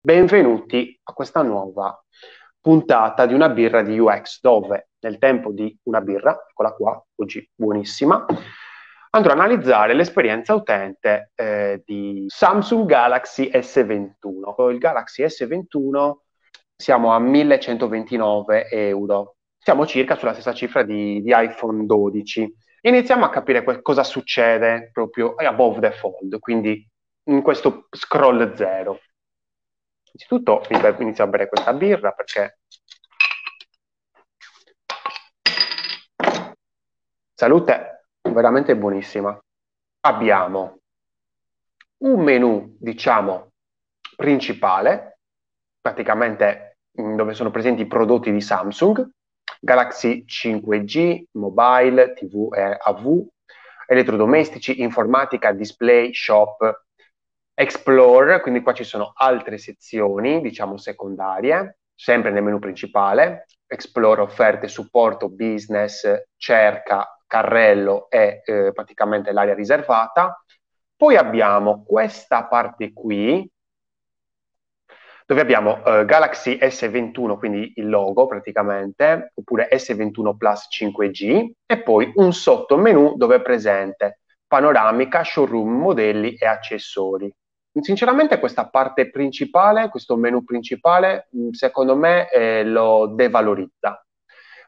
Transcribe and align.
Benvenuti 0.00 0.96
a 1.02 1.12
questa 1.12 1.42
nuova 1.42 2.00
puntata 2.60 3.26
di 3.26 3.34
una 3.34 3.48
birra 3.48 3.82
di 3.82 3.98
UX 3.98 4.38
dove 4.40 4.90
nel 5.00 5.18
tempo 5.18 5.50
di 5.50 5.76
una 5.86 6.00
birra, 6.00 6.46
eccola 6.48 6.70
qua, 6.72 7.04
oggi 7.16 7.46
buonissima, 7.52 8.24
andrò 9.10 9.32
a 9.32 9.34
analizzare 9.34 9.94
l'esperienza 9.94 10.54
utente 10.54 11.32
eh, 11.34 11.82
di 11.84 12.26
Samsung 12.28 12.86
Galaxy 12.86 13.50
S21. 13.52 14.70
Il 14.70 14.78
Galaxy 14.78 15.24
S21 15.24 16.12
siamo 16.76 17.12
a 17.12 17.18
1129 17.18 18.68
euro, 18.70 19.34
siamo 19.58 19.84
circa 19.84 20.14
sulla 20.14 20.32
stessa 20.32 20.54
cifra 20.54 20.84
di, 20.84 21.20
di 21.22 21.32
iPhone 21.34 21.86
12. 21.86 22.54
Iniziamo 22.82 23.24
a 23.24 23.30
capire 23.30 23.64
que- 23.64 23.82
cosa 23.82 24.04
succede 24.04 24.90
proprio 24.92 25.34
above 25.34 25.80
the 25.80 25.90
fold, 25.90 26.38
quindi 26.38 26.88
in 27.24 27.42
questo 27.42 27.88
scroll 27.90 28.54
zero. 28.54 29.00
Innanzitutto 30.12 30.62
inizio 31.02 31.24
a 31.24 31.26
bere 31.26 31.48
questa 31.48 31.72
birra 31.72 32.12
perché 32.12 32.58
salute 37.34 38.06
veramente 38.22 38.76
buonissima. 38.76 39.38
Abbiamo 40.00 40.78
un 41.98 42.20
menu, 42.22 42.76
diciamo, 42.78 43.52
principale, 44.16 45.18
praticamente 45.80 46.78
mm, 47.00 47.16
dove 47.16 47.34
sono 47.34 47.50
presenti 47.50 47.82
i 47.82 47.86
prodotti 47.86 48.32
di 48.32 48.40
Samsung, 48.40 49.08
Galaxy 49.60 50.24
5G, 50.24 51.24
mobile, 51.32 52.12
TV 52.14 52.52
e 52.54 52.76
AV, 52.80 53.26
elettrodomestici, 53.86 54.82
informatica, 54.82 55.52
display, 55.52 56.12
shop, 56.12 56.86
Explore, 57.60 58.40
quindi 58.40 58.62
qua 58.62 58.72
ci 58.72 58.84
sono 58.84 59.10
altre 59.16 59.58
sezioni, 59.58 60.40
diciamo 60.40 60.76
secondarie, 60.76 61.78
sempre 61.92 62.30
nel 62.30 62.44
menu 62.44 62.60
principale, 62.60 63.46
Explore 63.66 64.20
offerte, 64.20 64.68
supporto, 64.68 65.28
business, 65.28 66.06
cerca, 66.36 67.18
carrello 67.26 68.08
e 68.10 68.42
eh, 68.44 68.70
praticamente 68.72 69.32
l'area 69.32 69.54
riservata. 69.54 70.40
Poi 70.94 71.16
abbiamo 71.16 71.82
questa 71.82 72.44
parte 72.44 72.92
qui, 72.92 73.50
dove 75.26 75.40
abbiamo 75.40 75.84
eh, 75.84 76.04
Galaxy 76.04 76.58
S21, 76.62 77.38
quindi 77.38 77.72
il 77.74 77.88
logo 77.88 78.28
praticamente, 78.28 79.32
oppure 79.34 79.68
S21 79.72 80.36
Plus 80.36 80.68
5G, 80.80 81.50
e 81.66 81.82
poi 81.82 82.12
un 82.14 82.32
sottomenu 82.32 83.16
dove 83.16 83.34
è 83.34 83.42
presente 83.42 84.20
panoramica, 84.46 85.24
showroom, 85.24 85.68
modelli 85.68 86.36
e 86.36 86.46
accessori. 86.46 87.34
Sinceramente 87.72 88.38
questa 88.38 88.68
parte 88.68 89.10
principale, 89.10 89.88
questo 89.88 90.16
menu 90.16 90.42
principale, 90.44 91.28
mm, 91.36 91.50
secondo 91.50 91.94
me 91.96 92.30
eh, 92.30 92.64
lo 92.64 93.12
devalorizza. 93.14 94.04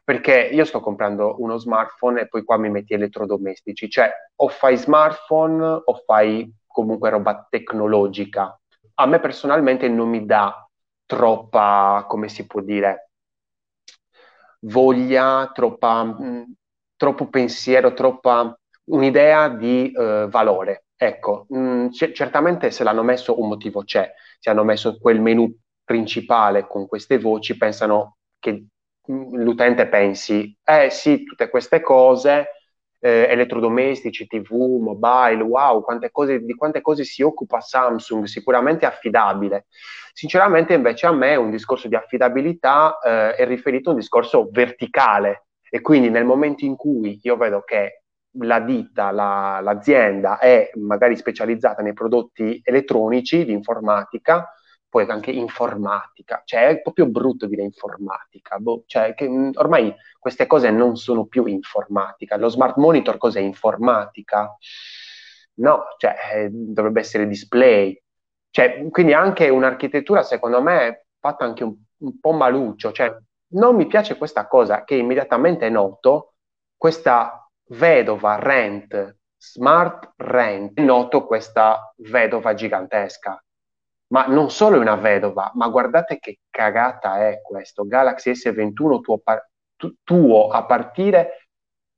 Perché 0.03 0.49
io 0.51 0.65
sto 0.65 0.79
comprando 0.79 1.35
uno 1.39 1.57
smartphone 1.57 2.21
e 2.21 2.27
poi 2.27 2.43
qua 2.43 2.57
mi 2.57 2.69
metti 2.69 2.93
elettrodomestici, 2.93 3.89
cioè 3.89 4.11
o 4.35 4.47
fai 4.47 4.77
smartphone 4.77 5.63
o 5.63 5.93
fai 6.05 6.51
comunque 6.65 7.09
roba 7.09 7.47
tecnologica. 7.49 8.59
A 8.95 9.05
me 9.05 9.19
personalmente 9.19 9.87
non 9.87 10.09
mi 10.09 10.25
dà 10.25 10.67
troppa, 11.05 12.05
come 12.07 12.29
si 12.29 12.45
può 12.47 12.61
dire, 12.61 13.11
voglia, 14.61 15.51
troppa, 15.53 16.03
mh, 16.03 16.23
mm, 16.23 16.43
troppo 16.95 17.27
pensiero, 17.27 17.93
troppa 17.93 18.57
un'idea 18.85 19.49
di 19.49 19.91
uh, 19.93 20.27
valore. 20.29 20.85
Ecco, 21.03 21.47
mh, 21.49 21.57
mm, 21.57 21.87
certamente 22.13 22.69
se 22.69 22.83
l'hanno 22.83 23.01
messo 23.01 23.41
un 23.41 23.47
motivo 23.47 23.83
c'è, 23.83 24.13
se 24.37 24.51
hanno 24.51 24.63
messo 24.63 24.99
quel 24.99 25.19
menu 25.19 25.51
principale 25.83 26.67
con 26.67 26.87
queste 26.87 27.17
voci, 27.17 27.57
pensano 27.57 28.17
che 28.37 28.65
mh, 29.07 29.13
mm, 29.13 29.33
l'utente 29.41 29.87
pensi, 29.87 30.55
eh 30.63 30.91
sì, 30.91 31.23
tutte 31.23 31.49
queste 31.49 31.81
cose, 31.81 32.49
eh, 32.99 33.25
elettrodomestici, 33.31 34.27
TV, 34.27 34.51
mobile, 34.79 35.41
wow, 35.41 35.81
quante 35.81 36.11
cose, 36.11 36.39
di 36.41 36.53
quante 36.53 36.81
cose 36.81 37.03
si 37.03 37.23
occupa 37.23 37.61
Samsung, 37.61 38.25
sicuramente 38.25 38.85
affidabile. 38.85 39.65
Sinceramente 40.13 40.75
invece 40.75 41.07
a 41.07 41.11
me 41.11 41.35
un 41.35 41.49
discorso 41.49 41.87
di 41.87 41.95
affidabilità 41.95 42.99
eh, 42.99 43.33
è 43.37 43.47
riferito 43.47 43.89
a 43.89 43.93
un 43.93 43.99
discorso 43.99 44.49
verticale 44.51 45.47
e 45.67 45.81
quindi 45.81 46.11
nel 46.11 46.25
momento 46.25 46.63
in 46.63 46.75
cui 46.75 47.19
io 47.23 47.37
vedo 47.37 47.61
che 47.61 48.00
la 48.39 48.59
ditta, 48.59 49.11
la, 49.11 49.59
l'azienda 49.61 50.39
è 50.39 50.71
magari 50.75 51.15
specializzata 51.15 51.81
nei 51.81 51.93
prodotti 51.93 52.61
elettronici 52.63 53.45
di 53.45 53.51
informatica, 53.51 54.53
poi 54.87 55.05
anche 55.09 55.31
informatica, 55.31 56.41
cioè 56.45 56.67
è 56.67 56.81
proprio 56.81 57.07
brutto 57.07 57.45
dire 57.47 57.61
informatica, 57.61 58.57
boh, 58.57 58.83
cioè 58.87 59.13
che, 59.13 59.27
mm, 59.27 59.51
ormai 59.55 59.93
queste 60.19 60.47
cose 60.47 60.69
non 60.69 60.97
sono 60.97 61.25
più 61.25 61.45
informatica, 61.45 62.35
lo 62.37 62.49
smart 62.49 62.75
monitor 62.75 63.17
cos'è? 63.17 63.39
Informatica? 63.39 64.57
No, 65.55 65.83
cioè 65.97 66.15
eh, 66.33 66.49
dovrebbe 66.51 66.99
essere 66.99 67.27
display, 67.27 67.97
cioè, 68.49 68.85
quindi 68.89 69.13
anche 69.13 69.47
un'architettura 69.49 70.23
secondo 70.23 70.61
me 70.61 71.05
fatta 71.19 71.45
anche 71.45 71.63
un, 71.63 71.75
un 71.99 72.19
po' 72.19 72.31
maluccio, 72.33 72.91
cioè 72.91 73.15
non 73.53 73.75
mi 73.75 73.87
piace 73.87 74.17
questa 74.17 74.47
cosa 74.47 74.83
che 74.83 74.95
immediatamente 74.95 75.69
noto, 75.69 76.33
questa 76.75 77.40
vedova 77.71 78.35
rent, 78.35 79.17
smart 79.37 80.13
rent, 80.17 80.79
noto 80.79 81.25
questa 81.25 81.93
vedova 81.97 82.53
gigantesca. 82.53 83.43
Ma 84.07 84.25
non 84.27 84.51
solo 84.51 84.75
è 84.75 84.79
una 84.79 84.95
vedova, 84.95 85.51
ma 85.55 85.67
guardate 85.69 86.19
che 86.19 86.39
cagata 86.49 87.27
è 87.27 87.41
questo. 87.41 87.85
Galaxy 87.85 88.31
S21 88.31 88.99
tuo, 88.99 89.21
tu, 89.77 89.95
tuo 90.03 90.49
a 90.49 90.65
partire 90.65 91.47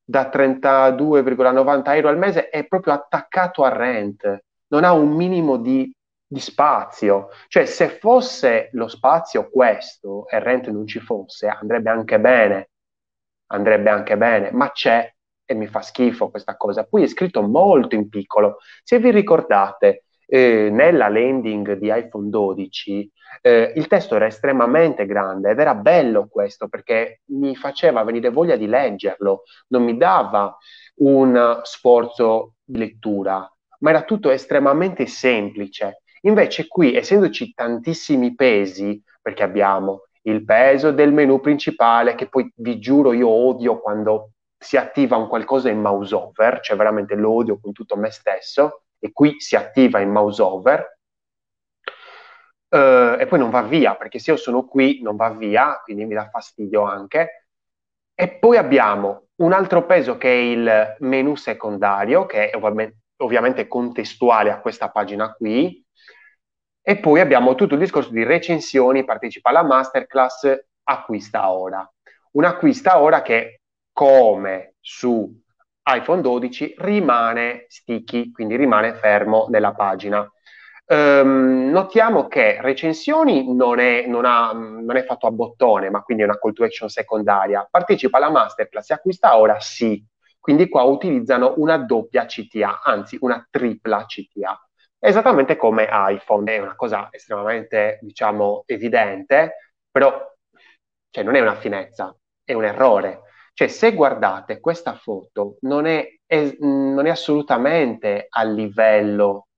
da 0.05 0.29
32,90 0.31 1.95
euro 1.95 2.09
al 2.09 2.17
mese 2.17 2.49
è 2.49 2.67
proprio 2.67 2.93
attaccato 2.93 3.63
a 3.63 3.69
rent, 3.69 4.43
non 4.67 4.83
ha 4.83 4.91
un 4.91 5.09
minimo 5.09 5.57
di, 5.57 5.91
di 6.25 6.39
spazio. 6.39 7.29
Cioè, 7.47 7.65
se 7.65 7.89
fosse 7.89 8.69
lo 8.73 8.87
spazio 8.87 9.49
questo 9.49 10.27
e 10.27 10.39
rent 10.39 10.67
non 10.69 10.85
ci 10.85 10.99
fosse, 10.99 11.47
andrebbe 11.47 11.89
anche 11.89 12.19
bene, 12.19 12.69
andrebbe 13.47 13.89
anche 13.89 14.17
bene, 14.17 14.51
ma 14.51 14.71
c'è 14.71 15.11
e 15.45 15.53
mi 15.53 15.67
fa 15.67 15.81
schifo 15.81 16.29
questa 16.29 16.55
cosa. 16.55 16.85
Poi 16.85 17.03
è 17.03 17.07
scritto 17.07 17.41
molto 17.41 17.95
in 17.95 18.09
piccolo. 18.09 18.57
Se 18.83 18.99
vi 18.99 19.11
ricordate, 19.11 20.05
eh, 20.25 20.69
nella 20.71 21.09
landing 21.09 21.73
di 21.73 21.91
iPhone 21.93 22.29
12 22.29 23.11
eh, 23.41 23.73
il 23.75 23.87
testo 23.87 24.15
era 24.15 24.25
estremamente 24.25 25.05
grande 25.05 25.51
ed 25.51 25.59
era 25.59 25.75
bello 25.75 26.27
questo 26.27 26.67
perché 26.67 27.21
mi 27.25 27.55
faceva 27.55 28.03
venire 28.03 28.29
voglia 28.29 28.55
di 28.55 28.67
leggerlo, 28.67 29.43
non 29.67 29.83
mi 29.83 29.97
dava 29.97 30.55
un 30.95 31.59
sforzo 31.63 32.55
di 32.63 32.77
lettura, 32.77 33.47
ma 33.79 33.89
era 33.89 34.03
tutto 34.03 34.29
estremamente 34.29 35.05
semplice. 35.07 36.01
Invece 36.21 36.67
qui, 36.67 36.95
essendoci 36.95 37.53
tantissimi 37.53 38.33
pesi, 38.33 39.01
perché 39.21 39.43
abbiamo 39.43 40.03
il 40.23 40.45
peso 40.45 40.91
del 40.91 41.11
menu 41.11 41.41
principale, 41.41 42.15
che 42.15 42.29
poi 42.29 42.49
vi 42.55 42.79
giuro 42.79 43.11
io 43.11 43.27
odio 43.27 43.79
quando 43.79 44.32
si 44.63 44.77
attiva 44.77 45.17
un 45.17 45.27
qualcosa 45.27 45.69
in 45.69 45.81
mouse 45.81 46.15
over, 46.15 46.59
cioè 46.61 46.77
veramente 46.77 47.15
l'odio 47.15 47.59
con 47.59 47.71
tutto 47.73 47.95
me 47.95 48.09
stesso, 48.09 48.83
e 48.99 49.11
qui 49.11 49.39
si 49.39 49.55
attiva 49.55 49.99
in 49.99 50.09
mouse 50.09 50.41
over, 50.41 50.99
uh, 52.69 53.19
e 53.19 53.25
poi 53.27 53.39
non 53.39 53.49
va 53.49 53.61
via, 53.61 53.95
perché 53.95 54.19
se 54.19 54.31
io 54.31 54.37
sono 54.37 54.65
qui 54.65 55.01
non 55.01 55.15
va 55.15 55.29
via, 55.29 55.81
quindi 55.83 56.05
mi 56.05 56.13
dà 56.13 56.29
fastidio 56.29 56.83
anche. 56.83 57.47
E 58.15 58.29
poi 58.29 58.57
abbiamo 58.57 59.27
un 59.37 59.53
altro 59.53 59.85
peso 59.85 60.17
che 60.17 60.29
è 60.29 60.37
il 60.37 60.95
menu 60.99 61.35
secondario, 61.35 62.25
che 62.25 62.49
è 62.49 62.55
ovviamente, 62.55 62.97
ovviamente 63.17 63.67
contestuale 63.67 64.51
a 64.51 64.59
questa 64.59 64.89
pagina 64.89 65.33
qui, 65.33 65.83
e 66.81 66.97
poi 66.99 67.19
abbiamo 67.21 67.55
tutto 67.55 67.73
il 67.73 67.79
discorso 67.79 68.11
di 68.11 68.23
recensioni, 68.23 69.05
partecipa 69.05 69.49
alla 69.49 69.63
masterclass, 69.63 70.65
acquista 70.83 71.51
ora. 71.51 71.89
Un 72.31 72.45
acquista 72.45 72.99
ora 72.99 73.21
che 73.21 73.61
come 73.93 74.75
su 74.81 75.41
iPhone 75.83 76.21
12 76.21 76.75
rimane 76.79 77.65
sticky, 77.67 78.31
quindi 78.31 78.55
rimane 78.55 78.93
fermo 78.95 79.47
nella 79.49 79.73
pagina. 79.73 80.29
Um, 80.85 81.69
notiamo 81.71 82.27
che 82.27 82.59
recensioni 82.61 83.53
non 83.53 83.79
è, 83.79 84.05
non, 84.05 84.25
ha, 84.25 84.51
non 84.51 84.95
è, 84.95 85.03
fatto 85.05 85.27
a 85.27 85.31
bottone, 85.31 85.89
ma 85.89 86.01
quindi 86.01 86.23
è 86.23 86.25
una 86.25 86.37
call 86.37 86.53
to 86.53 86.63
action 86.63 86.89
secondaria. 86.89 87.67
Partecipa 87.69 88.17
alla 88.17 88.29
masterclass 88.29 88.89
e 88.89 88.93
acquista 88.93 89.37
ora? 89.37 89.59
Sì. 89.59 90.03
Quindi 90.39 90.67
qua 90.67 90.83
utilizzano 90.83 91.53
una 91.57 91.77
doppia 91.77 92.25
CTA, 92.25 92.81
anzi 92.83 93.17
una 93.21 93.45
tripla 93.49 94.05
CTA. 94.05 94.59
Esattamente 94.99 95.55
come 95.55 95.87
iPhone, 95.89 96.53
è 96.53 96.59
una 96.59 96.75
cosa 96.75 97.07
estremamente, 97.11 97.99
diciamo, 98.01 98.63
evidente, 98.65 99.73
però 99.89 100.13
cioè, 101.09 101.23
non 101.23 101.35
è 101.35 101.39
una 101.39 101.55
finezza, 101.55 102.15
è 102.43 102.53
un 102.53 102.65
errore 102.65 103.21
cioè, 103.53 103.67
se 103.67 103.93
guardate 103.93 104.59
questa 104.59 104.95
foto, 104.95 105.57
non 105.61 105.85
è, 105.85 106.07
è, 106.25 106.57
non 106.59 107.05
è 107.05 107.09
assolutamente 107.09 108.25
a 108.27 108.43
livello 108.43 109.49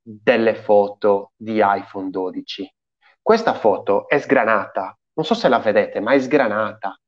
delle 0.00 0.54
foto 0.54 1.32
di 1.36 1.60
iPhone 1.62 2.10
12. 2.10 2.72
Questa 3.20 3.54
foto 3.54 4.08
è 4.08 4.18
sgranata, 4.18 4.96
non 5.14 5.24
so 5.26 5.34
se 5.34 5.48
la 5.48 5.58
vedete, 5.58 6.00
ma 6.00 6.12
è 6.12 6.20
sgranata. 6.20 6.98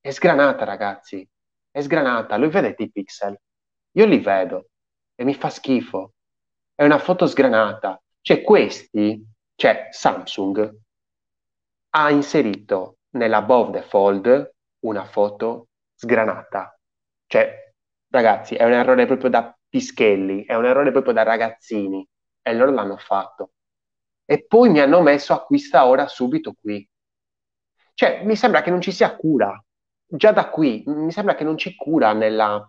È 0.00 0.10
sgranata, 0.10 0.64
ragazzi. 0.64 1.28
È 1.68 1.80
sgranata. 1.80 2.36
Lui 2.36 2.48
vedete 2.48 2.84
i 2.84 2.90
pixel? 2.90 3.36
Io 3.92 4.06
li 4.06 4.18
vedo 4.18 4.68
e 5.16 5.24
mi 5.24 5.34
fa 5.34 5.50
schifo. 5.50 6.12
È 6.74 6.84
una 6.84 6.98
foto 6.98 7.26
sgranata. 7.26 8.00
Cioè, 8.20 8.42
questi, 8.42 9.22
cioè 9.56 9.88
Samsung 9.90 10.74
ha 11.90 12.10
inserito 12.10 12.98
nell'above 13.10 13.80
the 13.80 13.82
fold 13.82 14.54
una 14.88 15.04
foto 15.04 15.68
sgranata. 15.94 16.78
Cioè, 17.26 17.72
ragazzi, 18.10 18.54
è 18.54 18.64
un 18.64 18.72
errore 18.72 19.06
proprio 19.06 19.30
da 19.30 19.56
pischelli, 19.68 20.44
è 20.44 20.54
un 20.54 20.66
errore 20.66 20.90
proprio 20.90 21.12
da 21.12 21.22
ragazzini. 21.22 22.06
E 22.42 22.54
loro 22.54 22.70
l'hanno 22.70 22.96
fatto. 22.96 23.50
E 24.24 24.44
poi 24.46 24.70
mi 24.70 24.80
hanno 24.80 25.02
messo 25.02 25.32
acquista 25.32 25.86
ora 25.86 26.06
subito 26.06 26.54
qui. 26.60 26.88
Cioè, 27.94 28.22
mi 28.24 28.36
sembra 28.36 28.62
che 28.62 28.70
non 28.70 28.80
ci 28.80 28.92
sia 28.92 29.16
cura. 29.16 29.60
Già 30.06 30.30
da 30.30 30.48
qui, 30.50 30.82
mi 30.86 31.10
sembra 31.10 31.34
che 31.34 31.44
non 31.44 31.56
c'è 31.56 31.74
cura 31.74 32.12
nella, 32.12 32.64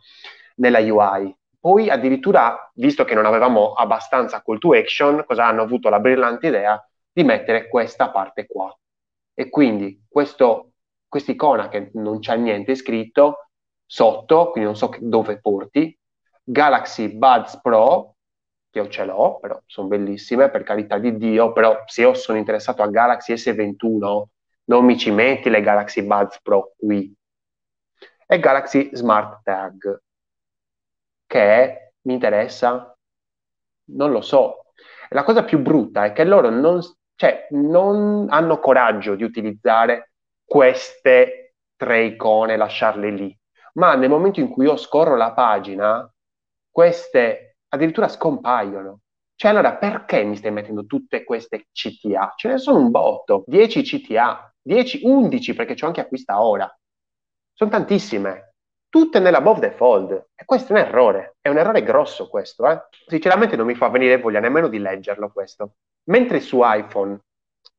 nella 0.56 0.80
UI. 0.80 1.36
Poi 1.60 1.90
addirittura, 1.90 2.72
visto 2.76 3.04
che 3.04 3.14
non 3.14 3.26
avevamo 3.26 3.74
abbastanza 3.74 4.42
call 4.42 4.58
to 4.58 4.74
action, 4.74 5.24
cosa 5.28 5.46
hanno 5.46 5.64
avuto 5.64 5.90
la 5.90 6.00
brillante 6.00 6.48
idea 6.48 6.82
di 7.12 7.24
mettere 7.24 7.68
questa 7.68 8.10
parte 8.10 8.46
qua. 8.48 8.76
E 9.34 9.50
quindi 9.50 10.06
questo, 10.08 10.74
quest'icona 11.08 11.70
che 11.70 11.92
non 11.94 12.20
c'è 12.20 12.36
niente 12.38 12.76
scritto 12.76 13.50
sotto, 13.86 14.52
quindi 14.52 14.70
non 14.70 14.78
so 14.78 14.94
dove 15.00 15.40
porti, 15.40 15.98
Galaxy 16.44 17.10
Buds 17.10 17.60
Pro, 17.62 18.16
che 18.70 18.80
io 18.80 18.88
ce 18.90 19.06
l'ho, 19.06 19.40
però 19.40 19.60
sono 19.66 19.88
bellissime, 19.88 20.50
per 20.50 20.64
carità 20.64 20.98
di 20.98 21.18
Dio, 21.18 21.52
però 21.52 21.84
se 21.86 22.02
io 22.02 22.14
sono 22.14 22.38
interessato 22.38 22.82
a 22.82 22.88
Galaxy 22.88 23.34
S21, 23.34 24.24
non 24.66 24.86
mi 24.86 24.98
ci 24.98 25.12
metti 25.12 25.50
le 25.50 25.62
Galaxy 25.62 26.04
Buds 26.04 26.42
Pro 26.42 26.74
qui. 26.78 27.14
E 28.30 28.40
Galaxy 28.40 28.90
Smart 28.94 29.42
Tag, 29.44 30.02
che 31.26 31.40
è, 31.40 31.92
mi 32.02 32.14
interessa? 32.14 32.98
Non 33.90 34.12
lo 34.12 34.22
so. 34.22 34.66
La 35.10 35.24
cosa 35.24 35.44
più 35.44 35.60
brutta 35.60 36.06
è 36.06 36.12
che 36.12 36.26
loro 36.26 36.50
non, 36.50 36.82
cioè, 37.16 37.48
non 37.52 38.28
hanno 38.30 38.60
coraggio 38.60 39.16
di 39.16 39.24
utilizzare 39.24 40.07
queste 40.48 41.56
tre 41.76 42.06
icone 42.06 42.56
lasciarle 42.56 43.12
lì. 43.12 43.38
Ma 43.74 43.96
nel 43.96 44.10
momento 44.10 44.40
in 44.40 44.48
cui 44.48 44.66
io 44.66 44.78
scorro 44.78 45.18
la 45.18 45.34
pagina, 45.34 46.10
queste 46.72 47.58
addirittura 47.68 48.08
scompaiono. 48.08 49.02
Cioè, 49.36 49.52
allora 49.52 49.76
perché 49.76 50.24
mi 50.24 50.36
stai 50.36 50.52
mettendo 50.52 50.86
tutte 50.86 51.24
queste 51.24 51.68
CTA? 51.72 52.34
Ce 52.36 52.48
ne 52.48 52.58
sono 52.58 52.80
un 52.80 52.90
botto, 52.90 53.44
10 53.46 53.84
CTA, 53.84 54.52
10, 54.60 55.02
11 55.04 55.54
perché 55.54 55.76
c'ho 55.76 55.86
anche 55.86 56.02
acquista 56.02 56.42
ora. 56.42 56.74
Sono 57.54 57.70
tantissime, 57.70 58.56
tutte 58.90 59.20
nell'above 59.20 59.60
the 59.60 59.72
fold. 59.72 60.30
E 60.34 60.46
questo 60.46 60.74
è 60.74 60.80
un 60.80 60.88
errore, 60.88 61.36
è 61.42 61.50
un 61.50 61.58
errore 61.58 61.84
grosso 61.84 62.30
questo, 62.30 62.68
eh? 62.68 62.82
Sinceramente 63.06 63.56
non 63.56 63.68
mi 63.68 63.76
fa 63.76 63.90
venire 63.90 64.18
voglia 64.18 64.40
nemmeno 64.40 64.70
di 64.70 64.80
leggerlo 64.80 65.30
questo. 65.32 65.74
Mentre 66.06 66.40
su 66.40 66.62
iPhone 66.64 67.20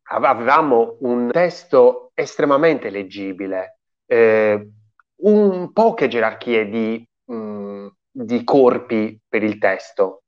avevamo 0.08 0.96
un 1.00 1.30
testo 1.30 2.10
estremamente 2.14 2.90
leggibile, 2.90 3.78
eh, 4.06 4.68
un, 5.16 5.72
poche 5.72 6.08
gerarchie 6.08 6.68
di, 6.68 7.08
mh, 7.24 7.34
mm, 7.34 7.86
di 8.10 8.44
corpi 8.44 9.20
per 9.28 9.42
il 9.42 9.58
testo 9.58 10.22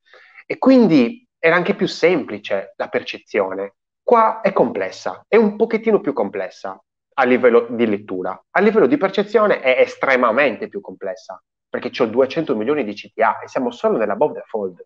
e 0.46 0.58
quindi 0.58 1.26
era 1.38 1.56
anche 1.56 1.74
più 1.74 1.86
semplice 1.86 2.74
la 2.76 2.88
percezione. 2.88 3.76
Qua 4.02 4.40
è 4.40 4.52
complessa, 4.52 5.24
è 5.28 5.36
un 5.36 5.56
pochettino 5.56 6.00
più 6.00 6.12
complessa 6.12 6.82
a 7.14 7.24
livello 7.24 7.66
di 7.70 7.86
lettura. 7.86 8.38
A 8.50 8.60
livello 8.60 8.86
di 8.86 8.96
percezione 8.96 9.60
è 9.60 9.80
estremamente 9.80 10.68
più 10.68 10.80
complessa, 10.80 11.42
perché 11.68 11.90
ho 12.02 12.06
200 12.06 12.56
milioni 12.56 12.84
di 12.84 12.94
CTA 12.94 13.40
e 13.40 13.48
siamo 13.48 13.70
solo 13.70 13.96
nella 13.96 14.16
Bob 14.16 14.34
the 14.34 14.42
Fold. 14.46 14.84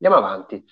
Andiamo 0.00 0.24
avanti. 0.24 0.64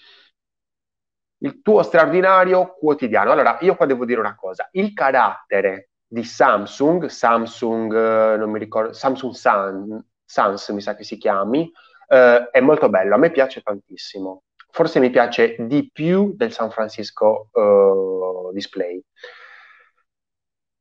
Il 1.39 1.61
tuo 1.63 1.83
straordinario 1.83 2.75
quotidiano. 2.79 3.33
Allora, 3.33 3.59
io 3.61 3.77
qua 3.77 3.87
devo 3.87 4.05
dire 4.05 4.21
una 4.21 4.35
cosa. 4.35 4.69
Il 4.73 4.93
carattere 4.93 5.91
di 6.07 6.25
Samsung, 6.25 7.07
Samsung, 7.07 7.93
eh, 7.95 8.37
non 8.37 8.51
mi 8.51 8.59
ricordo, 8.59 8.93
Samsung 8.93 9.35
Sun, 9.35 10.05
Sans 10.25 10.69
mi 10.69 10.81
sa 10.81 10.95
che 10.95 11.05
si 11.05 11.19
chiami, 11.19 11.71
eh, 12.09 12.49
è 12.51 12.61
molto 12.61 12.89
bello, 12.89 13.15
a 13.15 13.19
me 13.19 13.31
piace 13.31 13.61
tantissimo. 13.63 14.43
Forse 14.71 15.01
mi 15.01 15.11
piace 15.11 15.57
di 15.59 15.91
più 15.91 16.35
del 16.37 16.53
San 16.53 16.71
Francisco 16.71 17.49
uh, 17.51 18.53
Display. 18.53 19.03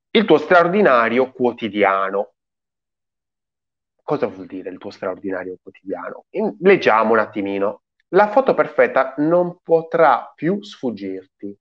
Il 0.10 0.26
tuo 0.26 0.38
straordinario 0.38 1.32
quotidiano. 1.32 2.34
Cosa 4.04 4.28
vuol 4.28 4.48
dire 4.48 4.70
il 4.70 4.80
tuo 4.80 4.90
straordinario 4.90 5.58
quotidiano? 5.62 6.26
In, 6.32 6.58
leggiamo 6.60 7.14
un 7.14 7.20
attimino. 7.20 7.84
La 8.10 8.30
foto 8.30 8.54
perfetta 8.54 9.16
non 9.18 9.58
potrà 9.64 10.32
più 10.36 10.62
sfuggirti. 10.62 11.58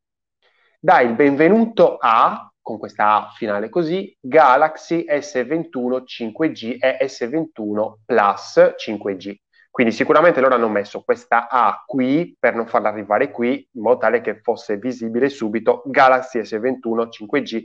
Dai 0.78 1.06
il 1.06 1.14
benvenuto 1.14 1.96
a 1.98 2.52
con 2.60 2.78
questa 2.78 3.14
A 3.14 3.30
finale 3.30 3.70
così, 3.70 4.14
Galaxy 4.20 5.06
S21 5.08 6.02
5G 6.04 6.76
e 6.78 6.98
S21 7.06 7.94
Plus 8.04 8.74
5G. 8.76 9.34
Quindi 9.70 9.92
sicuramente 9.92 10.40
loro 10.40 10.54
hanno 10.54 10.68
messo 10.68 11.02
questa 11.02 11.48
A 11.48 11.82
qui 11.86 12.36
per 12.38 12.54
non 12.54 12.66
farla 12.66 12.88
arrivare 12.90 13.30
qui, 13.30 13.68
in 13.72 13.82
modo 13.82 13.98
tale 13.98 14.20
che 14.20 14.40
fosse 14.40 14.76
visibile 14.76 15.28
subito 15.28 15.82
Galaxy 15.86 16.40
S21 16.40 17.08
5G 17.08 17.64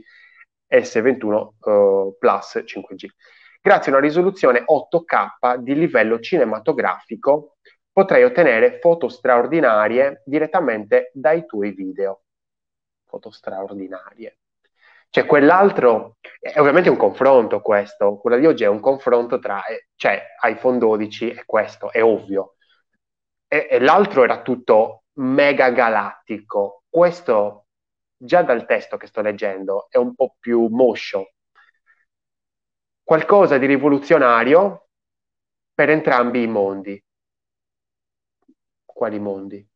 e 0.66 0.80
S21 0.80 1.48
uh, 1.60 2.16
Plus 2.18 2.62
5G. 2.66 3.06
Grazie 3.62 3.92
a 3.92 3.96
una 3.96 4.04
risoluzione 4.04 4.64
8K 4.64 5.56
di 5.56 5.74
livello 5.74 6.18
cinematografico 6.18 7.56
potrai 8.00 8.24
ottenere 8.24 8.78
foto 8.78 9.08
straordinarie 9.10 10.22
direttamente 10.24 11.10
dai 11.12 11.44
tuoi 11.44 11.72
video. 11.72 12.22
Foto 13.04 13.30
straordinarie. 13.30 14.38
Cioè, 15.10 15.26
quell'altro 15.26 16.16
è 16.38 16.58
ovviamente 16.58 16.88
un 16.88 16.96
confronto 16.96 17.60
questo, 17.60 18.16
quello 18.16 18.38
di 18.38 18.46
oggi 18.46 18.64
è 18.64 18.68
un 18.68 18.80
confronto 18.80 19.38
tra, 19.38 19.66
eh, 19.66 19.88
cioè, 19.96 20.24
iPhone 20.48 20.78
12 20.78 21.30
e 21.30 21.44
questo, 21.44 21.92
è 21.92 22.02
ovvio. 22.02 22.54
E, 23.46 23.66
e 23.70 23.80
l'altro 23.80 24.24
era 24.24 24.40
tutto 24.40 25.02
mega 25.18 25.70
galattico. 25.70 26.84
Questo, 26.88 27.66
già 28.16 28.42
dal 28.42 28.64
testo 28.64 28.96
che 28.96 29.08
sto 29.08 29.20
leggendo, 29.20 29.88
è 29.90 29.98
un 29.98 30.14
po' 30.14 30.36
più 30.38 30.68
moscio. 30.68 31.32
Qualcosa 33.02 33.58
di 33.58 33.66
rivoluzionario 33.66 34.86
per 35.74 35.90
entrambi 35.90 36.42
i 36.42 36.46
mondi. 36.46 37.02
Quali 39.00 39.18
mondi? 39.18 39.66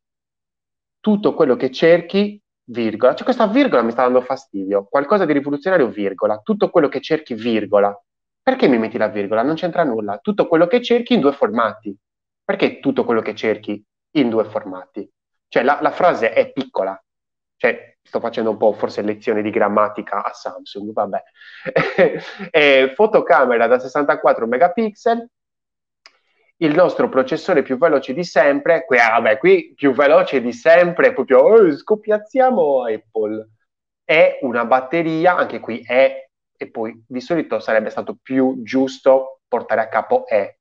Tutto 1.00 1.33
quello 1.33 1.57
che 1.57 1.71
cerchi 1.71 2.38
virgola. 2.64 3.14
Cioè 3.14 3.25
questa 3.25 3.47
virgola 3.47 3.81
mi 3.81 3.90
sta 3.90 4.02
dando 4.02 4.21
fastidio. 4.21 4.85
Qualcosa 4.85 5.25
di 5.25 5.33
rivoluzionario, 5.33 5.88
virgola. 5.88 6.40
Tutto 6.40 6.69
quello 6.69 6.88
che 6.88 7.00
cerchi, 7.00 7.33
virgola. 7.33 7.99
Perché 8.43 8.69
mi 8.69 8.76
metti 8.76 8.99
la 8.99 9.09
virgola? 9.09 9.43
Non 9.43 9.54
c'entra 9.54 9.83
nulla. 9.83 10.19
Tutto 10.19 10.47
quello 10.47 10.66
che 10.66 10.83
cerchi 10.83 11.14
in 11.14 11.21
due 11.21 11.33
formati. 11.33 11.97
Perché 12.45 12.81
tutto 12.81 13.07
quello 13.07 13.23
che 13.23 13.35
cerchi 13.35 13.83
in 14.16 14.28
due 14.28 14.45
formati? 14.45 15.11
Cioè 15.49 15.62
la, 15.62 15.78
la 15.81 15.90
frase 15.90 16.35
è 16.35 16.52
piccola. 16.52 17.02
Cioè, 17.57 17.97
sto 18.02 18.21
facendo 18.21 18.50
un 18.50 18.59
po' 18.59 18.75
forse 18.75 19.00
lezioni 19.00 19.40
di 19.40 19.49
grammatica 19.49 20.23
a 20.23 20.35
Samsung, 20.35 20.93
vabbè. 20.93 21.23
eh, 22.50 22.93
fotocamera 22.95 23.66
da 23.69 23.78
64 23.78 24.47
megapixel, 24.47 25.26
il 26.64 26.75
nostro 26.75 27.09
processore 27.09 27.62
più 27.62 27.76
veloce 27.76 28.14
di 28.14 28.25
sempre, 28.25 28.85
qui, 28.85 28.99
ah, 28.99 29.11
vabbè, 29.11 29.38
qui 29.38 29.75
più 29.75 29.92
veloce 29.92 30.40
di 30.40 30.52
sempre, 30.52 31.12
proprio 31.12 31.40
oh, 31.40 31.71
scoppiazziamo 31.71 32.85
Apple, 32.85 33.49
è 34.02 34.38
una 34.42 34.64
batteria, 34.64 35.37
anche 35.37 35.61
qui 35.61 35.83
è, 35.85 36.28
e 36.56 36.71
poi 36.71 37.04
di 37.06 37.21
solito 37.21 37.59
sarebbe 37.59 37.90
stato 37.90 38.16
più 38.21 38.62
giusto 38.62 39.40
portare 39.47 39.83
a 39.83 39.88
capo 39.88 40.26
è, 40.26 40.56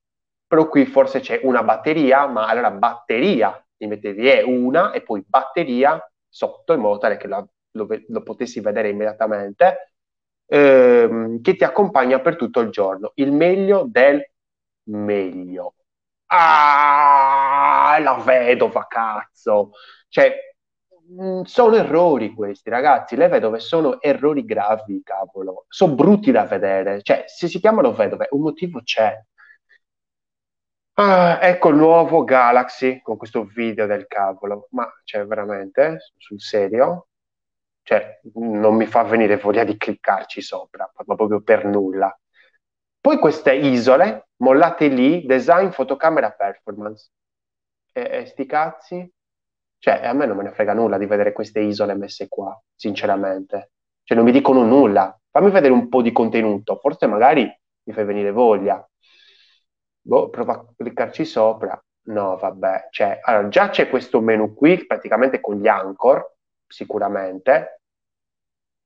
però 0.45 0.67
qui 0.67 0.85
forse 0.85 1.19
c'è 1.21 1.39
una 1.43 1.63
batteria, 1.63 2.27
ma 2.27 2.47
allora 2.47 2.71
batteria, 2.71 3.65
ti 3.77 3.87
mettevi 3.87 4.27
è 4.27 4.43
una 4.43 4.91
e 4.91 5.01
poi 5.01 5.23
batteria 5.25 5.99
sotto 6.27 6.73
in 6.73 6.79
modo 6.79 6.97
tale 6.99 7.17
che 7.17 7.27
la, 7.27 7.45
lo, 7.71 7.87
lo, 8.07 8.23
potessi 8.23 8.59
vedere 8.59 8.89
immediatamente, 8.89 9.95
ehm, 10.47 11.41
che 11.41 11.55
ti 11.55 11.63
accompagna 11.63 12.19
per 12.19 12.35
tutto 12.35 12.59
il 12.59 12.69
giorno. 12.69 13.11
Il 13.15 13.31
meglio 13.31 13.85
del 13.87 14.23
meglio. 14.89 15.75
Ah, 16.35 17.97
la 18.01 18.15
vedova, 18.15 18.87
cazzo. 18.87 19.71
Cioè, 20.09 20.33
mm, 21.21 21.41
sono 21.43 21.75
errori 21.75 22.33
questi, 22.33 22.69
ragazzi. 22.69 23.15
Le 23.15 23.27
vedove 23.27 23.59
sono 23.59 24.01
errori 24.01 24.43
gravi, 24.45 25.01
cavolo. 25.03 25.65
Sono 25.69 25.93
brutti 25.95 26.31
da 26.31 26.45
vedere. 26.45 27.01
Cioè, 27.03 27.25
se 27.27 27.47
si 27.47 27.59
chiamano 27.59 27.93
vedove, 27.93 28.27
un 28.31 28.41
motivo 28.41 28.81
c'è. 28.83 29.15
Ah, 30.95 31.39
ecco 31.41 31.69
il 31.69 31.75
nuovo 31.75 32.23
Galaxy 32.23 33.01
con 33.01 33.17
questo 33.17 33.43
video 33.43 33.85
del 33.85 34.07
cavolo. 34.07 34.67
Ma 34.71 34.91
cioè, 35.03 35.25
veramente? 35.25 35.99
Sul 36.17 36.39
serio? 36.41 37.07
cioè 37.83 38.21
non 38.35 38.75
mi 38.75 38.85
fa 38.85 39.03
venire 39.03 39.37
voglia 39.37 39.63
di 39.65 39.77
cliccarci 39.77 40.41
sopra, 40.41 40.89
proprio 40.95 41.41
per 41.41 41.65
nulla. 41.65 42.17
Poi 42.99 43.19
queste 43.19 43.53
isole 43.53 44.29
mollate 44.43 44.87
lì, 44.87 45.25
design, 45.25 45.69
fotocamera, 45.69 46.31
performance. 46.31 47.09
E, 47.91 48.01
e 48.21 48.25
sti 48.25 48.45
cazzi? 48.45 49.11
Cioè, 49.79 50.05
a 50.05 50.13
me 50.13 50.25
non 50.25 50.37
me 50.37 50.43
ne 50.43 50.51
frega 50.51 50.73
nulla 50.73 50.97
di 50.97 51.05
vedere 51.05 51.33
queste 51.33 51.59
isole 51.59 51.95
messe 51.95 52.27
qua, 52.27 52.57
sinceramente. 52.75 53.71
Cioè, 54.03 54.15
non 54.17 54.25
mi 54.25 54.31
dicono 54.31 54.63
nulla. 54.63 55.17
Fammi 55.29 55.49
vedere 55.51 55.73
un 55.73 55.89
po' 55.89 56.01
di 56.01 56.11
contenuto, 56.11 56.77
forse 56.77 57.07
magari 57.07 57.43
mi 57.85 57.93
fai 57.93 58.05
venire 58.05 58.31
voglia. 58.31 58.85
Boh, 60.05 60.29
prova 60.29 60.53
a 60.53 60.65
cliccarci 60.77 61.25
sopra. 61.25 61.81
No, 62.07 62.37
vabbè. 62.37 62.87
Cioè, 62.91 63.19
allora, 63.23 63.47
già 63.47 63.69
c'è 63.69 63.89
questo 63.89 64.19
menu 64.21 64.53
qui, 64.53 64.85
praticamente 64.85 65.39
con 65.39 65.55
gli 65.59 65.67
anchor, 65.67 66.35
sicuramente. 66.67 67.81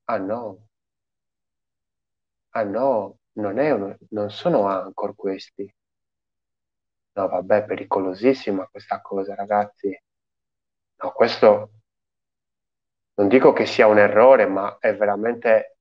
Ah 0.07 0.17
no. 0.17 0.67
Ah 2.53 2.63
no, 2.65 3.19
non, 3.37 3.59
è 3.59 3.71
un, 3.71 3.95
non 4.09 4.29
sono 4.29 4.67
anchor 4.67 5.15
questi. 5.15 5.73
No, 7.13 7.27
vabbè, 7.27 7.65
pericolosissima 7.65 8.67
questa 8.67 9.01
cosa, 9.01 9.33
ragazzi. 9.33 9.99
No, 11.01 11.11
questo 11.11 11.71
non 13.15 13.27
dico 13.27 13.53
che 13.53 13.65
sia 13.65 13.87
un 13.87 13.97
errore, 13.97 14.45
ma 14.45 14.77
è 14.79 14.95
veramente... 14.95 15.77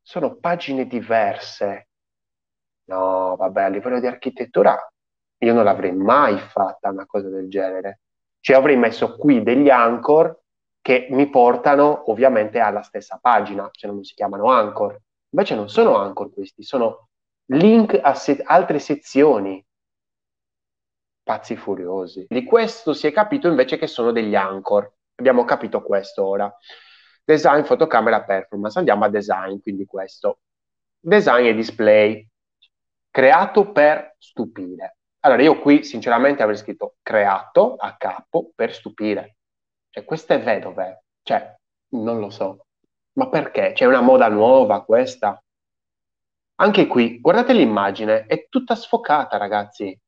Sono 0.00 0.36
pagine 0.36 0.86
diverse. 0.86 1.88
No, 2.84 3.36
vabbè, 3.36 3.62
a 3.62 3.68
livello 3.68 4.00
di 4.00 4.06
architettura 4.06 4.76
io 5.38 5.54
non 5.54 5.64
l'avrei 5.64 5.92
mai 5.92 6.38
fatta 6.38 6.90
una 6.90 7.06
cosa 7.06 7.28
del 7.28 7.48
genere. 7.48 8.00
Cioè 8.40 8.56
avrei 8.56 8.76
messo 8.76 9.16
qui 9.16 9.42
degli 9.42 9.70
anchor 9.70 10.40
che 10.80 11.06
mi 11.10 11.28
portano 11.28 12.10
ovviamente 12.10 12.58
alla 12.58 12.82
stessa 12.82 13.18
pagina, 13.20 13.68
cioè 13.72 13.90
non 13.90 14.02
si 14.02 14.14
chiamano 14.14 14.46
anchor. 14.50 15.00
Invece 15.32 15.54
non 15.54 15.68
sono 15.68 15.96
anchor 15.96 16.32
questi, 16.32 16.62
sono 16.62 17.08
link 17.46 17.98
a 18.00 18.14
se- 18.14 18.42
altre 18.44 18.78
sezioni. 18.78 19.64
Pazzi 21.22 21.56
furiosi. 21.56 22.26
Di 22.28 22.44
questo 22.44 22.92
si 22.92 23.06
è 23.06 23.12
capito 23.12 23.48
invece 23.48 23.78
che 23.78 23.86
sono 23.86 24.12
degli 24.12 24.34
anchor. 24.34 24.92
Abbiamo 25.14 25.44
capito 25.44 25.82
questo 25.82 26.24
ora. 26.26 26.52
Design, 27.24 27.62
fotocamera, 27.62 28.24
performance. 28.24 28.78
Andiamo 28.78 29.04
a 29.04 29.08
design, 29.08 29.58
quindi 29.60 29.86
questo. 29.86 30.40
Design 30.98 31.46
e 31.46 31.54
display. 31.54 32.28
Creato 33.10 33.70
per 33.70 34.16
stupire. 34.18 34.96
Allora, 35.20 35.42
io 35.42 35.60
qui 35.60 35.84
sinceramente 35.84 36.42
avrei 36.42 36.58
scritto 36.58 36.96
creato 37.02 37.76
a 37.76 37.96
capo 37.96 38.50
per 38.54 38.74
stupire. 38.74 39.36
Cioè, 39.90 40.04
queste 40.04 40.38
vedove, 40.38 41.04
cioè, 41.22 41.54
non 41.90 42.18
lo 42.18 42.30
so. 42.30 42.66
Ma 43.14 43.28
perché? 43.28 43.72
C'è 43.72 43.84
una 43.84 44.00
moda 44.00 44.28
nuova 44.28 44.84
questa? 44.84 45.42
Anche 46.56 46.86
qui, 46.86 47.20
guardate 47.20 47.52
l'immagine, 47.52 48.26
è 48.26 48.48
tutta 48.48 48.74
sfocata, 48.74 49.36
ragazzi. 49.36 49.98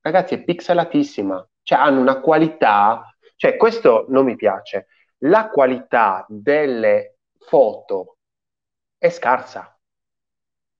Ragazzi, 0.00 0.34
è 0.34 0.42
pixelatissima. 0.42 1.46
Cioè, 1.62 1.78
hanno 1.78 2.00
una 2.00 2.20
qualità... 2.20 3.14
Cioè, 3.36 3.56
questo 3.56 4.06
non 4.08 4.24
mi 4.24 4.36
piace. 4.36 4.86
La 5.24 5.48
qualità 5.50 6.24
delle 6.28 7.18
foto 7.38 8.16
è 8.96 9.10
scarsa. 9.10 9.78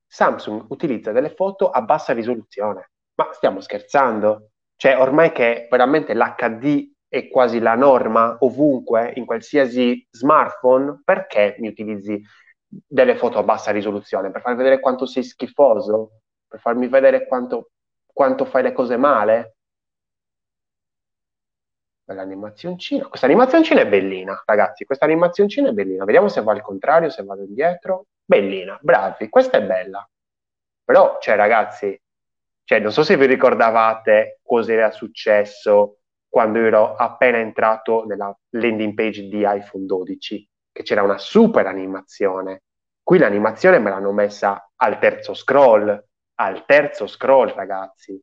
Samsung 0.06 0.66
utilizza 0.70 1.12
delle 1.12 1.34
foto 1.34 1.70
a 1.70 1.82
bassa 1.82 2.12
risoluzione. 2.12 2.90
Ma 3.14 3.30
stiamo 3.32 3.60
scherzando? 3.60 4.50
Cioè, 4.76 4.98
ormai 4.98 5.32
che 5.32 5.68
veramente 5.70 6.14
l'HD 6.14 6.90
è 7.10 7.28
quasi 7.28 7.58
la 7.58 7.74
norma 7.74 8.36
ovunque, 8.38 9.12
in 9.16 9.26
qualsiasi 9.26 10.06
smartphone, 10.10 11.02
perché 11.04 11.56
mi 11.58 11.66
utilizzi 11.66 12.22
delle 12.64 13.16
foto 13.16 13.38
a 13.38 13.42
bassa 13.42 13.72
risoluzione? 13.72 14.30
Per 14.30 14.40
farmi 14.40 14.58
vedere 14.58 14.78
quanto 14.78 15.06
sei 15.06 15.24
schifoso? 15.24 16.20
Per 16.46 16.60
farmi 16.60 16.86
vedere 16.86 17.26
quanto, 17.26 17.70
quanto 18.06 18.44
fai 18.44 18.62
le 18.62 18.72
cose 18.72 18.96
male? 18.96 19.56
L'animazioncina. 22.04 23.08
Questa 23.08 23.26
animazioncina 23.26 23.80
è 23.80 23.88
bellina, 23.88 24.40
ragazzi. 24.46 24.84
Questa 24.84 25.04
animazioncina 25.04 25.70
è 25.70 25.72
bellina. 25.72 26.04
Vediamo 26.04 26.28
se 26.28 26.42
va 26.42 26.52
al 26.52 26.62
contrario, 26.62 27.10
se 27.10 27.24
vado 27.24 27.42
indietro. 27.42 28.06
Bellina, 28.24 28.78
bravi. 28.80 29.28
Questa 29.28 29.56
è 29.58 29.62
bella. 29.64 30.08
Però, 30.84 31.18
cioè, 31.20 31.34
ragazzi, 31.34 32.00
cioè, 32.62 32.78
non 32.78 32.92
so 32.92 33.02
se 33.02 33.16
vi 33.16 33.26
ricordavate 33.26 34.38
cosa 34.42 34.72
era 34.72 34.90
successo 34.92 35.99
quando 36.30 36.60
ero 36.60 36.94
appena 36.94 37.38
entrato 37.38 38.04
nella 38.06 38.34
landing 38.50 38.94
page 38.94 39.28
di 39.28 39.42
iPhone 39.44 39.84
12, 39.84 40.48
che 40.72 40.82
c'era 40.82 41.02
una 41.02 41.18
super 41.18 41.66
animazione. 41.66 42.62
Qui 43.02 43.18
l'animazione 43.18 43.80
me 43.80 43.90
l'hanno 43.90 44.12
messa 44.12 44.70
al 44.76 44.98
terzo 45.00 45.34
scroll, 45.34 46.02
al 46.36 46.64
terzo 46.64 47.06
scroll, 47.08 47.52
ragazzi. 47.52 48.18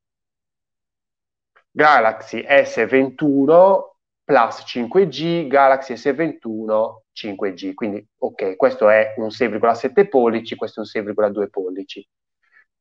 Galaxy 1.69 2.43
S21 2.47 3.95
Plus 4.23 4.63
5G, 4.65 5.47
Galaxy 5.47 5.93
S21 5.93 7.01
5G. 7.13 7.73
Quindi, 7.73 8.05
ok, 8.17 8.55
questo 8.55 8.89
è 8.89 9.13
un 9.17 9.27
6,7 9.27 10.07
pollici, 10.07 10.55
questo 10.55 10.81
è 10.81 10.83
un 10.83 11.05
6,2 11.05 11.49
pollici. 11.49 12.05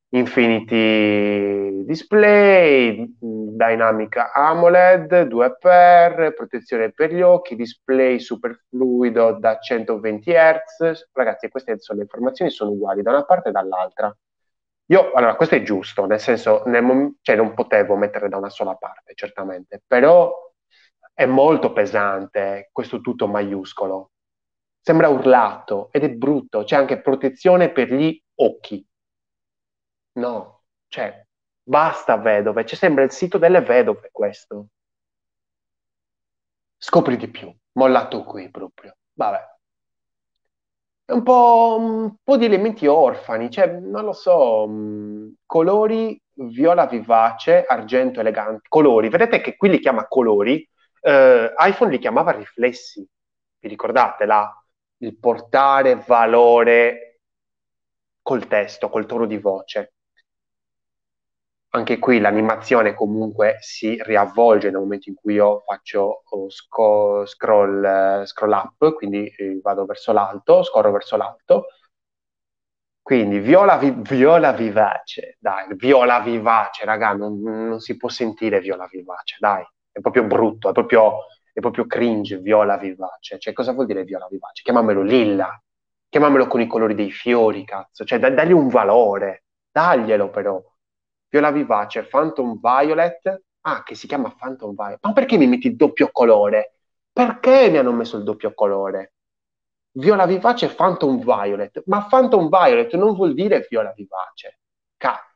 Infinity 0.09 1.83
Display, 1.83 3.13
Dynamic 3.19 4.15
AMOLED 4.33 5.27
2x, 5.27 6.33
protezione 6.33 6.91
per 6.93 7.13
gli 7.13 7.21
occhi, 7.21 7.55
display 7.55 8.19
super 8.19 8.63
fluido 8.69 9.37
da 9.37 9.59
120 9.59 10.31
Hz. 10.31 11.09
Ragazzi, 11.11 11.49
queste 11.49 11.77
sono 11.79 11.97
le 11.97 12.05
informazioni, 12.05 12.51
sono 12.51 12.71
uguali 12.71 13.01
da 13.01 13.11
una 13.11 13.25
parte 13.25 13.49
e 13.49 13.51
dall'altra. 13.51 14.15
Io, 14.89 15.11
allora, 15.11 15.35
questo 15.35 15.55
è 15.55 15.63
giusto, 15.63 16.05
nel 16.05 16.19
senso, 16.21 16.63
nel 16.67 16.83
mom- 16.83 17.17
cioè 17.21 17.35
non 17.35 17.53
potevo 17.53 17.97
mettere 17.97 18.29
da 18.29 18.37
una 18.37 18.49
sola 18.49 18.75
parte, 18.75 19.13
certamente, 19.13 19.81
però 19.85 20.33
è 21.13 21.25
molto 21.25 21.73
pesante 21.73 22.69
questo 22.71 23.01
tutto 23.01 23.27
maiuscolo. 23.27 24.11
Sembra 24.79 25.09
urlato 25.09 25.89
ed 25.91 26.03
è 26.03 26.09
brutto, 26.11 26.63
c'è 26.63 26.77
anche 26.77 27.01
protezione 27.01 27.71
per 27.71 27.91
gli 27.91 28.17
occhi 28.35 28.86
No, 30.17 30.63
cioè, 30.87 31.25
basta 31.61 32.17
vedove, 32.17 32.65
ci 32.65 32.75
sembra 32.75 33.03
il 33.03 33.11
sito 33.11 33.37
delle 33.37 33.61
vedove 33.61 34.09
questo. 34.11 34.67
Scopri 36.77 37.17
di 37.17 37.27
più, 37.29 37.53
mollato 37.73 38.23
qui 38.23 38.49
proprio. 38.49 38.95
Vabbè. 39.13 39.55
È 41.05 41.11
un 41.11 41.23
po', 41.23 41.77
un 41.79 42.15
po' 42.23 42.37
di 42.37 42.45
elementi 42.45 42.85
orfani, 42.87 43.49
cioè, 43.49 43.67
non 43.67 44.03
lo 44.03 44.11
so, 44.13 44.67
mh, 44.67 45.35
colori 45.45 46.19
viola 46.33 46.85
vivace, 46.85 47.63
argento 47.65 48.19
elegante, 48.19 48.67
colori, 48.67 49.09
vedete 49.09 49.39
che 49.41 49.55
qui 49.55 49.69
li 49.69 49.79
chiama 49.79 50.07
colori, 50.07 50.67
eh, 51.01 51.53
iPhone 51.57 51.91
li 51.91 51.99
chiamava 51.99 52.31
riflessi, 52.31 53.07
vi 53.59 53.67
ricordate 53.69 54.25
là? 54.25 54.51
Il 54.97 55.17
portare 55.17 55.95
valore 55.95 57.21
col 58.21 58.47
testo, 58.47 58.89
col 58.89 59.05
tono 59.05 59.25
di 59.25 59.37
voce 59.37 59.93
anche 61.69 61.99
qui 61.99 62.19
l'animazione 62.19 62.93
comunque 62.93 63.57
si 63.59 63.97
riavvolge 64.01 64.69
nel 64.69 64.79
momento 64.79 65.09
in 65.09 65.15
cui 65.15 65.33
io 65.35 65.61
faccio 65.65 66.23
oh, 66.25 66.49
sco- 66.49 67.25
scroll, 67.25 68.23
scroll, 68.25 68.51
up, 68.51 68.93
quindi 68.95 69.27
eh, 69.27 69.59
vado 69.61 69.85
verso 69.85 70.11
l'alto, 70.13 70.63
scorro 70.63 70.91
verso 70.91 71.17
l'alto. 71.17 71.65
Quindi 73.01 73.39
viola, 73.39 73.77
vi- 73.77 73.95
viola 74.01 74.51
vivace, 74.51 75.37
dai, 75.39 75.65
viola 75.75 76.19
vivace, 76.19 76.83
raga, 76.83 77.13
non, 77.13 77.39
non, 77.41 77.79
si 77.79 77.95
può 77.95 78.09
sentire 78.09 78.59
viola 78.59 78.85
vivace, 78.91 79.37
dai, 79.39 79.63
è 79.91 79.99
proprio 80.01 80.23
brutto, 80.25 80.69
è 80.69 80.73
proprio, 80.73 81.19
è 81.53 81.59
proprio 81.61 81.85
cringe, 81.87 82.37
viola 82.39 82.77
vivace. 82.77 83.39
Cioè, 83.39 83.53
cosa 83.53 83.71
vuol 83.71 83.85
dire 83.85 84.03
viola 84.03 84.27
vivace? 84.29 84.61
Chiamamelo 84.61 85.01
lilla, 85.03 85.57
chiamamelo 86.09 86.47
con 86.47 86.59
i 86.59 86.67
colori 86.67 86.95
dei 86.95 87.11
fiori, 87.11 87.63
cazzo, 87.63 88.03
cioè, 88.03 88.19
dagli 88.19 88.51
un 88.51 88.67
valore, 88.67 89.45
daglielo 89.71 90.29
però 90.29 90.61
Viola 91.29 91.51
Vivace, 91.51 92.03
Phantom 92.05 92.59
Violet, 92.59 93.43
ah, 93.61 93.83
che 93.83 93.95
si 93.95 94.07
chiama 94.07 94.33
Phantom 94.37 94.73
Violet. 94.73 94.99
Ma 95.01 95.13
perché 95.13 95.37
mi 95.37 95.47
metti 95.47 95.67
il 95.67 95.75
doppio 95.75 96.09
colore? 96.11 96.75
Perché 97.11 97.69
mi 97.69 97.77
hanno 97.77 97.91
messo 97.91 98.17
il 98.17 98.23
doppio 98.23 98.53
colore? 98.53 99.13
Viola 99.91 100.25
Vivace, 100.25 100.73
Phantom 100.73 101.19
Violet. 101.19 101.83
Ma 101.87 102.05
Phantom 102.07 102.49
Violet 102.49 102.93
non 102.95 103.13
vuol 103.15 103.33
dire 103.33 103.65
Viola 103.69 103.91
Vivace. 103.93 104.59
Cazzo. 104.95 105.35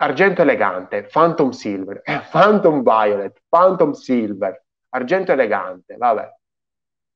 Argento 0.00 0.42
elegante, 0.42 1.04
Phantom 1.04 1.50
Silver, 1.50 2.02
Phantom 2.30 2.82
Violet, 2.84 3.42
Phantom 3.48 3.90
Silver, 3.92 4.64
argento 4.90 5.32
elegante, 5.32 5.96
vabbè. 5.96 6.36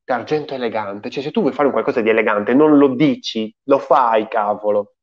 Argento 0.07 0.55
elegante, 0.55 1.09
cioè 1.09 1.23
se 1.23 1.31
tu 1.31 1.43
vuoi 1.43 1.53
fare 1.53 1.71
qualcosa 1.71 2.01
di 2.01 2.09
elegante 2.09 2.55
non 2.55 2.77
lo 2.77 2.89
dici, 2.97 3.55
lo 3.69 3.79
fai, 3.79 4.27
cavolo 4.27 4.95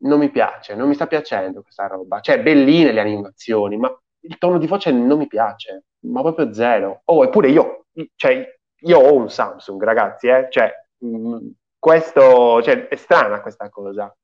non 0.00 0.18
mi 0.18 0.30
piace, 0.30 0.74
non 0.74 0.88
mi 0.88 0.94
sta 0.94 1.06
piacendo 1.06 1.62
questa 1.62 1.86
roba. 1.86 2.20
Cioè, 2.20 2.42
belline 2.42 2.92
le 2.92 3.00
animazioni, 3.00 3.76
ma 3.76 3.94
il 4.20 4.38
tono 4.38 4.58
di 4.58 4.66
voce 4.66 4.92
non 4.92 5.18
mi 5.18 5.26
piace, 5.26 5.84
ma 6.00 6.20
proprio 6.22 6.52
zero. 6.52 7.02
Oh, 7.06 7.24
eppure 7.24 7.48
io, 7.50 7.86
cioè, 8.16 8.58
io 8.82 8.98
ho 8.98 9.14
un 9.14 9.30
Samsung, 9.30 9.82
ragazzi, 9.82 10.28
eh? 10.28 10.48
Cioè, 10.50 10.72
mh, 10.98 11.34
mm, 11.34 11.48
questo, 11.78 12.62
cioè, 12.62 12.88
è 12.88 12.96
strana 12.96 13.40
questa 13.40 13.68
cosa. 13.68 14.14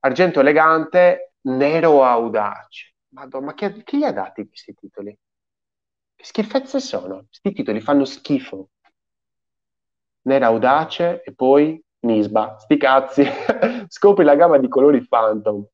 Argento 0.00 0.40
elegante, 0.40 1.34
nero 1.42 2.04
audace. 2.04 2.94
Madonna, 3.08 3.46
ma 3.46 3.54
chi, 3.54 3.82
chi 3.82 3.98
gli 3.98 4.04
ha 4.04 4.12
dati 4.12 4.46
questi 4.46 4.74
titoli? 4.74 5.16
Che 6.14 6.24
schifezze 6.24 6.80
sono? 6.80 7.26
Questi 7.26 7.52
titoli 7.52 7.80
fanno 7.80 8.04
schifo. 8.04 8.70
Nera 10.22 10.46
audace 10.46 11.22
e 11.22 11.34
poi 11.34 11.80
Nisba. 12.06 12.56
Sti 12.58 12.76
cazzi. 12.76 13.24
Scopri 13.88 14.24
la 14.24 14.34
gamma 14.34 14.58
di 14.58 14.68
colori 14.68 15.06
Phantom. 15.06 15.64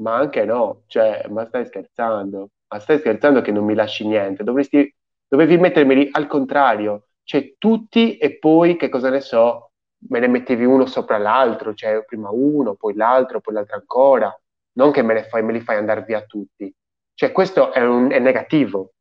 Ma 0.00 0.16
anche 0.16 0.44
no, 0.44 0.82
cioè, 0.86 1.26
ma 1.28 1.44
stai 1.46 1.66
scherzando? 1.66 2.50
Ma 2.68 2.78
stai 2.78 2.98
scherzando 2.98 3.40
che 3.40 3.50
non 3.50 3.64
mi 3.64 3.74
lasci 3.74 4.06
niente? 4.06 4.44
Dovresti, 4.44 4.94
dovevi 5.26 5.56
mettermeli 5.58 6.08
al 6.12 6.26
contrario, 6.28 7.08
cioè 7.24 7.54
tutti 7.58 8.16
e 8.16 8.38
poi 8.38 8.76
che 8.76 8.88
cosa 8.88 9.10
ne 9.10 9.20
so, 9.20 9.72
me 10.08 10.20
ne 10.20 10.28
mettevi 10.28 10.64
uno 10.64 10.86
sopra 10.86 11.18
l'altro, 11.18 11.74
cioè 11.74 12.04
prima 12.04 12.30
uno, 12.30 12.74
poi 12.74 12.94
l'altro, 12.94 13.40
poi 13.40 13.54
l'altro 13.54 13.76
ancora, 13.76 14.32
non 14.74 14.92
che 14.92 15.02
me, 15.02 15.24
fai, 15.24 15.42
me 15.42 15.52
li 15.52 15.60
fai 15.60 15.76
andare 15.76 16.02
via 16.02 16.22
tutti. 16.22 16.72
Cioè 17.14 17.32
questo 17.32 17.72
è, 17.72 17.84
un, 17.84 18.10
è 18.10 18.18
negativo. 18.20 18.92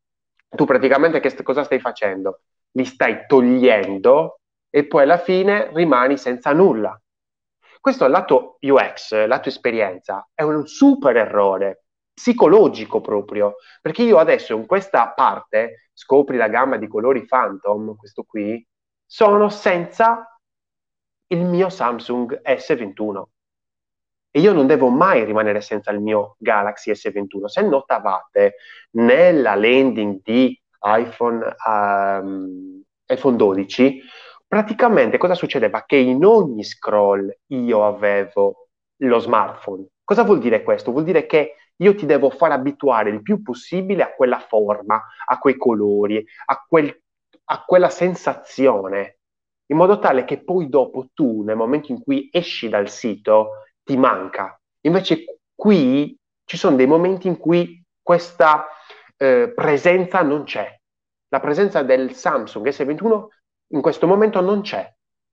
Tu 0.49 0.65
praticamente 0.65 1.19
che 1.19 1.43
cosa 1.43 1.63
stai 1.63 1.79
facendo? 1.79 2.41
Li 2.71 2.85
stai 2.85 3.25
togliendo 3.27 4.39
e 4.69 4.85
poi 4.85 5.03
alla 5.03 5.17
fine 5.17 5.69
rimani 5.73 6.17
senza 6.17 6.53
nulla. 6.53 6.99
Questo 7.79 8.07
lato 8.07 8.57
UX, 8.61 9.25
lato 9.25 9.49
esperienza, 9.49 10.27
è 10.33 10.43
un 10.43 10.67
super 10.67 11.15
errore 11.15 11.83
psicologico 12.13 12.99
proprio, 12.99 13.55
perché 13.81 14.01
io 14.01 14.17
adesso 14.17 14.55
in 14.55 14.65
questa 14.65 15.11
parte, 15.11 15.89
scopri 15.93 16.35
la 16.35 16.47
gamma 16.47 16.77
di 16.77 16.87
colori 16.87 17.25
Phantom, 17.25 17.95
questo 17.95 18.23
qui, 18.23 18.65
sono 19.05 19.49
senza 19.49 20.37
il 21.27 21.45
mio 21.45 21.69
Samsung 21.69 22.41
S21. 22.43 23.23
E 24.31 24.39
io 24.39 24.51
non 24.51 24.67
devo 24.67 24.89
mai 24.89 25.23
rimanere 25.23 25.61
senza 25.61 25.91
il 25.91 25.99
mio 25.99 26.35
Galaxy 26.39 26.91
S21. 26.91 27.45
Se 27.45 27.61
notavate 27.61 28.55
nella 28.91 29.55
landing 29.55 30.19
di 30.23 30.59
iPhone, 30.81 31.55
um, 31.65 32.81
iPhone 33.05 33.35
12, 33.35 34.01
praticamente 34.47 35.17
cosa 35.17 35.35
succedeva? 35.35 35.83
Che 35.85 35.95
in 35.95 36.23
ogni 36.23 36.63
scroll 36.63 37.31
io 37.47 37.85
avevo 37.85 38.69
lo 38.97 39.19
smartphone. 39.19 39.87
Cosa 40.03 40.23
vuol 40.23 40.39
dire 40.39 40.63
questo? 40.63 40.91
Vuol 40.91 41.03
dire 41.03 41.25
che 41.25 41.55
io 41.77 41.95
ti 41.95 42.05
devo 42.05 42.29
far 42.29 42.51
abituare 42.51 43.09
il 43.09 43.21
più 43.21 43.41
possibile 43.41 44.03
a 44.03 44.13
quella 44.13 44.39
forma, 44.39 45.03
a 45.25 45.37
quei 45.37 45.57
colori, 45.57 46.25
a, 46.45 46.65
quel, 46.67 47.03
a 47.45 47.63
quella 47.65 47.89
sensazione, 47.89 49.19
in 49.67 49.77
modo 49.77 49.99
tale 49.99 50.23
che 50.23 50.43
poi 50.43 50.69
dopo 50.69 51.09
tu, 51.13 51.43
nel 51.43 51.55
momento 51.55 51.91
in 51.91 52.01
cui 52.01 52.29
esci 52.31 52.69
dal 52.69 52.89
sito, 52.89 53.49
ti 53.83 53.97
manca. 53.97 54.59
Invece 54.81 55.39
qui 55.53 56.17
ci 56.45 56.57
sono 56.57 56.75
dei 56.75 56.87
momenti 56.87 57.27
in 57.27 57.37
cui 57.37 57.83
questa 58.01 58.65
eh, 59.17 59.51
presenza 59.53 60.21
non 60.21 60.43
c'è. 60.43 60.73
La 61.29 61.39
presenza 61.41 61.83
del 61.83 62.13
Samsung 62.13 62.65
S21 62.67 63.25
in 63.69 63.81
questo 63.81 64.07
momento 64.07 64.41
non 64.41 64.61
c'è. 64.61 64.91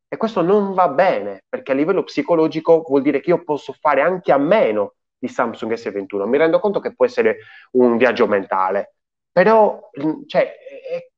E 0.08 0.16
questo 0.16 0.42
non 0.42 0.74
va 0.74 0.88
bene, 0.88 1.42
perché 1.48 1.72
a 1.72 1.74
livello 1.74 2.04
psicologico 2.04 2.84
vuol 2.86 3.02
dire 3.02 3.20
che 3.20 3.30
io 3.30 3.42
posso 3.42 3.72
fare 3.72 4.00
anche 4.00 4.30
a 4.32 4.38
meno 4.38 4.94
di 5.18 5.28
Samsung 5.28 5.72
S21. 5.72 6.26
Mi 6.26 6.38
rendo 6.38 6.60
conto 6.60 6.78
che 6.78 6.94
può 6.94 7.04
essere 7.04 7.38
un 7.72 7.96
viaggio 7.96 8.26
mentale, 8.26 8.94
però 9.32 9.90
cioè, 10.26 10.54
è, 10.88 11.08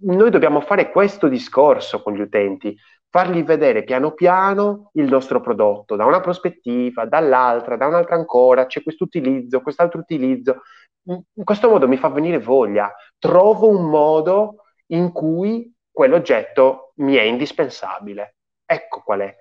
noi 0.00 0.30
dobbiamo 0.30 0.60
fare 0.60 0.90
questo 0.90 1.28
discorso 1.28 2.02
con 2.02 2.14
gli 2.14 2.20
utenti, 2.20 2.76
fargli 3.08 3.42
vedere 3.42 3.84
piano 3.84 4.12
piano 4.12 4.90
il 4.94 5.08
nostro 5.08 5.40
prodotto 5.40 5.96
da 5.96 6.04
una 6.04 6.20
prospettiva, 6.20 7.06
dall'altra, 7.06 7.76
da 7.76 7.86
un'altra 7.86 8.16
ancora, 8.16 8.66
c'è 8.66 8.82
questo 8.82 9.04
utilizzo, 9.04 9.62
quest'altro 9.62 10.00
utilizzo. 10.00 10.62
In 11.04 11.44
questo 11.44 11.70
modo 11.70 11.88
mi 11.88 11.96
fa 11.96 12.08
venire 12.08 12.38
voglia, 12.38 12.92
trovo 13.18 13.68
un 13.68 13.88
modo 13.88 14.64
in 14.88 15.10
cui 15.12 15.74
quell'oggetto 15.98 16.92
mi 16.98 17.16
è 17.16 17.22
indispensabile. 17.22 18.36
Ecco 18.64 19.02
qual 19.02 19.18
è 19.18 19.36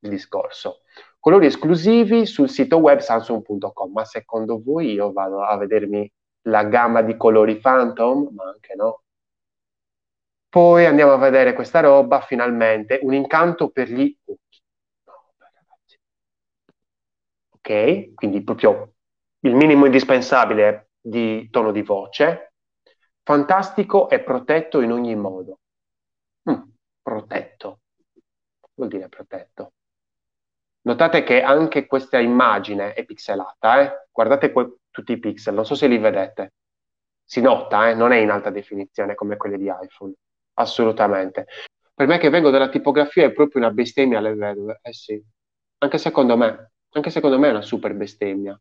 il 0.00 0.10
discorso. 0.10 0.80
Colori 1.20 1.46
esclusivi 1.46 2.26
sul 2.26 2.48
sito 2.48 2.78
web 2.78 2.98
samsung.com, 2.98 3.92
ma 3.92 4.04
secondo 4.04 4.60
voi 4.60 4.94
io 4.94 5.12
vado 5.12 5.40
a 5.40 5.56
vedermi 5.56 6.10
la 6.48 6.64
gamma 6.64 7.02
di 7.02 7.16
colori 7.16 7.60
Phantom? 7.60 8.30
Ma 8.34 8.48
anche 8.48 8.74
no. 8.74 9.02
Poi 10.48 10.84
andiamo 10.84 11.12
a 11.12 11.18
vedere 11.18 11.52
questa 11.52 11.78
roba, 11.78 12.20
finalmente, 12.22 12.98
un 13.00 13.14
incanto 13.14 13.70
per 13.70 13.88
gli 13.88 14.18
occhi. 14.24 14.62
Ok, 17.50 18.14
quindi 18.14 18.42
proprio 18.42 18.94
il 19.44 19.54
minimo 19.54 19.84
indispensabile 19.84 20.90
di 21.00 21.48
tono 21.50 21.70
di 21.70 21.82
voce, 21.82 22.51
Fantastico 23.24 24.10
e 24.10 24.20
protetto 24.20 24.80
in 24.80 24.90
ogni 24.90 25.14
modo. 25.14 25.60
Mm, 26.50 26.62
protetto. 27.00 27.80
Vuol 28.74 28.88
dire 28.88 29.08
protetto. 29.08 29.72
Notate 30.82 31.22
che 31.22 31.42
anche 31.42 31.86
questa 31.86 32.18
immagine 32.18 32.94
è 32.94 33.04
pixelata, 33.04 33.80
eh? 33.80 34.08
guardate 34.10 34.50
que- 34.50 34.78
tutti 34.90 35.12
i 35.12 35.18
pixel, 35.18 35.54
non 35.54 35.64
so 35.64 35.76
se 35.76 35.86
li 35.86 35.98
vedete. 35.98 36.54
Si 37.24 37.40
nota, 37.40 37.88
eh? 37.88 37.94
non 37.94 38.10
è 38.10 38.16
in 38.16 38.30
alta 38.30 38.50
definizione 38.50 39.14
come 39.14 39.36
quelle 39.36 39.58
di 39.58 39.66
iPhone, 39.66 40.12
assolutamente. 40.54 41.46
Per 41.94 42.06
me 42.08 42.18
che 42.18 42.30
vengo 42.30 42.50
dalla 42.50 42.68
tipografia 42.68 43.24
è 43.24 43.32
proprio 43.32 43.62
una 43.62 43.70
bestemmia 43.70 44.18
alle 44.18 44.34
vedove, 44.34 44.80
eh 44.82 44.92
sì. 44.92 45.22
Anche 45.78 45.98
secondo 45.98 46.36
me, 46.36 46.72
anche 46.90 47.10
secondo 47.10 47.38
me 47.38 47.48
è 47.48 47.50
una 47.50 47.62
super 47.62 47.94
bestemmia. 47.94 48.60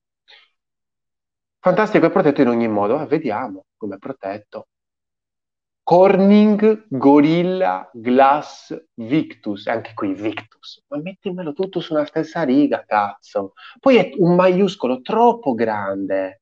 Fantastico 1.64 2.08
e 2.08 2.10
protetto 2.10 2.42
in 2.42 2.48
ogni 2.48 2.68
modo. 2.68 3.00
Eh, 3.00 3.06
vediamo 3.06 3.66
come 3.78 3.96
è 3.96 3.98
protetto. 4.00 4.70
Corning 5.84 6.86
Gorilla 6.88 7.88
Glass 7.94 8.76
Victus, 8.96 9.68
anche 9.68 9.94
qui 9.94 10.16
Victus, 10.16 10.84
ma 10.88 10.98
mettimelo 10.98 11.54
tutto 11.54 11.80
su 11.80 11.94
una 11.94 12.06
stessa 12.06 12.42
riga, 12.42 12.84
cazzo. 12.84 13.54
Poi 13.80 13.98
è 13.98 14.12
un 14.18 14.34
maiuscolo 14.34 15.02
troppo 15.02 15.54
grande, 15.54 16.42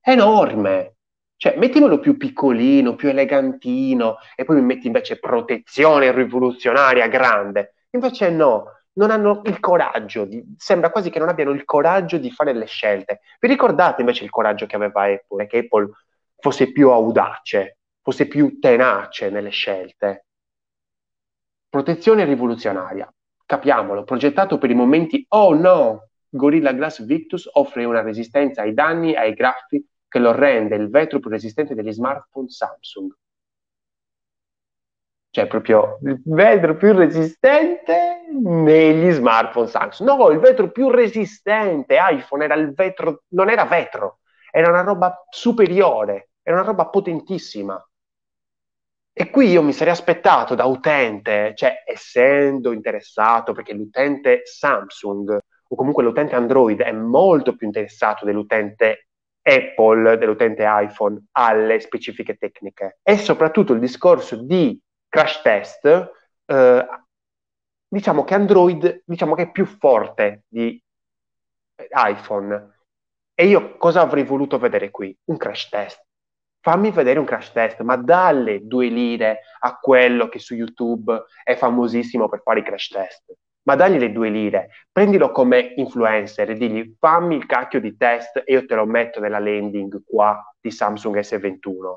enorme. 0.00 0.94
Cioè, 1.36 1.58
mettimelo 1.58 1.98
più 1.98 2.16
piccolino, 2.16 2.94
più 2.94 3.10
elegantino, 3.10 4.16
e 4.34 4.44
poi 4.44 4.56
mi 4.56 4.62
metti 4.62 4.86
invece 4.86 5.18
protezione 5.18 6.10
rivoluzionaria 6.10 7.06
grande. 7.08 7.74
Invece 7.90 8.30
no, 8.30 8.64
non 8.98 9.10
hanno 9.12 9.42
il 9.44 9.60
coraggio, 9.60 10.24
di, 10.24 10.44
sembra 10.56 10.90
quasi 10.90 11.08
che 11.08 11.20
non 11.20 11.28
abbiano 11.28 11.52
il 11.52 11.64
coraggio 11.64 12.18
di 12.18 12.30
fare 12.32 12.52
le 12.52 12.66
scelte. 12.66 13.20
Vi 13.38 13.46
ricordate 13.46 14.00
invece 14.00 14.24
il 14.24 14.30
coraggio 14.30 14.66
che 14.66 14.74
aveva 14.74 15.04
Apple, 15.04 15.46
che 15.46 15.58
Apple 15.58 15.90
fosse 16.36 16.72
più 16.72 16.90
audace, 16.90 17.78
fosse 18.02 18.26
più 18.26 18.58
tenace 18.58 19.30
nelle 19.30 19.50
scelte? 19.50 20.26
Protezione 21.68 22.24
rivoluzionaria, 22.24 23.12
capiamolo, 23.46 24.02
progettato 24.02 24.58
per 24.58 24.70
i 24.70 24.74
momenti 24.74 25.24
oh 25.28 25.54
no, 25.54 26.08
Gorilla 26.28 26.72
Glass 26.72 27.04
Victus 27.04 27.48
offre 27.52 27.84
una 27.84 28.02
resistenza 28.02 28.62
ai 28.62 28.74
danni 28.74 29.14
ai 29.14 29.32
graffi 29.34 29.86
che 30.08 30.18
lo 30.18 30.32
rende 30.32 30.74
il 30.74 30.90
vetro 30.90 31.20
più 31.20 31.30
resistente 31.30 31.74
degli 31.74 31.92
smartphone 31.92 32.48
Samsung 32.48 33.14
cioè 35.38 35.46
proprio 35.46 36.00
il 36.02 36.20
vetro 36.24 36.74
più 36.74 36.92
resistente 36.92 38.22
negli 38.42 39.12
smartphone 39.12 39.68
Samsung. 39.68 40.10
No, 40.10 40.30
il 40.30 40.40
vetro 40.40 40.72
più 40.72 40.90
resistente 40.90 41.96
iPhone 41.96 42.42
era 42.42 42.54
il 42.54 42.74
vetro, 42.74 43.22
non 43.28 43.48
era 43.48 43.64
vetro, 43.64 44.18
era 44.50 44.68
una 44.68 44.80
roba 44.80 45.24
superiore, 45.30 46.30
era 46.42 46.56
una 46.56 46.66
roba 46.66 46.86
potentissima. 46.86 47.80
E 49.12 49.30
qui 49.30 49.50
io 49.50 49.62
mi 49.62 49.72
sarei 49.72 49.92
aspettato 49.92 50.56
da 50.56 50.64
utente, 50.64 51.52
cioè 51.54 51.84
essendo 51.86 52.72
interessato, 52.72 53.52
perché 53.52 53.74
l'utente 53.74 54.40
Samsung 54.44 55.38
o 55.68 55.76
comunque 55.76 56.02
l'utente 56.02 56.34
Android 56.34 56.80
è 56.80 56.92
molto 56.92 57.54
più 57.54 57.68
interessato 57.68 58.24
dell'utente 58.24 59.06
Apple, 59.40 60.18
dell'utente 60.18 60.64
iPhone 60.66 61.26
alle 61.32 61.78
specifiche 61.78 62.36
tecniche. 62.36 62.98
E 63.04 63.16
soprattutto 63.18 63.72
il 63.72 63.78
discorso 63.78 64.42
di 64.42 64.80
crash 65.08 65.42
test, 65.42 66.12
eh, 66.46 66.86
diciamo 67.88 68.24
che 68.24 68.34
Android 68.34 69.02
diciamo 69.04 69.34
che 69.34 69.42
è 69.42 69.50
più 69.50 69.64
forte 69.64 70.44
di 70.48 70.80
iPhone. 71.90 72.76
E 73.34 73.46
io 73.46 73.76
cosa 73.76 74.00
avrei 74.00 74.24
voluto 74.24 74.58
vedere 74.58 74.90
qui? 74.90 75.16
Un 75.26 75.36
crash 75.36 75.68
test. 75.68 76.04
Fammi 76.60 76.90
vedere 76.90 77.20
un 77.20 77.24
crash 77.24 77.52
test, 77.52 77.80
ma 77.82 77.96
dalle 77.96 78.66
due 78.66 78.88
lire 78.88 79.40
a 79.60 79.78
quello 79.78 80.28
che 80.28 80.40
su 80.40 80.54
YouTube 80.54 81.24
è 81.44 81.54
famosissimo 81.54 82.28
per 82.28 82.42
fare 82.42 82.60
i 82.60 82.64
crash 82.64 82.88
test. 82.88 83.32
ma 83.68 83.74
dagli 83.76 83.98
le 83.98 84.12
due 84.12 84.30
lire, 84.30 84.70
prendilo 84.90 85.30
come 85.30 85.74
influencer 85.76 86.48
e 86.50 86.54
digli 86.54 86.96
fammi 86.98 87.36
il 87.36 87.44
cacchio 87.44 87.80
di 87.80 87.98
test 87.98 88.42
e 88.46 88.52
io 88.52 88.64
te 88.64 88.74
lo 88.74 88.86
metto 88.86 89.20
nella 89.20 89.38
landing 89.38 90.02
qua 90.04 90.42
di 90.58 90.70
Samsung 90.70 91.18
S21. 91.18 91.96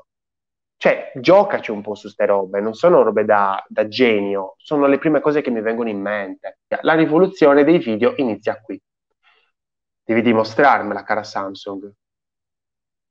Cioè, 0.82 1.12
giocaci 1.14 1.70
un 1.70 1.80
po' 1.80 1.94
su 1.94 2.08
ste 2.08 2.26
robe, 2.26 2.60
non 2.60 2.74
sono 2.74 3.04
robe 3.04 3.24
da, 3.24 3.64
da 3.68 3.86
genio, 3.86 4.56
sono 4.56 4.88
le 4.88 4.98
prime 4.98 5.20
cose 5.20 5.40
che 5.40 5.48
mi 5.48 5.60
vengono 5.60 5.88
in 5.88 6.00
mente. 6.00 6.58
La 6.80 6.94
rivoluzione 6.94 7.62
dei 7.62 7.78
video 7.78 8.14
inizia 8.16 8.60
qui. 8.60 8.82
Devi 10.02 10.22
dimostrarmela, 10.22 11.04
cara 11.04 11.22
Samsung. 11.22 11.88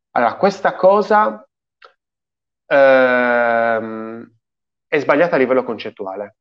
Allora, 0.09 0.35
questa 0.35 0.75
cosa 0.75 1.47
ehm, 2.65 4.31
è 4.85 4.99
sbagliata 4.99 5.35
a 5.35 5.39
livello 5.39 5.63
concettuale. 5.63 6.39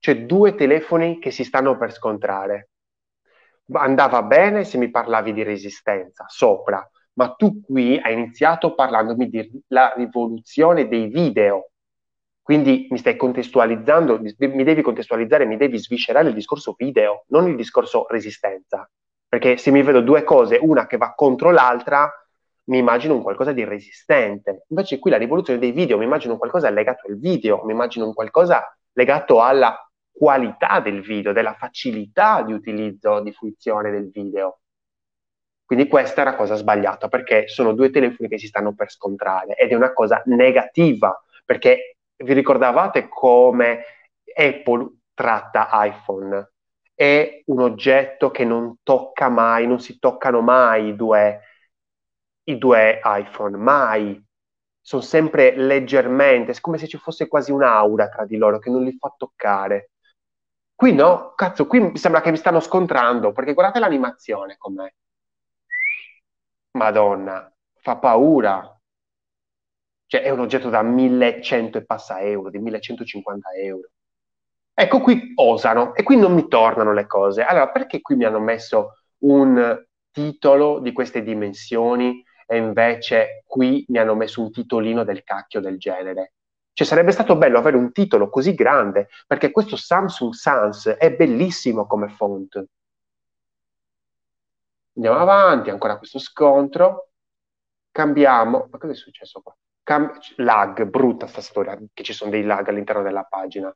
Cioè, 0.00 0.26
due 0.26 0.56
telefoni 0.56 1.20
che 1.20 1.30
si 1.30 1.44
stanno 1.44 1.78
per 1.78 1.92
scontrare. 1.92 2.70
Andava 3.74 4.24
bene 4.24 4.64
se 4.64 4.78
mi 4.78 4.90
parlavi 4.90 5.32
di 5.32 5.44
resistenza 5.44 6.24
sopra, 6.26 6.84
ma 7.14 7.34
tu 7.34 7.62
qui 7.62 7.98
hai 7.98 8.14
iniziato 8.14 8.74
parlandomi 8.74 9.28
della 9.28 9.92
rivoluzione 9.96 10.88
dei 10.88 11.08
video. 11.08 11.70
Quindi 12.42 12.88
mi 12.90 12.98
stai 12.98 13.16
contestualizzando, 13.16 14.20
mi 14.20 14.64
devi 14.64 14.82
contestualizzare, 14.82 15.44
mi 15.44 15.56
devi 15.56 15.78
sviscerare 15.78 16.28
il 16.28 16.34
discorso 16.34 16.74
video, 16.76 17.24
non 17.28 17.48
il 17.48 17.56
discorso 17.56 18.06
resistenza. 18.08 18.88
Perché 19.28 19.56
se 19.56 19.70
mi 19.70 19.82
vedo 19.82 20.00
due 20.00 20.24
cose, 20.24 20.58
una 20.60 20.86
che 20.86 20.96
va 20.96 21.14
contro 21.14 21.50
l'altra, 21.50 22.10
mi 22.64 22.78
immagino 22.78 23.14
un 23.14 23.22
qualcosa 23.22 23.52
di 23.52 23.64
resistente. 23.64 24.64
Invece 24.68 24.98
qui 24.98 25.10
la 25.10 25.18
rivoluzione 25.18 25.58
dei 25.58 25.72
video, 25.72 25.98
mi 25.98 26.04
immagino 26.04 26.36
qualcosa 26.36 26.68
legato 26.70 27.06
al 27.06 27.18
video, 27.18 27.62
mi 27.64 27.72
immagino 27.72 28.06
un 28.06 28.12
qualcosa 28.12 28.76
legato 28.92 29.40
alla 29.40 29.76
qualità 30.10 30.80
del 30.80 31.00
video, 31.00 31.32
della 31.32 31.54
facilità 31.54 32.42
di 32.42 32.52
utilizzo, 32.52 33.20
di 33.20 33.32
fruizione 33.32 33.90
del 33.90 34.10
video. 34.10 34.61
Quindi 35.72 35.88
questa 35.88 36.20
è 36.20 36.26
una 36.26 36.36
cosa 36.36 36.54
sbagliata 36.54 37.08
perché 37.08 37.48
sono 37.48 37.72
due 37.72 37.88
telefoni 37.88 38.28
che 38.28 38.36
si 38.36 38.46
stanno 38.46 38.74
per 38.74 38.90
scontrare 38.90 39.54
ed 39.54 39.70
è 39.70 39.74
una 39.74 39.94
cosa 39.94 40.22
negativa 40.26 41.18
perché 41.46 41.96
vi 42.14 42.34
ricordavate 42.34 43.08
come 43.08 43.82
Apple 44.34 44.96
tratta 45.14 45.70
iPhone? 45.72 46.52
È 46.94 47.40
un 47.46 47.60
oggetto 47.62 48.30
che 48.30 48.44
non 48.44 48.80
tocca 48.82 49.30
mai, 49.30 49.66
non 49.66 49.80
si 49.80 49.98
toccano 49.98 50.42
mai 50.42 50.88
i 50.88 50.94
due, 50.94 51.40
i 52.50 52.58
due 52.58 53.00
iPhone, 53.02 53.56
mai. 53.56 54.22
Sono 54.78 55.00
sempre 55.00 55.56
leggermente, 55.56 56.52
è 56.52 56.60
come 56.60 56.76
se 56.76 56.86
ci 56.86 56.98
fosse 56.98 57.28
quasi 57.28 57.50
un'aura 57.50 58.10
tra 58.10 58.26
di 58.26 58.36
loro 58.36 58.58
che 58.58 58.68
non 58.68 58.84
li 58.84 58.94
fa 58.98 59.10
toccare. 59.16 59.92
Qui 60.74 60.92
no, 60.92 61.32
cazzo, 61.34 61.66
qui 61.66 61.80
mi 61.80 61.96
sembra 61.96 62.20
che 62.20 62.30
mi 62.30 62.36
stanno 62.36 62.60
scontrando, 62.60 63.32
perché 63.32 63.54
guardate 63.54 63.78
l'animazione 63.78 64.56
com'è. 64.58 64.92
Madonna, 66.72 67.52
fa 67.80 67.96
paura. 67.96 68.76
Cioè, 70.06 70.22
è 70.22 70.30
un 70.30 70.40
oggetto 70.40 70.68
da 70.68 70.82
1100 70.82 71.78
e 71.78 71.84
passa 71.84 72.20
euro, 72.20 72.50
di 72.50 72.58
1150 72.58 73.50
euro. 73.52 73.88
Ecco, 74.74 75.00
qui 75.00 75.32
osano 75.36 75.94
e 75.94 76.02
qui 76.02 76.16
non 76.16 76.34
mi 76.34 76.48
tornano 76.48 76.92
le 76.92 77.06
cose. 77.06 77.42
Allora, 77.42 77.70
perché 77.70 78.00
qui 78.00 78.16
mi 78.16 78.24
hanno 78.24 78.40
messo 78.40 78.98
un 79.18 79.82
titolo 80.10 80.80
di 80.80 80.92
queste 80.92 81.22
dimensioni 81.22 82.22
e 82.46 82.56
invece 82.56 83.42
qui 83.46 83.84
mi 83.88 83.98
hanno 83.98 84.14
messo 84.14 84.42
un 84.42 84.50
titolino 84.50 85.04
del 85.04 85.22
cacchio 85.24 85.60
del 85.60 85.78
genere? 85.78 86.34
Cioè 86.72 86.86
sarebbe 86.86 87.12
stato 87.12 87.36
bello 87.36 87.58
avere 87.58 87.76
un 87.76 87.92
titolo 87.92 88.30
così 88.30 88.54
grande, 88.54 89.08
perché 89.26 89.50
questo 89.50 89.76
Samsung 89.76 90.32
Sans 90.32 90.88
è 90.88 91.12
bellissimo 91.14 91.86
come 91.86 92.08
font. 92.08 92.64
Andiamo 94.94 95.18
avanti, 95.18 95.70
ancora 95.70 95.98
questo 95.98 96.18
scontro. 96.18 97.10
Cambiamo. 97.90 98.68
Ma 98.70 98.78
cosa 98.78 98.92
è 98.92 98.96
successo 98.96 99.40
qua? 99.40 99.56
Cam- 99.82 100.12
lag, 100.36 100.84
brutta 100.84 101.26
sta 101.26 101.40
storia, 101.40 101.78
che 101.92 102.02
ci 102.02 102.12
sono 102.12 102.30
dei 102.30 102.44
lag 102.44 102.68
all'interno 102.68 103.02
della 103.02 103.24
pagina. 103.24 103.74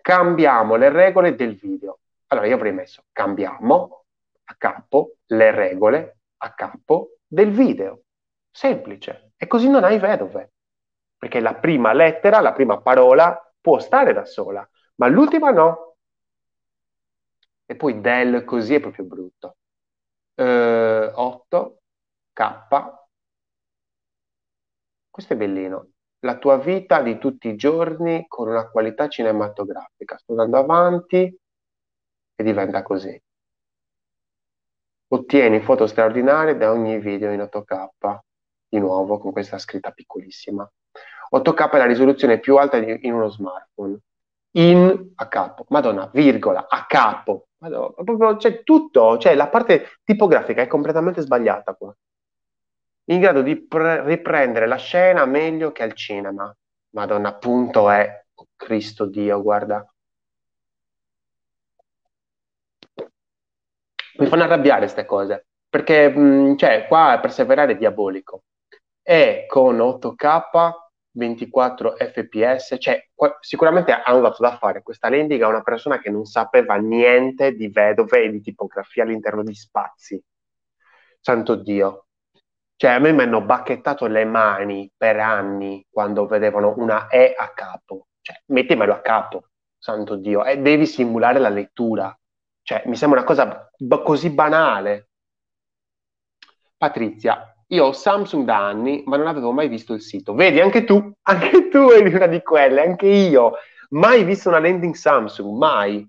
Cambiamo 0.00 0.76
le 0.76 0.90
regole 0.90 1.34
del 1.34 1.54
video. 1.56 2.00
Allora 2.28 2.46
io 2.46 2.54
avrei 2.54 2.72
messo 2.72 3.04
cambiamo 3.12 4.04
a 4.44 4.54
capo 4.56 5.16
le 5.26 5.50
regole 5.50 6.18
a 6.38 6.54
capo 6.54 7.16
del 7.26 7.50
video. 7.50 8.02
Semplice. 8.50 9.32
E 9.36 9.46
così 9.46 9.68
non 9.68 9.84
hai 9.84 9.98
vedove 9.98 10.52
perché 11.20 11.40
la 11.40 11.54
prima 11.54 11.92
lettera, 11.92 12.40
la 12.40 12.54
prima 12.54 12.80
parola 12.80 13.38
può 13.60 13.78
stare 13.78 14.14
da 14.14 14.24
sola, 14.24 14.66
ma 14.94 15.06
l'ultima 15.06 15.50
no. 15.50 15.96
E 17.66 17.76
poi 17.76 18.00
del 18.00 18.42
così 18.44 18.76
è 18.76 18.80
proprio 18.80 19.04
brutto. 19.04 19.56
Eh, 20.40 21.12
8, 21.14 21.80
K. 22.32 22.68
Questo 25.10 25.34
è 25.34 25.36
bellino. 25.36 25.90
La 26.20 26.38
tua 26.38 26.56
vita 26.56 27.02
di 27.02 27.18
tutti 27.18 27.48
i 27.48 27.56
giorni 27.56 28.24
con 28.26 28.48
una 28.48 28.66
qualità 28.70 29.06
cinematografica. 29.06 30.16
Sto 30.16 30.32
andando 30.32 30.56
avanti 30.56 31.38
e 32.36 32.42
diventa 32.42 32.82
così. 32.82 33.22
Ottieni 35.08 35.60
foto 35.60 35.86
straordinarie 35.86 36.56
da 36.56 36.70
ogni 36.70 36.98
video 37.00 37.32
in 37.32 37.40
8K. 37.40 38.18
Di 38.66 38.78
nuovo 38.78 39.18
con 39.18 39.32
questa 39.32 39.58
scritta 39.58 39.90
piccolissima. 39.90 40.66
8K 41.34 41.70
è 41.70 41.76
la 41.76 41.84
risoluzione 41.84 42.40
più 42.40 42.56
alta 42.56 42.78
di, 42.78 42.98
in 43.02 43.12
uno 43.12 43.28
smartphone. 43.28 43.98
In 44.52 45.12
a 45.16 45.28
capo, 45.28 45.66
madonna, 45.68 46.08
virgola, 46.14 46.66
a 46.66 46.86
capo, 46.86 47.48
madonna, 47.60 47.92
proprio, 48.04 48.36
cioè 48.38 48.62
tutto, 48.62 49.18
cioè 49.18 49.34
la 49.34 49.48
parte 49.48 49.98
tipografica 50.04 50.62
è 50.62 50.66
completamente 50.66 51.20
sbagliata 51.20 51.74
qua. 51.74 51.94
In 53.04 53.20
grado 53.20 53.42
di 53.42 53.60
pre- 53.66 54.04
riprendere 54.04 54.66
la 54.66 54.76
scena 54.76 55.24
meglio 55.26 55.72
che 55.72 55.82
al 55.82 55.94
cinema. 55.94 56.54
Madonna, 56.90 57.34
punto 57.34 57.90
è, 57.90 58.24
oh, 58.34 58.46
Cristo 58.56 59.06
Dio, 59.06 59.42
guarda. 59.42 59.84
Mi 64.18 64.26
fanno 64.26 64.42
arrabbiare 64.42 64.80
queste 64.80 65.04
cose, 65.06 65.46
perché, 65.68 66.08
mh, 66.08 66.56
cioè, 66.56 66.86
qua 66.86 67.18
perseverare 67.20 67.72
è 67.72 67.76
diabolico. 67.76 68.42
E 69.02 69.44
con 69.48 69.78
8K 69.80 70.89
24 71.12 71.96
fps, 71.96 72.76
cioè 72.78 73.08
qu- 73.14 73.36
sicuramente 73.40 73.92
hanno 73.92 74.20
dato 74.20 74.42
da 74.42 74.56
fare 74.56 74.82
questa 74.82 75.08
landing 75.10 75.42
a 75.42 75.48
una 75.48 75.62
persona 75.62 75.98
che 75.98 76.10
non 76.10 76.24
sapeva 76.24 76.76
niente 76.76 77.54
di 77.54 77.68
vedove 77.68 78.24
e 78.24 78.30
di 78.30 78.40
tipografia 78.40 79.02
all'interno 79.02 79.42
di 79.42 79.54
spazi. 79.54 80.22
Santo 81.20 81.56
Dio. 81.56 82.06
Cioè, 82.76 82.92
a 82.92 82.98
me 82.98 83.12
mi 83.12 83.22
hanno 83.22 83.42
bacchettato 83.42 84.06
le 84.06 84.24
mani 84.24 84.90
per 84.96 85.18
anni 85.18 85.86
quando 85.90 86.26
vedevano 86.26 86.74
una 86.78 87.08
E 87.08 87.34
a 87.36 87.52
capo. 87.52 88.06
Cioè, 88.22 88.40
mettemelo 88.46 88.94
a 88.94 89.00
capo, 89.00 89.50
santo 89.78 90.16
Dio, 90.16 90.44
e 90.44 90.58
devi 90.58 90.86
simulare 90.86 91.38
la 91.38 91.50
lettura. 91.50 92.16
Cioè, 92.62 92.82
mi 92.86 92.96
sembra 92.96 93.18
una 93.20 93.28
cosa 93.28 93.70
b- 93.76 94.02
così 94.02 94.30
banale. 94.30 95.08
Patrizia, 96.78 97.49
io 97.72 97.86
ho 97.86 97.92
Samsung 97.92 98.44
da 98.44 98.66
anni, 98.66 99.02
ma 99.06 99.16
non 99.16 99.26
avevo 99.26 99.52
mai 99.52 99.68
visto 99.68 99.92
il 99.94 100.00
sito. 100.00 100.34
Vedi, 100.34 100.60
anche 100.60 100.84
tu, 100.84 101.12
anche 101.22 101.68
tu 101.68 101.90
eri 101.90 102.12
una 102.14 102.26
di 102.26 102.42
quelle, 102.42 102.82
anche 102.82 103.06
io. 103.06 103.54
Mai 103.90 104.24
visto 104.24 104.48
una 104.48 104.60
landing 104.60 104.94
Samsung, 104.94 105.56
mai. 105.56 106.06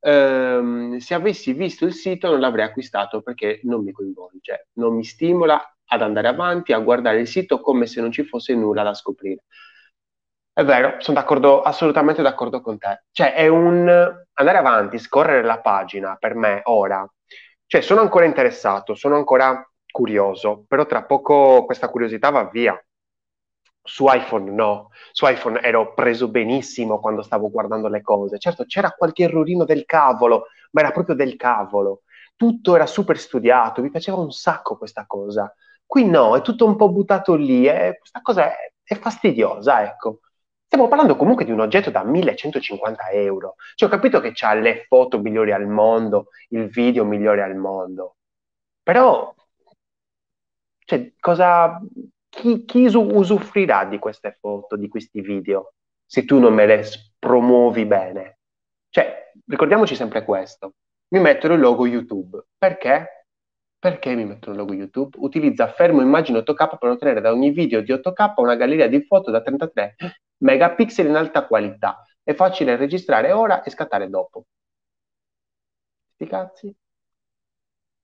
Ehm, 0.00 0.98
se 0.98 1.14
avessi 1.14 1.52
visto 1.52 1.84
il 1.84 1.92
sito 1.92 2.30
non 2.30 2.40
l'avrei 2.40 2.64
acquistato 2.64 3.20
perché 3.20 3.60
non 3.64 3.82
mi 3.82 3.90
coinvolge, 3.92 4.68
non 4.74 4.94
mi 4.94 5.02
stimola 5.04 5.60
ad 5.86 6.02
andare 6.02 6.28
avanti, 6.28 6.72
a 6.72 6.78
guardare 6.78 7.20
il 7.20 7.26
sito 7.26 7.60
come 7.60 7.86
se 7.86 8.00
non 8.00 8.12
ci 8.12 8.24
fosse 8.24 8.54
nulla 8.54 8.82
da 8.82 8.94
scoprire. 8.94 9.44
È 10.52 10.64
vero, 10.64 10.96
sono 10.98 11.18
d'accordo, 11.18 11.62
assolutamente 11.62 12.22
d'accordo 12.22 12.60
con 12.60 12.78
te. 12.78 13.04
Cioè, 13.12 13.32
è 13.34 13.46
un 13.46 13.88
andare 14.32 14.58
avanti, 14.58 14.98
scorrere 14.98 15.44
la 15.44 15.60
pagina 15.60 16.16
per 16.16 16.34
me 16.34 16.60
ora. 16.64 17.08
Cioè, 17.66 17.80
sono 17.80 18.00
ancora 18.00 18.24
interessato, 18.24 18.94
sono 18.94 19.14
ancora 19.16 19.67
curioso, 19.90 20.64
però 20.68 20.86
tra 20.86 21.04
poco 21.04 21.64
questa 21.64 21.88
curiosità 21.88 22.30
va 22.30 22.44
via. 22.44 22.80
Su 23.82 24.04
iPhone 24.08 24.50
no, 24.50 24.90
su 25.12 25.26
iPhone 25.26 25.60
ero 25.62 25.94
preso 25.94 26.28
benissimo 26.28 27.00
quando 27.00 27.22
stavo 27.22 27.50
guardando 27.50 27.88
le 27.88 28.02
cose. 28.02 28.38
Certo, 28.38 28.64
c'era 28.64 28.90
qualche 28.90 29.24
errorino 29.24 29.64
del 29.64 29.84
cavolo, 29.86 30.46
ma 30.72 30.80
era 30.82 30.90
proprio 30.90 31.14
del 31.14 31.36
cavolo. 31.36 32.02
Tutto 32.36 32.74
era 32.74 32.86
super 32.86 33.18
studiato, 33.18 33.82
mi 33.82 33.90
piaceva 33.90 34.18
un 34.18 34.30
sacco 34.30 34.76
questa 34.76 35.06
cosa. 35.06 35.52
Qui 35.86 36.04
no, 36.04 36.36
è 36.36 36.42
tutto 36.42 36.66
un 36.66 36.76
po' 36.76 36.90
buttato 36.90 37.34
lì 37.34 37.66
e 37.66 37.96
questa 37.98 38.20
cosa 38.20 38.46
è, 38.52 38.72
è 38.82 38.94
fastidiosa, 38.94 39.82
ecco. 39.82 40.20
Stiamo 40.66 40.86
parlando 40.86 41.16
comunque 41.16 41.46
di 41.46 41.50
un 41.50 41.60
oggetto 41.60 41.90
da 41.90 42.04
1150 42.04 43.08
euro. 43.12 43.54
Cioè, 43.74 43.88
ho 43.88 43.90
capito 43.90 44.20
che 44.20 44.34
ha 44.40 44.52
le 44.52 44.84
foto 44.86 45.18
migliori 45.18 45.52
al 45.52 45.66
mondo, 45.66 46.26
il 46.50 46.68
video 46.68 47.06
migliore 47.06 47.42
al 47.42 47.56
mondo. 47.56 48.16
Però 48.82 49.34
cioè, 50.88 51.12
cosa, 51.20 51.82
chi, 52.30 52.64
chi 52.64 52.86
usufruirà 52.86 53.84
di 53.84 53.98
queste 53.98 54.38
foto, 54.40 54.74
di 54.74 54.88
questi 54.88 55.20
video, 55.20 55.74
se 56.06 56.24
tu 56.24 56.38
non 56.38 56.54
me 56.54 56.64
le 56.64 56.82
promuovi 57.18 57.84
bene? 57.84 58.38
Cioè, 58.88 59.32
ricordiamoci 59.46 59.94
sempre 59.94 60.24
questo. 60.24 60.76
Mi 61.08 61.20
mettono 61.20 61.52
il 61.52 61.60
logo 61.60 61.86
YouTube. 61.86 62.42
Perché? 62.56 63.26
Perché 63.78 64.14
mi 64.14 64.24
mettono 64.24 64.54
il 64.54 64.60
logo 64.60 64.72
YouTube? 64.72 65.14
Utilizza 65.18 65.70
fermo 65.70 66.00
immagine 66.00 66.38
8K 66.38 66.78
per 66.78 66.88
ottenere 66.88 67.20
da 67.20 67.32
ogni 67.32 67.50
video 67.50 67.82
di 67.82 67.92
8K 67.92 68.32
una 68.36 68.56
galleria 68.56 68.88
di 68.88 69.02
foto 69.02 69.30
da 69.30 69.42
33 69.42 69.94
megapixel 70.38 71.06
in 71.06 71.16
alta 71.16 71.46
qualità. 71.46 72.02
È 72.22 72.32
facile 72.32 72.76
registrare 72.76 73.30
ora 73.32 73.62
e 73.62 73.68
scattare 73.68 74.08
dopo. 74.08 74.46
Sti 76.14 76.26
cazzi. 76.26 76.74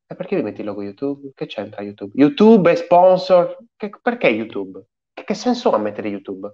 E 0.07 0.15
perché 0.15 0.37
mi 0.37 0.43
metti 0.43 0.61
il 0.61 0.67
logo 0.67 0.83
YouTube? 0.83 1.33
Che 1.35 1.47
c'entra 1.47 1.83
YouTube? 1.83 2.13
YouTube 2.15 2.71
è 2.71 2.75
sponsor? 2.75 3.57
Che, 3.77 3.91
perché 4.03 4.29
YouTube? 4.29 4.85
Che, 5.13 5.25
che 5.25 5.35
senso 5.35 5.73
ha 5.73 5.79
mettere 5.79 6.09
YouTube? 6.09 6.53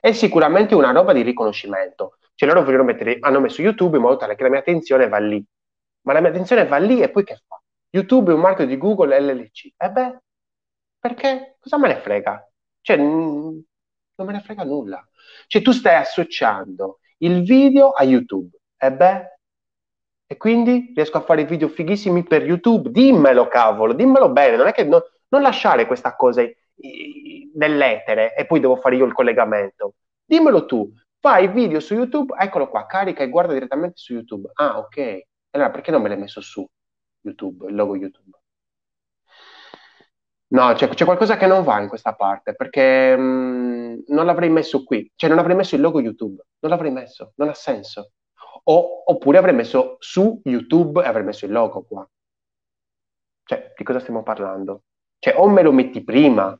È 0.00 0.12
sicuramente 0.12 0.74
una 0.74 0.90
roba 0.90 1.12
di 1.12 1.22
riconoscimento. 1.22 2.18
Cioè 2.34 2.48
loro 2.48 2.64
vogliono 2.64 2.84
mettere, 2.84 3.18
hanno 3.20 3.40
messo 3.40 3.62
YouTube 3.62 3.96
in 3.96 4.02
modo 4.02 4.16
tale 4.16 4.34
che 4.36 4.42
la 4.42 4.48
mia 4.48 4.60
attenzione 4.60 5.08
va 5.08 5.18
lì. 5.18 5.44
Ma 6.02 6.12
la 6.12 6.20
mia 6.20 6.30
attenzione 6.30 6.66
va 6.66 6.78
lì 6.78 7.00
e 7.00 7.10
poi 7.10 7.24
che 7.24 7.36
fa? 7.46 7.60
YouTube 7.90 8.30
è 8.30 8.34
un 8.34 8.40
marchio 8.40 8.66
di 8.66 8.76
Google 8.76 9.18
LLC. 9.20 9.72
E 9.76 9.90
beh, 9.90 10.18
perché? 10.98 11.56
Cosa 11.60 11.78
me 11.78 11.88
ne 11.88 11.96
frega? 11.96 12.50
Cioè, 12.80 12.96
non 12.96 13.64
me 14.16 14.32
ne 14.32 14.40
frega 14.40 14.64
nulla. 14.64 15.06
Cioè, 15.46 15.62
tu 15.62 15.72
stai 15.72 15.96
associando 15.96 16.98
il 17.18 17.42
video 17.42 17.90
a 17.90 18.04
YouTube. 18.04 18.56
E 18.76 18.92
beh, 18.92 19.37
e 20.30 20.36
quindi 20.36 20.92
riesco 20.94 21.16
a 21.16 21.22
fare 21.22 21.46
video 21.46 21.68
fighissimi 21.68 22.22
per 22.22 22.42
YouTube. 22.42 22.90
Dimmelo, 22.90 23.48
cavolo, 23.48 23.94
dimmelo 23.94 24.30
bene. 24.30 24.56
Non 24.56 24.66
è 24.66 24.72
che 24.72 24.84
no, 24.84 25.02
non 25.28 25.40
lasciare 25.40 25.86
questa 25.86 26.14
cosa 26.16 26.42
nell'etere 27.54 28.36
e 28.36 28.44
poi 28.44 28.60
devo 28.60 28.76
fare 28.76 28.96
io 28.96 29.06
il 29.06 29.14
collegamento. 29.14 29.94
Dimmelo 30.24 30.66
tu. 30.66 30.92
Fai 31.18 31.48
video 31.48 31.80
su 31.80 31.94
YouTube, 31.94 32.36
eccolo 32.38 32.68
qua, 32.68 32.86
carica 32.86 33.24
e 33.24 33.30
guarda 33.30 33.54
direttamente 33.54 33.96
su 33.96 34.12
YouTube. 34.12 34.50
Ah, 34.52 34.78
ok. 34.78 35.22
Allora 35.50 35.70
perché 35.70 35.90
non 35.90 36.02
me 36.02 36.08
l'hai 36.08 36.18
messo 36.18 36.42
su 36.42 36.64
YouTube, 37.22 37.66
il 37.68 37.74
logo 37.74 37.96
YouTube? 37.96 38.38
No, 40.50 40.72
c'è, 40.74 40.88
c'è 40.88 41.04
qualcosa 41.04 41.36
che 41.36 41.46
non 41.46 41.64
va 41.64 41.80
in 41.80 41.88
questa 41.88 42.14
parte 42.14 42.54
perché 42.54 43.16
mh, 43.16 43.20
mm, 43.22 43.98
non 44.08 44.26
l'avrei 44.26 44.48
messo 44.50 44.84
qui, 44.84 45.10
cioè 45.16 45.28
non 45.28 45.38
avrei 45.38 45.56
messo 45.56 45.74
il 45.74 45.80
logo 45.80 46.00
YouTube, 46.00 46.42
non 46.60 46.70
l'avrei 46.70 46.90
messo, 46.90 47.32
non 47.36 47.48
ha 47.48 47.54
senso. 47.54 48.12
O, 48.70 49.02
oppure 49.06 49.38
avrei 49.38 49.54
messo 49.54 49.96
su 49.98 50.40
YouTube 50.44 51.02
e 51.02 51.06
avrei 51.06 51.24
messo 51.24 51.46
il 51.46 51.52
logo 51.52 51.84
qua. 51.84 52.08
Cioè, 53.44 53.72
di 53.76 53.84
cosa 53.84 53.98
stiamo 53.98 54.22
parlando? 54.22 54.82
Cioè, 55.18 55.34
o 55.38 55.48
me 55.48 55.62
lo 55.62 55.72
metti 55.72 56.04
prima, 56.04 56.58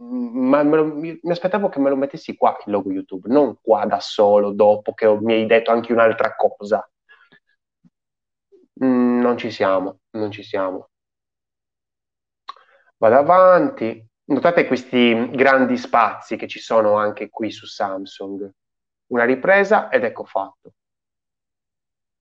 ma 0.00 0.62
lo, 0.62 0.84
mi, 0.84 1.18
mi, 1.22 1.30
aspettavo 1.30 1.68
che 1.68 1.78
me 1.78 1.90
lo 1.90 1.96
mettessi 1.96 2.36
qua 2.36 2.56
il 2.64 2.72
logo 2.72 2.90
YouTube, 2.90 3.28
non 3.28 3.56
qua 3.60 3.84
da 3.86 4.00
solo, 4.00 4.52
dopo 4.52 4.94
che 4.94 5.06
mi 5.20 5.34
hai 5.34 5.46
detto 5.46 5.70
anche 5.70 5.92
un'altra 5.92 6.34
cosa. 6.34 6.88
Mm, 8.84 9.20
non 9.20 9.36
ci 9.38 9.50
siamo, 9.50 10.00
non 10.10 10.30
ci 10.30 10.42
siamo. 10.42 10.88
Vado 12.96 13.16
avanti. 13.16 14.04
Notate 14.28 14.66
questi 14.66 15.30
grandi 15.30 15.76
spazi 15.78 16.36
che 16.36 16.48
ci 16.48 16.58
sono 16.58 16.94
anche 16.96 17.30
qui 17.30 17.50
su 17.50 17.64
Samsung. 17.64 18.50
Una 19.12 19.24
ripresa 19.24 19.88
ed 19.88 20.04
ecco 20.04 20.24
fatto. 20.24 20.72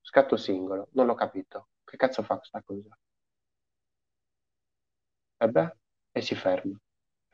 Scatto 0.08 0.38
singolo, 0.38 0.88
non 0.94 1.06
l'ho 1.06 1.16
capito. 1.16 1.68
Che 1.84 1.98
cazzo 1.98 2.24
fa 2.24 2.38
questa 2.38 2.64
cosa? 2.64 2.98
E 5.38 5.48
beh, 5.50 5.76
e 6.14 6.22
si 6.22 6.34
ferma. 6.34 6.80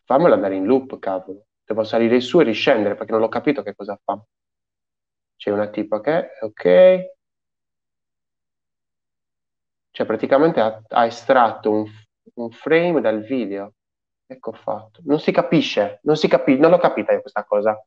Fammelo 0.05 0.33
andare 0.33 0.55
in 0.55 0.65
loop, 0.65 0.97
cavolo. 0.97 1.45
Devo 1.63 1.83
salire 1.83 2.19
su 2.19 2.39
e 2.39 2.43
riscendere 2.43 2.95
perché 2.95 3.11
non 3.11 3.21
l'ho 3.21 3.29
capito 3.29 3.61
che 3.61 3.75
cosa 3.75 3.95
fa. 4.03 4.19
C'è 5.35 5.51
una 5.51 5.67
tipa 5.69 6.01
che, 6.01 6.31
ok. 6.41 7.11
Cioè 9.91 10.05
praticamente 10.07 10.59
ha, 10.59 10.81
ha 10.87 11.05
estratto 11.05 11.71
un, 11.71 11.85
un, 12.33 12.49
frame 12.49 13.01
dal 13.01 13.21
video. 13.21 13.73
Ecco 14.25 14.51
fatto. 14.51 15.01
Non 15.05 15.19
si 15.19 15.31
capisce, 15.31 15.99
non 16.03 16.17
si 16.17 16.27
capisce, 16.27 16.59
non 16.59 16.71
l'ho 16.71 16.79
capita 16.79 17.13
io 17.13 17.21
questa 17.21 17.43
cosa. 17.45 17.79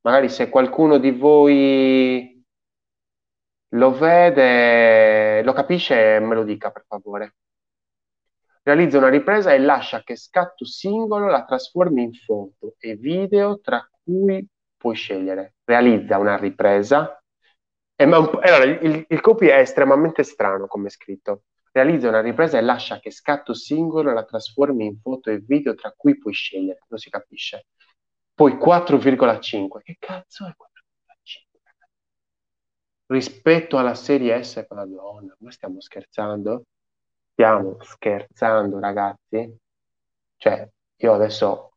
Magari 0.00 0.28
se 0.28 0.48
qualcuno 0.48 0.98
di 0.98 1.12
voi 1.12 2.31
lo 3.74 3.92
vede, 3.92 5.42
lo 5.42 5.52
capisce, 5.52 6.18
me 6.20 6.34
lo 6.34 6.44
dica 6.44 6.70
per 6.70 6.84
favore. 6.86 7.34
Realizza 8.62 8.98
una 8.98 9.08
ripresa 9.08 9.52
e 9.52 9.58
lascia 9.58 10.02
che 10.02 10.16
scatto 10.16 10.64
singolo 10.64 11.28
la 11.28 11.44
trasformi 11.44 12.02
in 12.02 12.12
foto 12.12 12.74
e 12.78 12.94
video 12.96 13.60
tra 13.60 13.88
cui 14.04 14.46
puoi 14.76 14.94
scegliere. 14.94 15.54
Realizza 15.64 16.18
una 16.18 16.36
ripresa. 16.36 17.20
E, 17.96 18.04
allora, 18.04 18.64
il, 18.64 19.04
il 19.08 19.20
copy 19.20 19.48
è 19.48 19.58
estremamente 19.58 20.22
strano 20.22 20.66
come 20.66 20.88
è 20.88 20.90
scritto. 20.90 21.44
Realizza 21.72 22.08
una 22.08 22.20
ripresa 22.20 22.58
e 22.58 22.60
lascia 22.60 23.00
che 23.00 23.10
scatto 23.10 23.54
singolo 23.54 24.12
la 24.12 24.24
trasformi 24.24 24.84
in 24.84 24.98
foto 25.00 25.30
e 25.30 25.38
video 25.38 25.74
tra 25.74 25.92
cui 25.96 26.18
puoi 26.18 26.34
scegliere. 26.34 26.80
Non 26.88 26.98
si 26.98 27.10
capisce. 27.10 27.66
Poi 28.34 28.52
4,5. 28.52 29.82
Che 29.82 29.96
cazzo 29.98 30.46
è 30.46 30.50
4,5? 30.50 30.71
Rispetto 33.12 33.78
alla 33.78 33.94
serie 33.94 34.42
S 34.42 34.64
con 34.66 34.78
la 34.78 34.86
donna. 34.86 35.34
Ma 35.38 35.50
stiamo 35.50 35.80
scherzando? 35.80 36.64
Stiamo 37.32 37.76
scherzando, 37.80 38.78
ragazzi? 38.80 39.56
Cioè, 40.36 40.68
io 40.96 41.12
adesso 41.12 41.74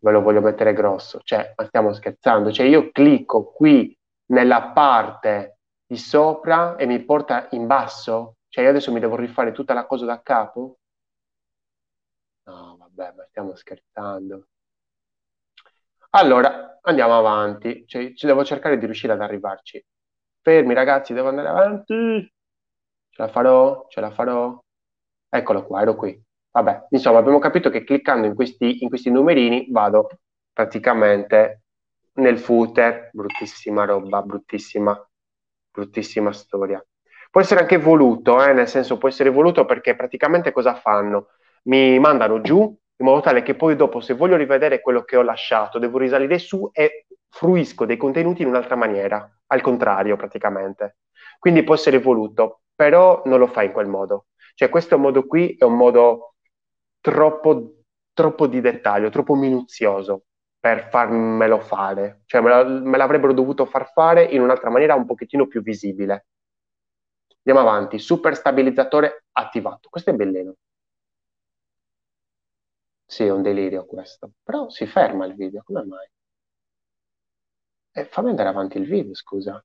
ve 0.00 0.10
lo 0.10 0.20
voglio 0.22 0.40
mettere 0.40 0.72
grosso, 0.72 1.20
cioè, 1.22 1.52
ma 1.56 1.64
stiamo 1.66 1.92
scherzando? 1.92 2.52
Cioè, 2.52 2.66
io 2.66 2.90
clicco 2.90 3.52
qui 3.52 3.96
nella 4.26 4.70
parte 4.72 5.58
di 5.86 5.96
sopra 5.96 6.76
e 6.76 6.86
mi 6.86 7.02
porta 7.04 7.48
in 7.52 7.66
basso? 7.66 8.36
Cioè, 8.48 8.64
io 8.64 8.70
adesso 8.70 8.92
mi 8.92 9.00
devo 9.00 9.16
rifare 9.16 9.52
tutta 9.52 9.74
la 9.74 9.86
cosa 9.86 10.04
da 10.04 10.20
capo? 10.22 10.78
No, 12.44 12.76
vabbè, 12.78 13.12
ma 13.14 13.24
stiamo 13.28 13.54
scherzando. 13.54 14.46
Allora, 16.10 16.78
andiamo 16.82 17.18
avanti, 17.18 17.84
cioè, 17.86 18.12
devo 18.20 18.44
cercare 18.44 18.78
di 18.78 18.86
riuscire 18.86 19.12
ad 19.12 19.20
arrivarci 19.20 19.84
fermi 20.42 20.74
ragazzi, 20.74 21.12
devo 21.12 21.28
andare 21.28 21.48
avanti, 21.48 22.32
ce 23.10 23.22
la 23.22 23.28
farò, 23.28 23.86
ce 23.88 24.00
la 24.00 24.10
farò. 24.10 24.58
Eccolo 25.28 25.64
qua, 25.64 25.82
ero 25.82 25.94
qui. 25.94 26.20
Vabbè, 26.50 26.86
insomma, 26.90 27.18
abbiamo 27.18 27.38
capito 27.38 27.70
che 27.70 27.84
cliccando 27.84 28.26
in 28.26 28.34
questi, 28.34 28.82
in 28.82 28.88
questi 28.88 29.10
numerini 29.10 29.68
vado 29.70 30.08
praticamente 30.52 31.62
nel 32.14 32.38
footer, 32.38 33.10
bruttissima 33.12 33.84
roba, 33.84 34.22
bruttissima, 34.22 35.08
bruttissima 35.70 36.32
storia. 36.32 36.84
Può 37.30 37.40
essere 37.40 37.60
anche 37.60 37.76
voluto, 37.76 38.42
eh, 38.42 38.52
nel 38.52 38.68
senso 38.68 38.98
può 38.98 39.08
essere 39.08 39.30
voluto 39.30 39.64
perché 39.64 39.94
praticamente 39.94 40.50
cosa 40.50 40.74
fanno? 40.74 41.28
Mi 41.64 41.98
mandano 41.98 42.40
giù 42.40 42.76
in 43.00 43.06
modo 43.06 43.20
tale 43.20 43.42
che 43.42 43.54
poi 43.54 43.76
dopo 43.76 44.00
se 44.00 44.14
voglio 44.14 44.36
rivedere 44.36 44.80
quello 44.80 45.02
che 45.02 45.16
ho 45.16 45.22
lasciato 45.22 45.78
devo 45.78 45.98
risalire 45.98 46.38
su 46.38 46.68
e 46.72 47.06
fruisco 47.28 47.84
dei 47.84 47.96
contenuti 47.96 48.42
in 48.42 48.48
un'altra 48.48 48.74
maniera, 48.74 49.28
al 49.46 49.60
contrario 49.60 50.16
praticamente. 50.16 50.98
Quindi 51.38 51.62
può 51.62 51.74
essere 51.74 52.00
voluto, 52.00 52.62
però 52.74 53.22
non 53.26 53.38
lo 53.38 53.46
fai 53.46 53.66
in 53.66 53.72
quel 53.72 53.86
modo. 53.86 54.26
Cioè 54.54 54.68
questo 54.68 54.98
modo 54.98 55.26
qui 55.26 55.54
è 55.56 55.62
un 55.64 55.76
modo 55.76 56.34
troppo, 57.00 57.82
troppo 58.12 58.46
di 58.48 58.60
dettaglio, 58.60 59.10
troppo 59.10 59.34
minuzioso 59.36 60.24
per 60.58 60.88
farmelo 60.88 61.60
fare. 61.60 62.22
Cioè 62.26 62.40
me, 62.40 62.48
la, 62.48 62.64
me 62.64 62.96
l'avrebbero 62.96 63.32
dovuto 63.32 63.64
far 63.64 63.92
fare 63.92 64.24
in 64.24 64.40
un'altra 64.40 64.70
maniera 64.70 64.94
un 64.96 65.06
pochettino 65.06 65.46
più 65.46 65.62
visibile. 65.62 66.26
Andiamo 67.44 67.68
avanti, 67.68 68.00
super 68.00 68.34
stabilizzatore 68.34 69.26
attivato. 69.32 69.88
Questo 69.88 70.10
è 70.10 70.14
bellino. 70.14 70.54
Sì, 73.08 73.24
è 73.24 73.30
un 73.30 73.42
delirio 73.42 73.84
questo. 73.86 74.34
Però 74.44 74.68
si 74.68 74.86
ferma 74.86 75.26
il 75.26 75.34
video, 75.34 75.62
come 75.64 75.82
mai? 75.84 76.08
Eh, 77.92 78.06
fammi 78.06 78.30
andare 78.30 78.48
avanti 78.48 78.78
il 78.78 78.86
video, 78.86 79.12
scusa. 79.14 79.62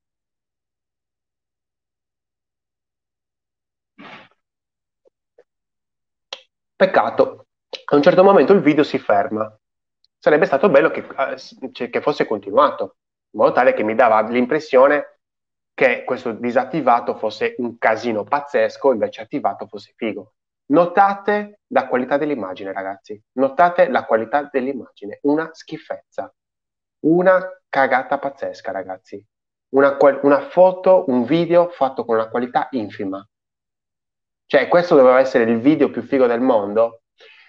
Peccato, 6.75 7.47
a 7.85 7.95
un 7.95 8.01
certo 8.01 8.23
momento 8.23 8.53
il 8.53 8.61
video 8.61 8.83
si 8.83 8.97
ferma. 8.99 9.55
Sarebbe 10.17 10.45
stato 10.45 10.69
bello 10.69 10.89
che, 10.89 11.05
eh, 11.71 11.89
che 11.89 12.01
fosse 12.01 12.25
continuato, 12.25 12.97
in 13.31 13.39
modo 13.41 13.51
tale 13.53 13.73
che 13.73 13.83
mi 13.83 13.95
dava 13.95 14.21
l'impressione 14.21 15.19
che 15.73 16.03
questo 16.03 16.31
disattivato 16.33 17.15
fosse 17.17 17.55
un 17.57 17.77
casino 17.77 18.23
pazzesco, 18.23 18.91
invece 18.91 19.21
attivato 19.21 19.67
fosse 19.67 19.93
figo. 19.95 20.33
Notate 20.67 21.59
la 21.67 21.87
qualità 21.87 22.17
dell'immagine, 22.17 22.71
ragazzi. 22.71 23.21
Notate 23.33 23.89
la 23.89 24.05
qualità 24.05 24.47
dell'immagine, 24.51 25.19
una 25.23 25.49
schifezza 25.53 26.33
una 27.03 27.41
cagata 27.69 28.17
pazzesca, 28.17 28.71
ragazzi. 28.71 29.25
Una, 29.69 29.97
una, 30.21 30.49
foto, 30.49 31.05
un 31.07 31.23
video 31.23 31.69
fatto 31.69 32.05
con 32.05 32.15
una 32.15 32.29
qualità 32.29 32.67
infima. 32.71 33.25
Cioè, 34.45 34.67
questo 34.67 34.95
doveva 34.95 35.19
essere 35.19 35.49
il 35.49 35.59
video 35.59 35.89
più 35.89 36.03
figo 36.03 36.27
del 36.27 36.41
mondo. 36.41 37.01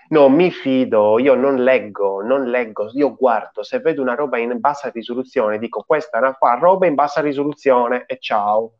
Non 0.08 0.32
mi 0.32 0.50
fido, 0.50 1.18
io 1.18 1.34
non 1.34 1.62
leggo, 1.62 2.22
non 2.22 2.44
leggo, 2.44 2.90
io 2.92 3.14
guardo, 3.14 3.62
se 3.62 3.80
vedo 3.80 4.02
una 4.02 4.14
roba 4.14 4.38
in 4.38 4.60
bassa 4.60 4.90
risoluzione, 4.90 5.58
dico 5.58 5.82
questa 5.82 6.18
è 6.18 6.20
una 6.20 6.58
roba 6.58 6.86
in 6.86 6.94
bassa 6.94 7.20
risoluzione 7.20 8.04
e 8.06 8.18
ciao. 8.20 8.74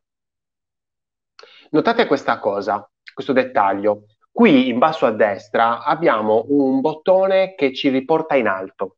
Notate 1.71 2.07
questa 2.07 2.39
cosa, 2.39 2.89
questo 3.13 3.33
dettaglio. 3.33 4.05
Qui 4.37 4.69
in 4.69 4.79
basso 4.79 5.07
a 5.07 5.13
destra 5.13 5.85
abbiamo 5.85 6.47
un 6.49 6.81
bottone 6.81 7.55
che 7.55 7.73
ci 7.73 7.89
riporta 7.89 8.35
in 8.35 8.49
alto. 8.49 8.97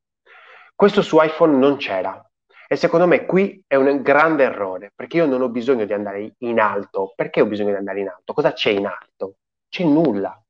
Questo 0.74 1.02
su 1.02 1.20
iPhone 1.20 1.58
non 1.58 1.76
c'era. 1.76 2.18
E 2.66 2.74
secondo 2.76 3.06
me 3.06 3.26
qui 3.26 3.62
è 3.66 3.74
un 3.74 4.00
grande 4.00 4.44
errore, 4.44 4.92
perché 4.96 5.18
io 5.18 5.26
non 5.26 5.42
ho 5.42 5.50
bisogno 5.50 5.84
di 5.84 5.92
andare 5.92 6.36
in 6.38 6.58
alto. 6.58 7.12
Perché 7.14 7.42
ho 7.42 7.46
bisogno 7.46 7.72
di 7.72 7.76
andare 7.76 8.00
in 8.00 8.08
alto? 8.08 8.32
Cosa 8.32 8.54
c'è 8.54 8.70
in 8.70 8.86
alto? 8.86 9.36
C'è 9.68 9.84
nulla. 9.84 10.42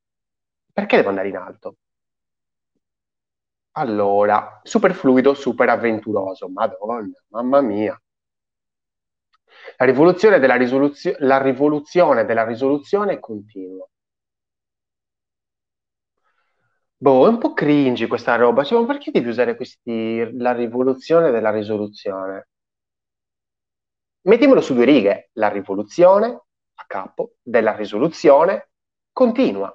Perché 0.71 0.95
devo 0.95 1.09
andare 1.09 1.27
in 1.27 1.35
alto? 1.35 1.75
Allora, 3.77 4.59
super 4.63 4.93
fluido, 4.93 5.33
super 5.33 5.67
avventuroso. 5.69 6.47
Madonna, 6.47 7.21
mamma 7.27 7.59
mia. 7.59 8.01
La 9.77 9.85
rivoluzione 9.85 10.39
della, 10.39 10.55
risoluzio- 10.55 11.15
la 11.19 11.41
rivoluzione 11.41 12.25
della 12.25 12.45
risoluzione 12.45 13.19
continua. 13.19 13.85
Boh, 16.99 17.25
è 17.25 17.29
un 17.29 17.37
po' 17.37 17.53
cringy 17.53 18.07
questa 18.07 18.35
roba. 18.35 18.63
Cioè, 18.63 18.79
ma 18.79 18.85
perché 18.87 19.11
devi 19.11 19.29
usare 19.29 19.55
questi, 19.55 20.29
la 20.37 20.51
rivoluzione 20.53 21.31
della 21.31 21.51
risoluzione? 21.51 22.47
Mettiamolo 24.21 24.61
su 24.61 24.73
due 24.73 24.85
righe. 24.85 25.29
La 25.33 25.49
rivoluzione 25.49 26.27
a 26.27 26.83
capo 26.87 27.33
della 27.41 27.75
risoluzione 27.75 28.69
continua. 29.11 29.69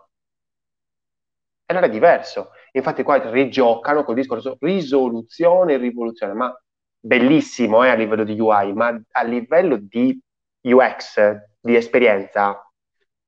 E 1.64 1.72
allora 1.72 1.86
è 1.86 1.90
diverso. 1.90 2.50
Infatti 2.72 3.02
qua 3.02 3.30
rigiocano 3.30 4.04
col 4.04 4.14
discorso 4.14 4.56
risoluzione 4.60 5.74
e 5.74 5.76
rivoluzione, 5.78 6.32
ma 6.34 6.62
bellissimo 6.98 7.84
eh, 7.84 7.88
a 7.88 7.94
livello 7.94 8.24
di 8.24 8.38
UI, 8.38 8.72
ma 8.72 9.00
a 9.10 9.22
livello 9.22 9.76
di 9.76 10.20
UX, 10.62 11.34
di 11.60 11.74
esperienza, 11.76 12.68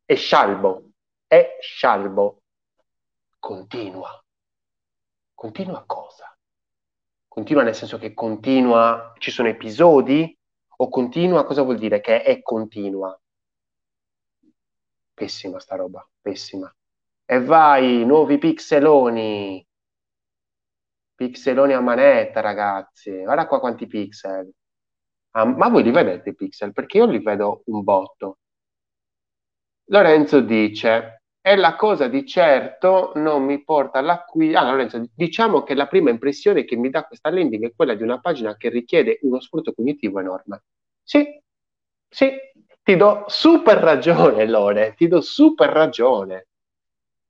è 0.05 0.15
scialbo, 0.15 0.91
è 1.27 1.57
scialbo. 1.61 2.44
Continua. 3.45 4.25
Continua 5.35 5.85
cosa? 5.85 6.35
Continua 7.29 7.63
nel 7.63 7.75
senso 7.75 7.99
che 7.99 8.15
continua, 8.15 9.13
ci 9.19 9.31
sono 9.31 9.49
episodi? 9.49 10.35
O 10.79 10.89
continua, 10.89 11.45
cosa 11.45 11.61
vuol 11.61 11.77
dire 11.77 12.01
che 12.01 12.23
è 12.23 12.41
continua? 12.41 13.21
Pessima 15.13 15.61
sta 15.61 15.77
roba, 15.77 16.09
pessima. 16.23 16.75
E 17.27 17.39
vai, 17.43 18.07
nuovi 18.07 18.39
pixeloni. 18.39 19.69
Pixeloni 21.15 21.75
a 21.75 21.81
manetta, 21.81 22.41
ragazzi. 22.41 23.25
Guarda 23.25 23.47
qua 23.47 23.61
quanti 23.61 23.87
pixel. 23.87 24.51
Ah, 25.33 25.45
ma 25.45 25.69
voi 25.69 25.83
li 25.83 25.91
vedete 25.91 26.31
i 26.31 26.35
pixel? 26.35 26.73
Perché 26.73 26.97
io 26.97 27.05
li 27.05 27.19
vedo 27.19 27.61
un 27.67 27.83
botto. 27.83 28.39
Lorenzo 29.89 30.41
dice, 30.41 31.24
è 31.47 31.57
la 31.57 31.77
cosa 31.77 32.09
di 32.09 32.25
certo 32.27 33.13
non 33.17 33.45
mi 33.45 33.63
porta 33.63 33.99
all'acquisto. 33.99 34.57
Ah, 34.59 34.71
Lorenzo, 34.71 35.05
diciamo 35.15 35.63
che 35.63 35.75
la 35.75 35.87
prima 35.87 36.09
impressione 36.09 36.65
che 36.65 36.75
mi 36.75 36.89
dà 36.89 37.05
questa 37.05 37.29
landing 37.29 37.67
è 37.67 37.75
quella 37.77 37.93
di 37.95 38.03
una 38.03 38.19
pagina 38.19 38.57
che 38.57 38.71
richiede 38.71 39.19
uno 39.25 39.41
sforzo 39.41 39.75
cognitivo 39.75 40.21
enorme. 40.21 40.63
Sì, 41.03 41.39
sì, 42.09 42.31
ti 42.83 42.97
do 42.97 43.25
super 43.27 43.77
ragione, 43.77 44.47
Lore, 44.49 44.95
ti 44.97 45.07
do 45.07 45.21
super 45.21 45.69
ragione. 45.69 46.47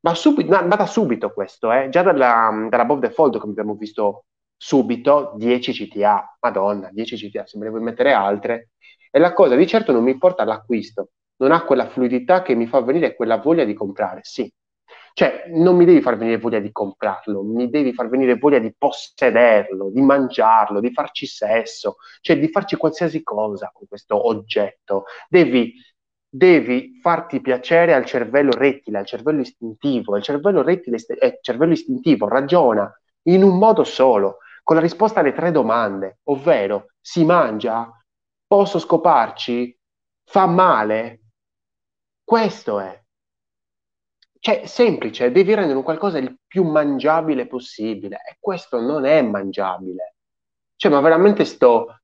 Ma 0.03 0.15
subito, 0.15 0.49
ma 0.65 0.77
da 0.77 0.87
subito 0.87 1.33
questo, 1.33 1.73
eh? 1.73 1.89
già 1.89 2.03
dalla, 2.03 2.69
dalla 2.71 2.99
the 3.01 3.11
Fold, 3.11 3.39
come 3.39 3.51
abbiamo 3.51 3.75
visto 3.75 4.27
subito, 4.57 5.33
10 5.37 5.73
CTA, 5.73 6.37
madonna, 6.41 6.89
10 6.93 7.17
CTA, 7.17 7.47
se 7.47 7.59
me 7.59 7.65
ne 7.65 7.71
vuoi 7.71 7.83
mettere 7.83 8.13
altre, 8.13 8.71
e 9.11 9.19
la 9.19 9.33
cosa 9.33 9.57
di 9.57 9.67
certo 9.67 9.91
non 9.91 10.05
mi 10.05 10.17
porta 10.19 10.43
all'acquisto, 10.45 11.09
non 11.37 11.53
ha 11.53 11.65
quella 11.65 11.89
fluidità 11.89 12.43
che 12.43 12.55
mi 12.55 12.67
fa 12.67 12.81
venire 12.81 13.15
quella 13.15 13.39
voglia 13.39 13.65
di 13.65 13.75
comprare, 13.75 14.21
sì. 14.23 14.51
Cioè, 15.15 15.45
non 15.49 15.77
mi 15.77 15.85
devi 15.85 16.01
far 16.01 16.17
venire 16.17 16.39
voglia 16.39 16.59
di 16.59 16.73
comprarlo, 16.73 17.43
mi 17.43 17.71
devi 17.71 17.93
far 17.93 18.09
venire 18.09 18.37
voglia 18.37 18.59
di 18.59 18.75
possederlo, 18.77 19.91
di 19.91 20.01
mangiarlo, 20.01 20.81
di 20.81 20.93
farci 20.93 21.27
sesso, 21.27 21.97
cioè 22.21 22.39
di 22.39 22.49
farci 22.49 22.77
qualsiasi 22.77 23.23
cosa 23.23 23.71
con 23.73 23.87
questo 23.87 24.27
oggetto. 24.29 25.05
Devi 25.29 25.75
devi 26.35 26.99
farti 27.01 27.41
piacere 27.41 27.95
al 27.95 28.05
cervello 28.05 28.51
rettile, 28.51 28.99
al 28.99 29.07
cervello 29.07 29.41
istintivo. 29.41 30.17
Il 30.17 30.25
cervello 30.25 30.63
rettile 30.63 30.97
è 30.97 31.27
eh, 31.27 31.39
cervello 31.41 31.73
istintivo, 31.73 32.27
ragiona 32.27 32.93
in 33.29 33.45
un 33.45 33.57
modo 33.57 33.85
solo, 33.85 34.39
con 34.65 34.75
la 34.77 34.83
risposta 34.83 35.21
alle 35.21 35.33
tre 35.33 35.53
domande, 35.53 36.19
ovvero 36.25 36.89
si 37.01 37.25
mangia, 37.25 37.89
posso 38.47 38.81
scoparci, 38.81 39.79
fa 40.25 40.47
male. 40.47 41.21
Questo 42.25 42.81
è. 42.81 43.03
Cioè, 44.39 44.67
semplice, 44.67 45.31
devi 45.31 45.55
rendere 45.55 45.77
un 45.77 45.85
qualcosa 45.85 46.19
il 46.19 46.39
più 46.47 46.65
mangiabile 46.65 47.47
possibile 47.47 48.17
e 48.29 48.37
questo 48.39 48.81
non 48.81 49.05
è 49.05 49.23
mangiabile. 49.23 50.17
Cioè, 50.77 50.91
ma 50.91 51.01
veramente 51.01 51.45
sto 51.45 52.01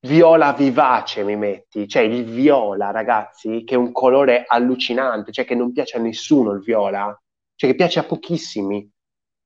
viola 0.00 0.52
vivace 0.52 1.22
mi 1.24 1.36
metti, 1.36 1.86
cioè 1.86 2.02
il 2.02 2.24
viola, 2.24 2.90
ragazzi, 2.90 3.64
che 3.64 3.74
è 3.74 3.78
un 3.78 3.92
colore 3.92 4.44
allucinante, 4.46 5.32
cioè 5.32 5.44
che 5.44 5.54
non 5.54 5.72
piace 5.72 5.98
a 5.98 6.00
nessuno 6.00 6.52
il 6.52 6.60
viola, 6.60 7.18
cioè 7.54 7.70
che 7.70 7.76
piace 7.76 7.98
a 7.98 8.04
pochissimi. 8.04 8.88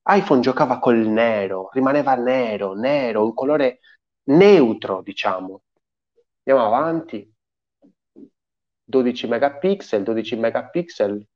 iPhone 0.06 0.40
giocava 0.40 0.78
col 0.78 0.98
nero, 0.98 1.70
rimaneva 1.72 2.14
nero, 2.14 2.74
nero, 2.74 3.24
un 3.24 3.34
colore 3.34 3.80
neutro, 4.24 5.02
diciamo. 5.02 5.62
Andiamo 6.44 6.66
avanti. 6.66 7.33
12 8.84 9.26
megapixel, 9.26 10.02
12 10.02 10.36
megapixel, 10.36 11.26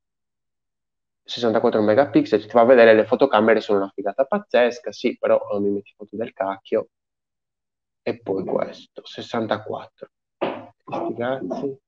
64 1.25 1.83
megapixel, 1.83 2.41
ti 2.43 2.49
fa 2.49 2.65
vedere 2.65 2.95
le 2.95 3.05
fotocamere 3.05 3.61
sono 3.61 3.79
una 3.81 3.93
figata 3.95 4.25
pazzesca, 4.25 4.93
sì, 4.93 5.17
però 5.19 5.39
non 5.53 5.63
mi 5.63 5.71
metti 5.71 5.93
foto 5.97 6.17
del 6.17 6.33
cacchio 6.33 6.89
e 8.03 8.19
poi 8.21 8.45
questo, 8.45 9.05
64. 9.05 10.09
Ragazzi, 10.85 11.79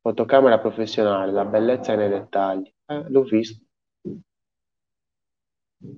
fotocamera 0.00 0.58
professionale, 0.58 1.32
la 1.32 1.46
bellezza 1.46 1.94
nei 1.94 2.10
dettagli. 2.10 2.70
Eh, 2.86 3.08
l'ho 3.08 3.22
visto. 3.22 3.64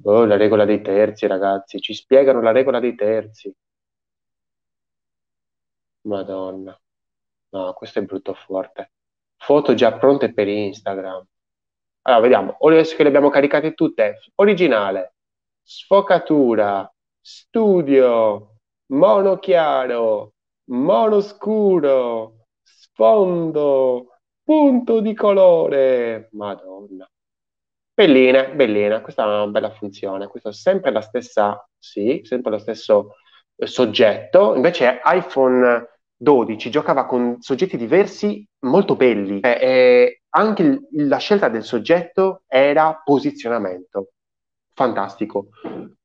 Oh, 0.05 0.25
la 0.25 0.37
regola 0.37 0.65
dei 0.65 0.81
terzi, 0.81 1.27
ragazzi, 1.27 1.81
ci 1.81 1.95
spiegano 1.95 2.41
la 2.41 2.53
regola 2.53 2.79
dei 2.79 2.95
terzi. 2.95 3.53
Madonna. 6.03 6.79
No, 7.53 7.73
questo 7.75 7.99
è 7.99 8.03
brutto 8.03 8.35
forte. 8.35 8.93
Foto 9.37 9.75
già 9.75 9.93
pronte 9.93 10.33
per 10.33 10.49
Instagram. 10.49 11.25
Allora, 12.03 12.23
vediamo. 12.23 12.57
Adesso 12.59 12.97
che 12.97 13.03
le 13.03 13.09
abbiamo 13.09 13.29
caricate 13.29 13.75
tutte. 13.75 14.21
Originale, 14.37 15.15
sfocatura, 15.63 16.91
studio, 17.21 18.57
mono 18.93 19.39
chiaro, 19.39 20.35
mono 20.71 21.21
scuro, 21.21 22.47
sfondo, 22.63 24.19
punto 24.43 25.01
di 25.01 25.15
colore. 25.15 26.29
Madonna. 26.33 27.07
Bellina, 27.95 28.45
bellina, 28.45 29.03
questa 29.03 29.25
è 29.25 29.27
una 29.27 29.47
bella 29.49 29.71
funzione. 29.71 30.27
Questa 30.27 30.49
è 30.49 30.53
sempre 30.53 30.91
la 30.91 31.03
stessa, 31.03 31.69
sì, 31.79 32.23
sempre 32.25 32.53
lo 32.53 32.59
stesso 32.59 33.17
soggetto. 33.57 34.55
Invece 34.55 35.01
iPhone 35.05 35.92
12 36.23 36.71
giocava 36.71 37.05
con 37.05 37.37
soggetti 37.41 37.77
diversi 37.77 38.47
molto 38.61 38.95
belli. 38.95 39.41
Eh, 39.41 39.59
eh, 39.61 40.23
anche 40.31 40.63
il, 40.63 40.87
la 41.09 41.19
scelta 41.19 41.49
del 41.49 41.65
soggetto 41.65 42.43
era 42.47 43.01
posizionamento 43.05 44.13
fantastico. 44.75 45.49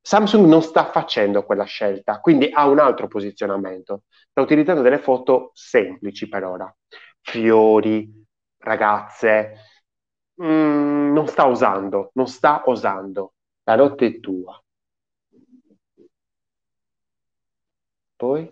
Samsung 0.01 0.45
non 0.47 0.61
sta 0.61 0.85
facendo 0.85 1.43
quella 1.43 1.65
scelta, 1.65 2.19
quindi 2.19 2.49
ha 2.51 2.67
un 2.67 2.79
altro 2.79 3.07
posizionamento. 3.07 4.03
Sta 4.29 4.41
utilizzando 4.41 4.81
delle 4.81 4.99
foto 4.99 5.51
semplici 5.53 6.27
per 6.27 6.43
ora. 6.43 6.75
Fiori, 7.21 8.09
ragazze. 8.59 9.53
Mm, 10.41 11.13
non 11.13 11.27
sta 11.27 11.47
osando, 11.47 12.11
non 12.13 12.27
sta 12.27 12.63
osando. 12.65 13.33
La 13.63 13.75
notte 13.75 14.05
è 14.07 14.19
tua. 14.19 14.59
Poi? 18.17 18.51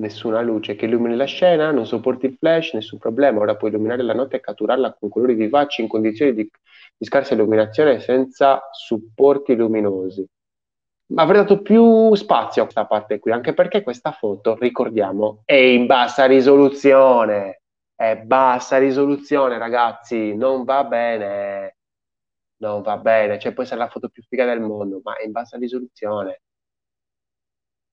Nessuna 0.00 0.40
luce 0.40 0.76
che 0.76 0.86
illumini 0.86 1.14
la 1.14 1.26
scena, 1.26 1.70
non 1.70 1.86
sopporti 1.86 2.26
il 2.26 2.36
flash, 2.38 2.72
nessun 2.72 2.98
problema. 2.98 3.40
Ora 3.40 3.56
puoi 3.56 3.70
illuminare 3.70 4.02
la 4.02 4.14
notte 4.14 4.36
e 4.36 4.40
catturarla 4.40 4.94
con 4.98 5.08
colori 5.10 5.34
vivaci 5.34 5.82
in 5.82 5.88
condizioni 5.88 6.32
di 6.32 6.50
di 7.00 7.06
scarsa 7.06 7.32
illuminazione 7.34 7.98
senza 7.98 8.60
supporti 8.72 9.56
luminosi. 9.56 10.26
Ma 11.14 11.22
avrei 11.22 11.40
dato 11.40 11.62
più 11.62 12.14
spazio 12.14 12.60
a 12.62 12.64
questa 12.66 12.86
parte 12.86 13.18
qui, 13.18 13.32
anche 13.32 13.54
perché 13.54 13.82
questa 13.82 14.12
foto, 14.12 14.54
ricordiamo, 14.56 15.40
è 15.46 15.54
in 15.54 15.86
bassa 15.86 16.26
risoluzione. 16.26 17.62
È 17.94 18.16
bassa 18.16 18.78
risoluzione, 18.78 19.58
ragazzi, 19.58 20.34
non 20.36 20.64
va 20.64 20.84
bene. 20.84 21.76
non 22.58 22.82
va 22.82 22.98
bene, 22.98 23.38
cioè 23.38 23.52
può 23.52 23.62
essere 23.62 23.80
la 23.80 23.88
foto 23.88 24.08
più 24.10 24.22
figa 24.22 24.44
del 24.44 24.60
mondo, 24.60 25.00
ma 25.02 25.16
è 25.16 25.24
in 25.24 25.32
bassa 25.32 25.56
risoluzione. 25.58 26.42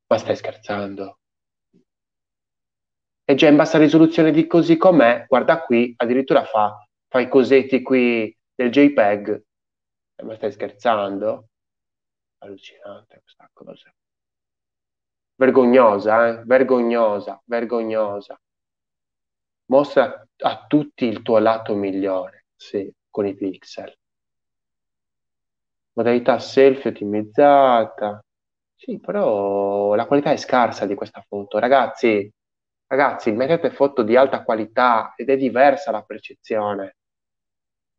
Ma 0.10 0.18
stai 0.18 0.36
scherzando? 0.36 1.20
È 3.28 3.36
già 3.36 3.50
in 3.50 3.58
bassa 3.58 3.78
risoluzione 3.78 4.32
di 4.32 4.48
così 4.48 4.78
com'è, 4.78 5.26
guarda 5.28 5.62
qui, 5.62 5.94
addirittura 5.98 6.46
fa, 6.46 6.88
fa 7.10 7.20
i 7.20 7.28
cosetti 7.28 7.82
qui 7.82 8.34
del 8.56 8.72
JPEG. 8.72 9.44
Eh, 10.16 10.24
ma 10.24 10.34
stai 10.36 10.54
scherzando? 10.54 11.50
Allucinante 12.38 13.20
questa 13.22 13.50
cosa. 13.52 13.94
Vergognosa, 15.36 16.28
eh? 16.30 16.44
Vergognosa, 16.46 17.42
vergognosa. 17.44 18.40
Mostra 19.66 20.26
a 20.38 20.66
tutti 20.66 21.04
il 21.04 21.22
tuo 21.22 21.40
lato 21.40 21.76
migliore, 21.76 22.46
sì, 22.56 22.90
con 23.10 23.26
i 23.26 23.36
pixel. 23.36 23.94
Modalità 25.92 26.40
selfie 26.40 26.92
ottimizzata. 26.92 28.24
Sì, 28.74 29.02
però 29.02 29.96
la 29.96 30.06
qualità 30.06 30.32
è 30.32 30.38
scarsa 30.38 30.86
di 30.86 30.96
questa 30.96 31.22
foto. 31.28 31.60
Ragazzi, 31.60 32.32
ragazzi, 32.88 33.32
mettete 33.32 33.72
foto 33.72 34.04
di 34.04 34.16
alta 34.16 34.44
qualità 34.44 35.14
ed 35.16 35.30
è 35.30 35.38
diversa 35.38 35.92
la 35.92 36.04
percezione. 36.04 36.96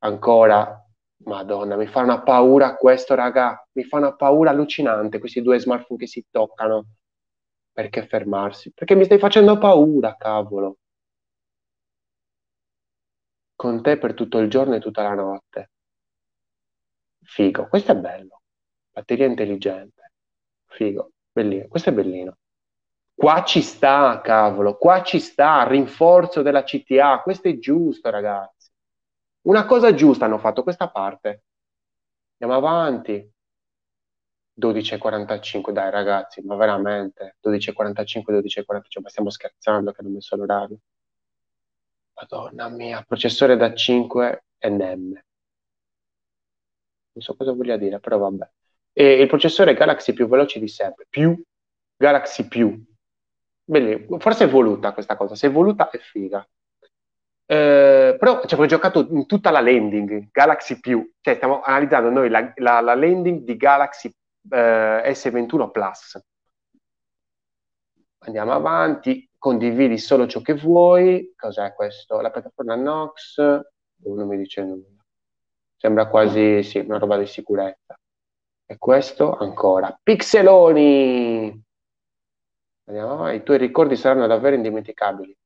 Ancora, 0.01 0.85
Madonna, 1.25 1.77
mi 1.77 1.87
fa 1.87 2.01
una 2.03 2.23
paura 2.23 2.77
questo, 2.77 3.15
raga. 3.15 3.67
Mi 3.73 3.85
fa 3.85 3.99
una 3.99 4.15
paura 4.15 4.51
allucinante 4.51 5.19
questi 5.19 5.43
due 5.43 5.59
smartphone 5.59 6.01
che 6.01 6.07
si 6.07 6.25
toccano. 6.31 6.87
Perché 7.73 8.07
fermarsi? 8.07 8.73
Perché 8.73 8.95
mi 8.95 9.05
stai 9.05 9.19
facendo 9.19 9.59
paura, 9.59 10.17
cavolo. 10.17 10.79
Con 13.55 13.83
te 13.83 13.99
per 13.99 14.15
tutto 14.15 14.39
il 14.39 14.49
giorno 14.49 14.75
e 14.77 14.81
tutta 14.81 15.03
la 15.03 15.15
notte. 15.15 15.71
Figo, 17.23 17.69
questo 17.69 17.93
è 17.93 17.97
bello. 17.97 18.43
Batteria 18.91 19.27
intelligente. 19.27 20.13
Figo, 20.67 21.13
bellino. 21.33 21.69
Questo 21.69 21.91
è 21.91 21.93
bellino. 21.93 22.37
Qua 23.19 23.43
ci 23.43 23.63
sta, 23.63 24.21
cavolo, 24.21 24.77
qua 24.77 25.03
ci 25.03 25.19
sta, 25.19 25.67
rinforzo 25.67 26.41
della 26.41 26.63
CTA, 26.63 27.21
questo 27.21 27.49
è 27.49 27.59
giusto, 27.59 28.11
ragazzi. 28.11 28.71
Una 29.49 29.67
cosa 29.67 29.93
giusta 29.93 30.27
hanno 30.27 30.39
fatto 30.39 30.63
questa 30.63 30.89
parte. 30.89 31.43
Andiamo 32.39 32.65
avanti. 32.65 33.29
12.45, 34.61 35.73
dai 35.73 35.91
ragazzi, 35.91 36.43
ma 36.43 36.55
veramente, 36.55 37.39
12.45, 37.45 38.39
12.45, 38.39 39.01
ma 39.03 39.09
stiamo 39.09 39.31
scherzando 39.31 39.91
che 39.91 40.01
hanno 40.01 40.11
messo 40.11 40.37
l'orario. 40.37 40.79
Madonna 42.15 42.69
mia, 42.69 43.03
processore 43.03 43.57
da 43.57 43.75
5 43.75 44.45
NM. 44.61 45.11
Non 47.15 47.25
so 47.25 47.35
cosa 47.35 47.51
voglia 47.51 47.77
dire, 47.77 47.99
però 47.99 48.19
vabbè. 48.19 48.49
E 48.93 49.21
il 49.21 49.27
processore 49.27 49.75
Galaxy 49.75 50.13
più 50.13 50.29
veloce 50.29 50.61
di 50.61 50.69
sempre, 50.69 51.07
più 51.11 51.37
Galaxy 51.97 52.47
più. 52.47 52.81
Bellissimo. 53.69 54.19
Forse 54.19 54.45
è 54.45 54.49
voluta 54.49 54.93
questa 54.95 55.15
cosa, 55.15 55.35
se 55.35 55.49
è 55.49 55.51
voluta 55.51 55.91
è 55.91 55.99
figa. 55.99 56.47
Eh, 57.45 58.17
però 58.19 58.41
ci 58.47 58.55
avevo 58.55 58.67
giocato 58.67 59.07
in 59.11 59.27
tutta 59.27 59.51
la 59.51 59.61
landing 59.61 60.31
Galaxy 60.31 60.81
più, 60.81 61.07
cioè 61.21 61.35
stiamo 61.35 61.61
analizzando 61.61 62.09
noi 62.09 62.31
la, 62.31 62.51
la, 62.57 62.81
la 62.81 62.95
landing 62.95 63.43
di 63.43 63.57
Galaxy 63.57 64.11
eh, 64.51 65.03
S21 65.13 65.71
Plus. 65.71 66.19
Andiamo 68.21 68.53
avanti, 68.53 69.29
condividi 69.37 69.99
solo 69.99 70.27
ciò 70.27 70.41
che 70.41 70.55
vuoi. 70.55 71.35
Cos'è 71.37 71.75
questo? 71.75 72.23
La 72.23 72.31
piattaforma 72.31 72.75
Nox, 72.75 73.37
non 73.39 74.27
mi 74.27 74.39
dice 74.39 74.63
nulla. 74.63 75.05
Sembra 75.77 76.09
quasi 76.09 76.63
sì, 76.63 76.79
una 76.79 76.99
roba 76.99 77.19
di 77.19 77.27
sicurezza. 77.27 77.99
E 78.65 78.79
questo 78.79 79.37
ancora. 79.37 79.99
Pixeloni! 80.03 81.67
Andiamo 82.89 83.13
avanti. 83.13 83.37
I 83.37 83.43
tuoi 83.43 83.59
ricordi 83.59 83.97
saranno 83.97 84.27
davvero 84.27 84.57
indimenticabili 84.57 85.37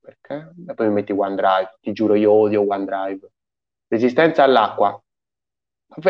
perché? 0.00 0.52
E 0.68 0.74
poi 0.74 0.88
mi 0.88 0.94
metti 0.94 1.12
OneDrive, 1.12 1.78
ti 1.80 1.92
giuro 1.92 2.14
io 2.14 2.32
odio 2.32 2.66
OneDrive. 2.66 3.30
Resistenza 3.86 4.42
all'acqua. 4.42 5.00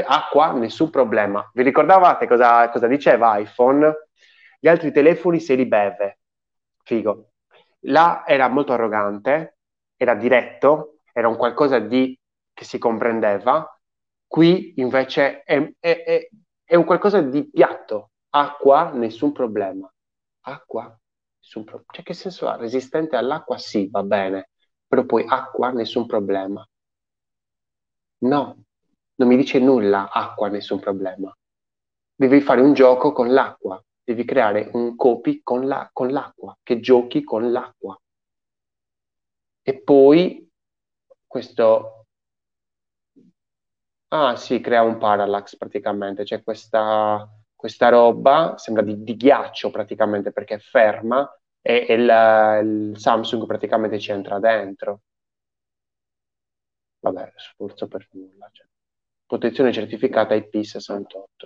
Acqua, 0.07 0.53
nessun 0.53 0.91
problema. 0.91 1.49
Vi 1.53 1.63
ricordavate 1.63 2.27
cosa, 2.27 2.69
cosa 2.71 2.87
diceva 2.87 3.37
iPhone? 3.39 4.09
Gli 4.59 4.69
altri 4.69 4.93
telefoni 4.93 5.41
se 5.41 5.55
li 5.55 5.67
beve. 5.67 6.19
Figo. 6.83 7.33
Là 7.85 8.25
era 8.27 8.49
molto 8.49 8.73
arrogante, 8.73 9.59
era 9.97 10.15
diretto, 10.15 10.99
era 11.13 11.29
un 11.29 11.37
qualcosa 11.37 11.79
di, 11.79 12.19
che 12.53 12.65
si 12.65 12.79
comprendeva. 12.79 13.67
Qui 14.27 14.75
invece 14.77 15.43
è, 15.43 15.73
è, 15.79 16.03
è, 16.03 16.29
è 16.65 16.75
un 16.75 16.85
qualcosa 16.85 17.21
di 17.23 17.49
piatto. 17.51 18.11
Acqua, 18.31 18.91
nessun 18.93 19.33
problema. 19.33 19.91
Acqua, 20.43 20.85
nessun 21.39 21.65
problema. 21.65 21.93
Cioè, 21.95 22.05
che 22.05 22.13
senso 22.15 22.47
ha? 22.49 22.57
Resistente 22.57 23.17
all'acqua? 23.17 23.57
Sì, 23.57 23.89
va 23.91 24.03
bene, 24.03 24.51
però 24.87 25.05
poi 25.07 25.25
acqua, 25.27 25.71
nessun 25.71 26.05
problema. 26.07 26.63
No, 28.23 28.65
non 29.17 29.29
mi 29.29 29.37
dice 29.37 29.59
nulla, 29.59 30.11
acqua, 30.11 30.49
nessun 30.49 30.79
problema. 30.81 31.35
Devi 32.15 32.41
fare 32.41 32.61
un 32.61 32.73
gioco 32.73 33.13
con 33.13 33.33
l'acqua, 33.33 33.83
devi 34.03 34.25
creare 34.25 34.71
un 34.75 34.95
copy 34.97 35.41
con, 35.43 35.67
la, 35.67 35.89
con 35.93 36.11
l'acqua, 36.11 36.57
che 36.63 36.81
giochi 36.81 37.23
con 37.25 37.51
l'acqua. 37.51 37.99
E 39.71 39.73
poi 39.83 40.47
questo... 41.27 42.05
Ah 44.13 44.37
sì, 44.37 44.61
crea 44.61 44.83
un 44.83 44.99
parallax 44.99 45.57
praticamente, 45.57 46.25
c'è 46.25 46.43
questa, 46.43 47.29
questa 47.61 47.91
roba, 47.91 48.55
sembra 48.57 48.83
di, 48.83 49.03
di 49.03 49.17
ghiaccio 49.17 49.71
praticamente 49.71 50.33
perché 50.33 50.55
è 50.55 50.59
ferma 50.59 51.31
e, 51.61 51.85
e 51.87 51.93
il, 51.93 52.91
il, 52.91 52.99
Samsung 52.99 53.45
praticamente 53.45 53.99
ci 53.99 54.13
entra 54.13 54.39
dentro. 54.39 55.01
Vabbè, 57.01 57.35
sforzo 57.37 57.87
per 57.87 58.09
nulla. 58.13 58.49
Cioè. 58.51 58.67
Protezione 59.27 59.73
certificata 59.73 60.35
IP68. 60.35 61.45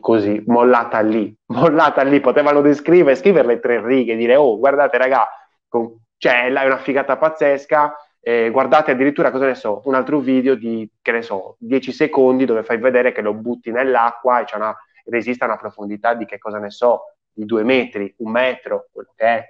Così, 0.00 0.42
mollata 0.46 1.00
lì, 1.00 1.36
mollata 1.52 2.02
lì, 2.02 2.18
potevano 2.20 2.62
descrivere, 2.62 3.14
scriverle 3.14 3.60
tre 3.60 3.84
righe, 3.84 4.16
dire, 4.16 4.36
oh, 4.36 4.56
guardate 4.56 4.96
raga, 4.96 5.28
con, 5.68 5.98
cioè, 6.16 6.46
è 6.46 6.64
una 6.64 6.78
figata 6.78 7.18
pazzesca, 7.18 7.94
eh, 8.20 8.48
guardate 8.48 8.92
addirittura, 8.92 9.30
cosa 9.30 9.44
ne 9.44 9.54
so, 9.54 9.82
un 9.84 9.96
altro 9.96 10.18
video 10.20 10.54
di, 10.54 10.90
che 11.02 11.12
ne 11.12 11.20
so, 11.20 11.56
10 11.58 11.92
secondi 11.92 12.46
dove 12.46 12.62
fai 12.62 12.78
vedere 12.78 13.12
che 13.12 13.20
lo 13.20 13.34
butti 13.34 13.70
nell'acqua 13.70 14.40
e 14.40 14.44
c'è 14.44 14.56
una, 14.56 14.74
resiste 15.06 15.44
a 15.44 15.46
una 15.46 15.56
profondità 15.56 16.14
di 16.14 16.24
che 16.24 16.38
cosa 16.38 16.58
ne 16.58 16.70
so, 16.70 17.14
di 17.32 17.44
due 17.44 17.62
metri, 17.64 18.14
un 18.18 18.30
metro, 18.30 18.88
quello 18.92 19.12
che 19.14 19.24
è. 19.24 19.46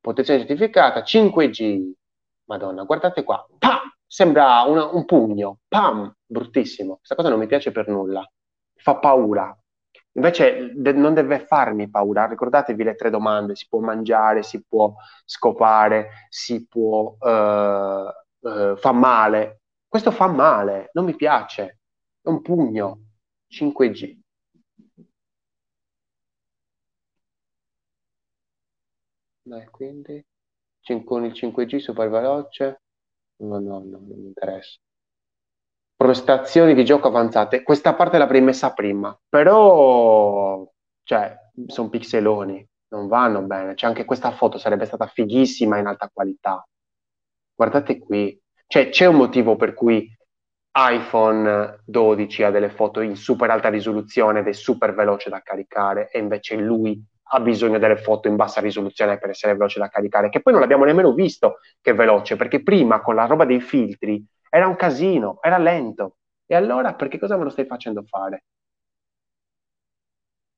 Protezione 0.00 0.40
certificata, 0.40 1.02
5G. 1.02 1.92
Madonna, 2.44 2.84
guardate 2.84 3.24
qua. 3.24 3.46
Pam! 3.58 3.80
Sembra 4.06 4.62
una, 4.62 4.84
un 4.86 5.04
pugno. 5.06 5.60
Pam! 5.66 6.14
Bruttissimo. 6.26 6.96
Questa 6.96 7.14
cosa 7.14 7.30
non 7.30 7.38
mi 7.38 7.46
piace 7.46 7.72
per 7.72 7.88
nulla. 7.88 8.22
Fa 8.74 8.96
paura. 8.96 9.56
Invece 10.12 10.72
de- 10.74 10.92
non 10.92 11.14
deve 11.14 11.40
farmi 11.40 11.88
paura. 11.88 12.26
Ricordatevi 12.26 12.84
le 12.84 12.94
tre 12.94 13.10
domande. 13.10 13.56
Si 13.56 13.66
può 13.68 13.80
mangiare, 13.80 14.42
si 14.42 14.62
può 14.62 14.92
scopare, 15.24 16.26
si 16.28 16.66
può... 16.66 17.16
Uh, 17.18 18.48
uh, 18.48 18.76
fa 18.76 18.92
male. 18.92 19.62
Questo 19.88 20.10
fa 20.10 20.26
male. 20.26 20.90
Non 20.92 21.06
mi 21.06 21.16
piace. 21.16 21.78
È 22.24 22.28
un 22.30 22.40
pugno. 22.40 23.00
5G. 23.48 24.18
Dai, 29.42 29.66
quindi 29.66 30.24
con 31.04 31.24
il 31.24 31.32
5G 31.32 31.76
super 31.78 32.08
veloce? 32.08 32.80
No, 33.36 33.58
no, 33.60 33.78
no, 33.78 33.98
non 34.00 34.04
mi 34.06 34.26
interessa. 34.26 34.78
Prestazioni 35.96 36.74
di 36.74 36.84
gioco 36.84 37.08
avanzate. 37.08 37.62
Questa 37.62 37.94
parte 37.94 38.18
l'avrei 38.18 38.40
messa 38.40 38.72
prima, 38.72 39.16
però, 39.28 40.66
cioè, 41.02 41.36
sono 41.66 41.88
pixeloni, 41.88 42.66
non 42.88 43.06
vanno 43.06 43.42
bene. 43.42 43.74
Cioè, 43.76 43.88
anche 43.88 44.04
questa 44.04 44.32
foto 44.32 44.58
sarebbe 44.58 44.86
stata 44.86 45.06
fighissima 45.06 45.78
in 45.78 45.86
alta 45.86 46.10
qualità. 46.12 46.66
Guardate 47.54 47.98
qui. 47.98 48.38
Cioè, 48.66 48.88
c'è 48.88 49.06
un 49.06 49.16
motivo 49.16 49.56
per 49.56 49.74
cui 49.74 50.08
iPhone 50.76 51.78
12 51.84 52.42
ha 52.42 52.50
delle 52.50 52.68
foto 52.68 53.00
in 53.00 53.16
super 53.16 53.48
alta 53.50 53.68
risoluzione 53.68 54.40
ed 54.40 54.48
è 54.48 54.52
super 54.52 54.92
veloce 54.94 55.30
da 55.30 55.40
caricare 55.40 56.10
e 56.10 56.18
invece 56.18 56.56
lui 56.56 57.00
ha 57.28 57.40
bisogno 57.40 57.78
delle 57.78 57.96
foto 57.96 58.28
in 58.28 58.36
bassa 58.36 58.60
risoluzione 58.60 59.18
per 59.18 59.30
essere 59.30 59.52
veloce 59.52 59.78
da 59.78 59.88
caricare, 59.88 60.28
che 60.28 60.40
poi 60.42 60.52
non 60.52 60.60
l'abbiamo 60.62 60.84
nemmeno 60.84 61.12
visto 61.12 61.58
che 61.80 61.92
è 61.92 61.94
veloce, 61.94 62.36
perché 62.36 62.62
prima 62.62 63.00
con 63.00 63.14
la 63.14 63.26
roba 63.26 63.44
dei 63.44 63.60
filtri 63.60 64.24
era 64.50 64.66
un 64.66 64.76
casino, 64.76 65.38
era 65.40 65.58
lento. 65.58 66.16
E 66.46 66.54
allora 66.54 66.94
perché 66.94 67.18
cosa 67.18 67.36
me 67.36 67.44
lo 67.44 67.50
stai 67.50 67.66
facendo 67.66 68.02
fare? 68.04 68.44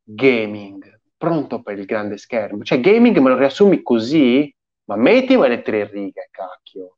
Gaming, 0.08 1.00
pronto 1.16 1.62
per 1.62 1.78
il 1.78 1.84
grande 1.84 2.16
schermo. 2.16 2.62
Cioè, 2.62 2.80
gaming 2.80 3.18
me 3.18 3.30
lo 3.30 3.36
riassumi 3.36 3.82
così? 3.82 4.52
Ma 4.84 4.96
metti 4.96 5.36
le 5.36 5.62
tre 5.62 5.84
righe, 5.86 6.28
cacchio. 6.30 6.96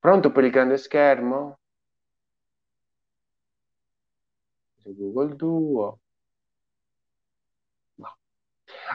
Pronto 0.00 0.32
per 0.32 0.44
il 0.44 0.50
grande 0.50 0.76
schermo? 0.76 1.57
Google 4.94 5.34
Duo. 5.36 5.98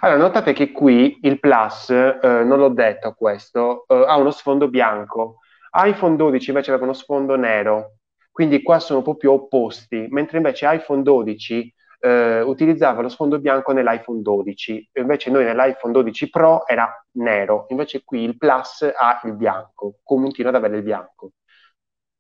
Allora, 0.02 0.20
notate 0.20 0.54
che 0.54 0.72
qui 0.72 1.20
il 1.22 1.39
Plus, 1.39 1.89
eh, 1.89 2.44
non 2.44 2.58
l'ho 2.60 2.70
detto 2.70 3.14
questo, 3.14 3.86
eh, 3.88 4.04
ha 4.08 4.18
uno 4.18 4.32
sfondo 4.32 4.68
bianco. 4.70 5.39
iPhone 5.72 6.16
12 6.16 6.50
invece 6.50 6.70
aveva 6.72 6.86
uno 6.86 6.94
sfondo 6.94 7.36
nero, 7.36 7.98
quindi 8.32 8.62
qua 8.62 8.80
sono 8.80 9.02
proprio 9.02 9.34
opposti, 9.34 10.08
mentre 10.10 10.38
invece 10.38 10.68
iPhone 10.72 11.04
12 11.04 11.74
eh, 12.00 12.41
utilizzava 12.41 13.02
lo 13.02 13.10
sfondo 13.10 13.39
bianco 13.39 13.72
nell'iPhone 13.72 14.22
12, 14.22 14.89
invece 14.94 15.30
noi 15.32 15.46
nell'iPhone 15.46 15.94
12 15.94 16.30
Pro 16.30 16.68
era 16.68 16.91
nero, 17.14 17.66
invece 17.70 18.04
qui 18.04 18.24
il 18.24 18.38
Plus 18.38 18.82
ha 18.96 19.22
il 19.24 19.34
bianco, 19.36 20.00
continua 20.04 20.52
ad 20.52 20.58
avere 20.58 20.78
il 20.78 20.84
bianco. 20.84 21.32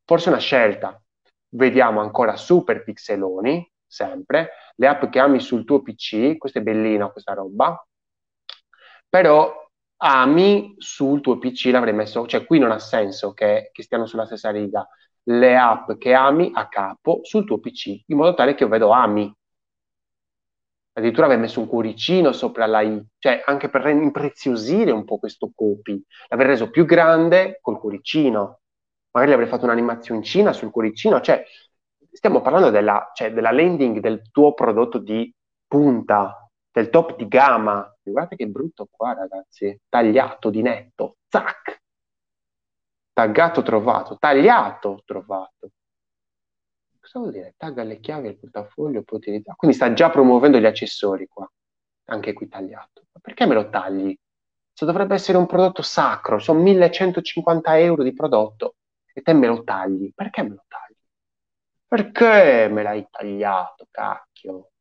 Forse 0.05 0.29
una 0.29 0.37
scelta. 0.39 1.02
Vediamo 1.55 2.01
ancora 2.01 2.35
super 2.35 2.83
pixeloni, 2.83 3.71
sempre, 3.85 4.49
le 4.75 4.87
app 4.87 5.05
che 5.05 5.19
ami 5.19 5.39
sul 5.39 5.65
tuo 5.65 5.81
PC, 5.83 6.37
questa 6.37 6.59
è 6.59 6.63
bellina 6.63 7.11
questa 7.11 7.33
roba, 7.33 7.85
però 9.07 9.53
ami 9.97 10.73
sul 10.77 11.21
tuo 11.21 11.37
PC 11.37 11.65
l'avrei 11.65 11.93
messo, 11.93 12.25
cioè 12.25 12.45
qui 12.45 12.57
non 12.57 12.71
ha 12.71 12.79
senso 12.79 13.33
che, 13.33 13.69
che 13.71 13.83
stiano 13.83 14.07
sulla 14.07 14.25
stessa 14.25 14.49
riga, 14.49 14.87
le 15.25 15.55
app 15.55 15.91
che 15.93 16.13
ami 16.13 16.49
a 16.53 16.67
capo 16.67 17.19
sul 17.21 17.45
tuo 17.45 17.59
PC, 17.59 18.03
in 18.07 18.17
modo 18.17 18.33
tale 18.33 18.55
che 18.55 18.63
io 18.63 18.69
vedo 18.69 18.89
ami, 18.89 19.31
addirittura 20.93 21.27
aver 21.27 21.37
messo 21.37 21.59
un 21.59 21.67
cuoricino 21.67 22.31
sopra 22.31 22.65
la 22.65 22.81
I, 22.81 23.03
cioè 23.19 23.43
anche 23.45 23.69
per 23.69 23.85
impreziosire 23.87 24.89
un 24.91 25.05
po' 25.05 25.19
questo 25.19 25.51
copy, 25.53 26.03
l'aver 26.29 26.47
reso 26.47 26.71
più 26.71 26.85
grande 26.85 27.59
col 27.61 27.79
cuoricino, 27.79 28.61
magari 29.13 29.33
avrei 29.33 29.47
fatto 29.47 29.65
un'animazione 29.65 30.53
sul 30.53 30.71
cuoricino, 30.71 31.21
cioè 31.21 31.43
stiamo 32.11 32.41
parlando 32.41 32.69
della, 32.69 33.11
cioè, 33.13 33.33
della 33.33 33.51
landing 33.51 33.99
del 33.99 34.29
tuo 34.31 34.53
prodotto 34.53 34.97
di 34.99 35.33
punta, 35.67 36.49
del 36.71 36.89
top 36.89 37.15
di 37.15 37.27
gamma. 37.27 37.89
Guardate 38.01 38.35
che 38.35 38.47
brutto 38.47 38.87
qua 38.91 39.13
ragazzi, 39.13 39.79
tagliato 39.87 40.49
di 40.49 40.61
netto, 40.61 41.17
zac, 41.27 41.81
taggato 43.13 43.61
trovato, 43.61 44.17
tagliato 44.17 45.01
trovato 45.05 45.69
cosa 47.13 47.19
vuol 47.19 47.31
dire? 47.31 47.53
Tagga 47.57 47.83
le 47.83 47.99
chiavi 47.99 48.27
al 48.27 48.37
portafoglio, 48.37 49.03
puoi 49.03 49.19
utilizzare. 49.19 49.55
Quindi 49.57 49.75
sta 49.75 49.93
già 49.93 50.09
promuovendo 50.09 50.57
gli 50.57 50.65
accessori 50.65 51.27
qua, 51.27 51.49
anche 52.05 52.33
qui 52.33 52.47
tagliato. 52.47 53.03
Ma 53.11 53.19
perché 53.21 53.45
me 53.45 53.53
lo 53.53 53.69
tagli? 53.69 54.17
Se 54.71 54.85
dovrebbe 54.85 55.13
essere 55.13 55.37
un 55.37 55.45
prodotto 55.45 55.83
sacro, 55.83 56.39
sono 56.39 56.61
1150 56.61 57.77
euro 57.79 58.01
di 58.01 58.13
prodotto 58.13 58.75
e 59.13 59.21
te 59.21 59.33
me 59.33 59.47
lo 59.47 59.63
tagli. 59.63 60.11
Perché 60.13 60.41
me 60.43 60.49
lo 60.49 60.63
tagli? 60.67 60.97
Perché 61.87 62.67
me 62.69 62.83
l'hai 62.83 63.07
tagliato, 63.09 63.87
cacchio? 63.91 64.71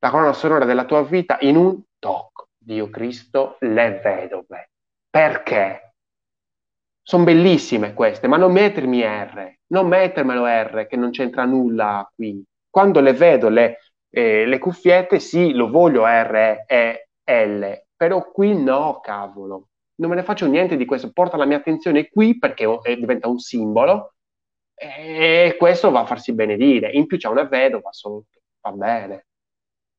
La 0.00 0.10
colonna 0.10 0.32
sonora 0.32 0.64
della 0.64 0.84
tua 0.84 1.02
vita 1.02 1.38
in 1.40 1.56
un 1.56 1.80
toc. 1.98 2.48
Dio 2.58 2.90
Cristo, 2.90 3.56
le 3.60 4.00
vedove. 4.02 4.70
Perché? 5.08 5.94
Sono 7.02 7.24
bellissime 7.24 7.94
queste, 7.94 8.28
ma 8.28 8.36
non 8.36 8.52
mettermi 8.52 9.02
R, 9.02 9.58
non 9.68 9.88
mettermelo 9.88 10.46
R, 10.46 10.86
che 10.86 10.96
non 10.96 11.10
c'entra 11.10 11.44
nulla 11.44 12.08
qui. 12.14 12.44
Quando 12.68 13.00
le 13.00 13.12
vedo 13.12 13.48
le, 13.48 13.78
eh, 14.10 14.46
le 14.46 14.58
cuffiette, 14.58 15.18
sì, 15.18 15.52
lo 15.52 15.70
voglio 15.70 16.06
R 16.06 16.64
e 16.66 17.08
L, 17.24 17.86
però 17.96 18.30
qui 18.30 18.62
no, 18.62 19.00
cavolo. 19.00 19.69
Non 20.00 20.08
me 20.08 20.16
ne 20.16 20.22
faccio 20.22 20.46
niente 20.46 20.76
di 20.76 20.86
questo, 20.86 21.12
porta 21.12 21.36
la 21.36 21.44
mia 21.44 21.58
attenzione 21.58 22.08
qui 22.08 22.38
perché 22.38 22.64
eh, 22.82 22.96
diventa 22.96 23.28
un 23.28 23.38
simbolo 23.38 24.14
e 24.74 25.56
questo 25.58 25.90
va 25.90 26.00
a 26.00 26.06
farsi 26.06 26.32
benedire. 26.32 26.90
In 26.90 27.06
più 27.06 27.18
c'è 27.18 27.28
una 27.28 27.44
vedova 27.44 27.92
sotto, 27.92 28.40
va 28.62 28.72
bene. 28.72 29.26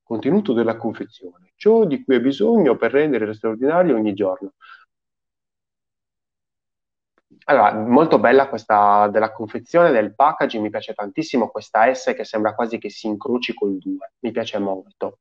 Contenuto 0.04 0.54
della 0.54 0.76
confezione, 0.76 1.52
ciò 1.56 1.86
di 1.86 2.04
cui 2.04 2.16
hai 2.16 2.22
bisogno 2.22 2.76
per 2.78 2.92
rendere 2.92 3.32
straordinario 3.34 3.96
ogni 3.96 4.14
giorno. 4.16 4.54
Allora, 7.46 7.74
molto 7.74 8.20
bella 8.20 8.48
questa 8.50 9.08
della 9.10 9.32
confezione, 9.32 9.92
del 9.92 10.16
packaging, 10.16 10.64
mi 10.64 10.70
piace 10.70 10.94
tantissimo 10.94 11.50
questa 11.50 11.94
S 11.94 12.14
che 12.16 12.24
sembra 12.24 12.56
quasi 12.56 12.78
che 12.78 12.90
si 12.90 13.08
incroci 13.08 13.54
col 13.54 13.78
2, 13.78 14.14
mi 14.20 14.32
piace 14.32 14.58
molto. 14.60 15.20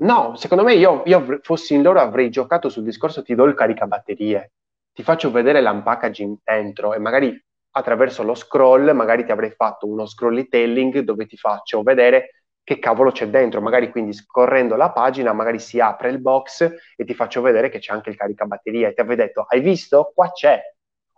No, 0.00 0.34
secondo 0.36 0.64
me 0.64 0.74
io, 0.74 1.02
io, 1.06 1.38
fossi 1.42 1.74
in 1.74 1.82
loro 1.82 2.00
avrei 2.00 2.30
giocato 2.30 2.68
sul 2.68 2.84
discorso 2.84 3.22
ti 3.22 3.34
do 3.34 3.44
il 3.44 3.54
caricabatterie, 3.54 4.52
ti 4.92 5.02
faccio 5.02 5.30
vedere 5.30 5.60
l'unpackaging 5.62 6.38
dentro 6.42 6.94
e 6.94 6.98
magari 6.98 7.44
attraverso 7.76 8.22
lo 8.22 8.34
scroll, 8.34 8.90
magari 8.92 9.24
ti 9.24 9.32
avrei 9.32 9.50
fatto 9.50 9.86
uno 9.86 10.06
scrollytelling 10.06 11.00
dove 11.00 11.26
ti 11.26 11.36
faccio 11.36 11.82
vedere 11.82 12.44
che 12.62 12.78
cavolo 12.78 13.10
c'è 13.10 13.28
dentro, 13.28 13.60
magari 13.60 13.90
quindi 13.90 14.12
scorrendo 14.14 14.74
la 14.76 14.90
pagina, 14.90 15.32
magari 15.32 15.58
si 15.58 15.80
apre 15.80 16.08
il 16.08 16.20
box 16.20 16.72
e 16.96 17.04
ti 17.04 17.12
faccio 17.12 17.42
vedere 17.42 17.68
che 17.68 17.78
c'è 17.78 17.92
anche 17.92 18.10
il 18.10 18.16
caricabatteria 18.16 18.88
e 18.88 18.94
ti 18.94 19.00
avrei 19.00 19.16
detto, 19.16 19.44
hai 19.46 19.60
visto? 19.60 20.12
Qua 20.14 20.30
c'è. 20.32 20.60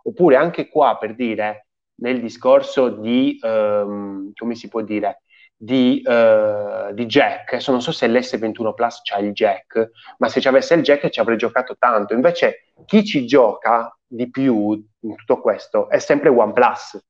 Oppure 0.03 0.35
anche 0.35 0.67
qua, 0.67 0.97
per 0.97 1.15
dire, 1.15 1.67
nel 2.01 2.19
discorso 2.19 2.89
di, 2.89 3.39
um, 3.41 4.31
come 4.33 4.55
si 4.55 4.67
può 4.67 4.81
dire, 4.81 5.21
di, 5.57 6.03
uh, 6.05 6.93
di, 6.93 7.05
jack, 7.07 7.53
adesso 7.53 7.71
non 7.71 7.81
so 7.81 7.91
se 7.91 8.07
l'S21 8.07 8.73
Plus 8.75 9.01
c'ha 9.01 9.17
il 9.17 9.31
jack, 9.31 9.89
ma 10.19 10.29
se 10.29 10.39
ci 10.39 10.47
avesse 10.47 10.75
il 10.75 10.83
jack 10.83 11.09
ci 11.09 11.19
avrei 11.19 11.37
giocato 11.37 11.75
tanto. 11.77 12.13
Invece 12.13 12.71
chi 12.85 13.03
ci 13.03 13.25
gioca 13.25 13.91
di 14.05 14.29
più 14.29 14.71
in 14.99 15.15
tutto 15.15 15.41
questo 15.41 15.89
è 15.89 15.97
sempre 15.97 16.29
OnePlus. 16.29 17.03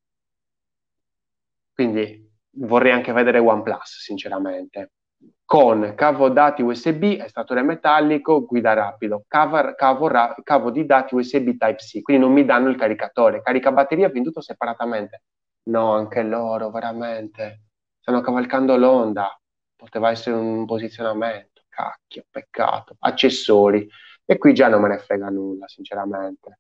Quindi 1.74 2.26
vorrei 2.52 2.94
anche 2.94 3.12
vedere 3.12 3.40
OnePlus, 3.40 4.02
sinceramente. 4.02 4.94
Con 5.44 5.94
cavo 5.96 6.30
dati 6.30 6.62
USB, 6.62 7.04
estrattore 7.20 7.62
metallico, 7.64 8.46
guida 8.46 8.74
rapido, 8.74 9.24
cavo, 9.28 9.74
cavo, 9.76 10.10
cavo 10.44 10.72
di 10.72 10.86
dati 10.86 11.16
USB 11.16 11.56
Type-C, 11.58 12.02
quindi 12.02 12.24
non 12.24 12.34
mi 12.34 12.44
danno 12.46 12.70
il 12.70 12.76
caricatore. 12.76 13.42
Caricabatteria 13.42 14.10
venduto 14.10 14.42
separatamente. 14.42 15.24
No, 15.64 15.94
anche 15.94 16.24
loro, 16.24 16.70
veramente. 16.70 17.67
Stanno 18.08 18.22
cavalcando 18.22 18.78
l'onda. 18.78 19.38
Poteva 19.76 20.12
essere 20.12 20.38
un 20.38 20.66
posizionamento. 20.66 21.64
Cacchio, 21.68 22.24
peccato. 22.32 22.96
Accessori. 23.00 23.86
E 24.24 24.38
qui 24.38 24.54
già 24.54 24.70
non 24.70 24.82
me 24.82 24.88
ne 24.88 24.98
frega 24.98 25.28
nulla, 25.28 25.68
sinceramente. 25.68 26.60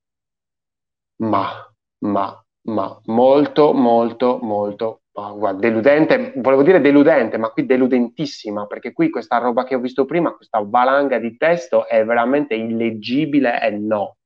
Ma, 1.23 1.73
ma, 1.99 2.45
ma, 2.63 3.01
molto, 3.05 3.71
molto, 3.73 4.39
molto 4.41 5.03
Oh, 5.19 5.35
guarda, 5.35 5.61
deludente, 5.61 6.33
volevo 6.35 6.61
dire 6.61 6.79
deludente, 6.79 7.37
ma 7.37 7.49
qui 7.49 7.65
deludentissima, 7.65 8.67
perché 8.67 8.93
qui 8.93 9.09
questa 9.09 9.39
roba 9.39 9.63
che 9.63 9.73
ho 9.73 9.79
visto 9.79 10.05
prima, 10.05 10.35
questa 10.35 10.61
valanga 10.63 11.17
di 11.17 11.35
testo 11.37 11.87
è 11.87 12.05
veramente 12.05 12.53
illeggibile 12.53 13.59
e 13.63 13.71
no, 13.71 14.17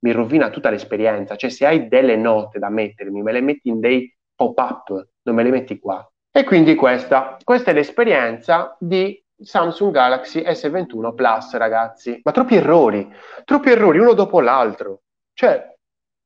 mi 0.00 0.10
rovina 0.10 0.50
tutta 0.50 0.68
l'esperienza, 0.70 1.36
cioè 1.36 1.48
se 1.48 1.64
hai 1.64 1.86
delle 1.86 2.16
note 2.16 2.58
da 2.58 2.70
mettermi, 2.70 3.22
me 3.22 3.30
le 3.30 3.40
metti 3.40 3.68
in 3.68 3.78
dei 3.78 4.12
pop-up, 4.34 5.10
non 5.22 5.36
me 5.36 5.44
le 5.44 5.50
metti 5.50 5.78
qua. 5.78 6.04
E 6.34 6.44
quindi 6.44 6.74
questa, 6.74 7.36
questa 7.44 7.72
è 7.72 7.74
l'esperienza 7.74 8.74
di 8.80 9.22
Samsung 9.38 9.92
Galaxy 9.92 10.40
S21 10.40 11.14
Plus, 11.14 11.54
ragazzi. 11.56 12.18
Ma 12.24 12.32
troppi 12.32 12.56
errori, 12.56 13.06
troppi 13.44 13.70
errori 13.70 13.98
uno 13.98 14.14
dopo 14.14 14.40
l'altro. 14.40 15.02
Cioè, 15.34 15.76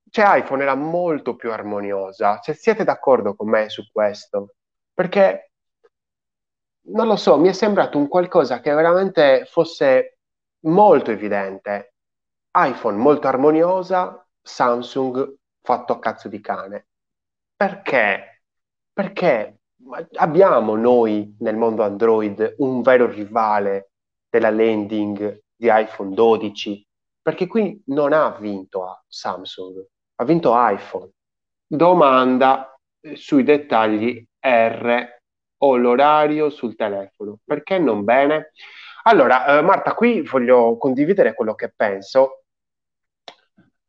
cioè 0.08 0.38
iPhone 0.38 0.62
era 0.62 0.76
molto 0.76 1.34
più 1.34 1.50
armoniosa. 1.50 2.40
Se 2.40 2.54
siete 2.54 2.84
d'accordo 2.84 3.34
con 3.34 3.48
me 3.48 3.68
su 3.68 3.82
questo, 3.90 4.54
perché 4.94 5.50
non 6.88 7.08
lo 7.08 7.16
so, 7.16 7.36
mi 7.38 7.48
è 7.48 7.52
sembrato 7.52 7.98
un 7.98 8.06
qualcosa 8.06 8.60
che 8.60 8.72
veramente 8.72 9.44
fosse 9.46 10.18
molto 10.66 11.10
evidente. 11.10 11.94
iPhone 12.52 12.96
molto 12.96 13.26
armoniosa, 13.26 14.24
Samsung 14.40 15.34
fatto 15.62 15.94
a 15.94 15.98
cazzo 15.98 16.28
di 16.28 16.40
cane. 16.40 16.86
Perché? 17.56 18.42
Perché 18.92 19.55
abbiamo 20.14 20.76
noi 20.76 21.36
nel 21.40 21.56
mondo 21.56 21.82
Android 21.82 22.54
un 22.58 22.82
vero 22.82 23.06
rivale 23.06 23.90
della 24.28 24.50
landing 24.50 25.42
di 25.54 25.68
iPhone 25.70 26.14
12, 26.14 26.86
perché 27.22 27.46
qui 27.46 27.82
non 27.86 28.12
ha 28.12 28.30
vinto 28.38 29.04
Samsung, 29.08 29.84
ha 30.16 30.24
vinto 30.24 30.52
iPhone. 30.54 31.10
Domanda 31.66 32.78
eh, 33.00 33.16
sui 33.16 33.42
dettagli 33.42 34.24
R 34.40 35.14
o 35.58 35.76
l'orario 35.76 36.50
sul 36.50 36.76
telefono. 36.76 37.38
Perché 37.44 37.78
non 37.78 38.04
bene? 38.04 38.52
Allora, 39.04 39.58
eh, 39.58 39.62
Marta, 39.62 39.94
qui 39.94 40.20
voglio 40.22 40.76
condividere 40.78 41.34
quello 41.34 41.54
che 41.54 41.72
penso 41.74 42.42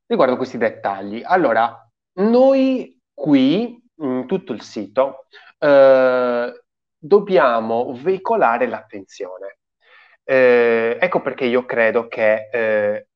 riguardo 0.05 0.37
questi 0.37 0.57
dettagli. 0.57 1.21
Allora, 1.23 1.89
noi 2.19 2.99
qui, 3.13 3.76
in 3.97 4.25
tutto 4.27 4.53
il 4.53 4.61
sito, 4.61 5.25
eh, 5.59 6.63
dobbiamo 6.97 7.93
veicolare 7.93 8.67
l'attenzione. 8.67 9.59
Eh, 10.23 10.97
ecco 10.99 11.21
perché 11.21 11.45
io 11.45 11.65
credo 11.65 12.07
che 12.07 12.49
eh, 12.51 13.07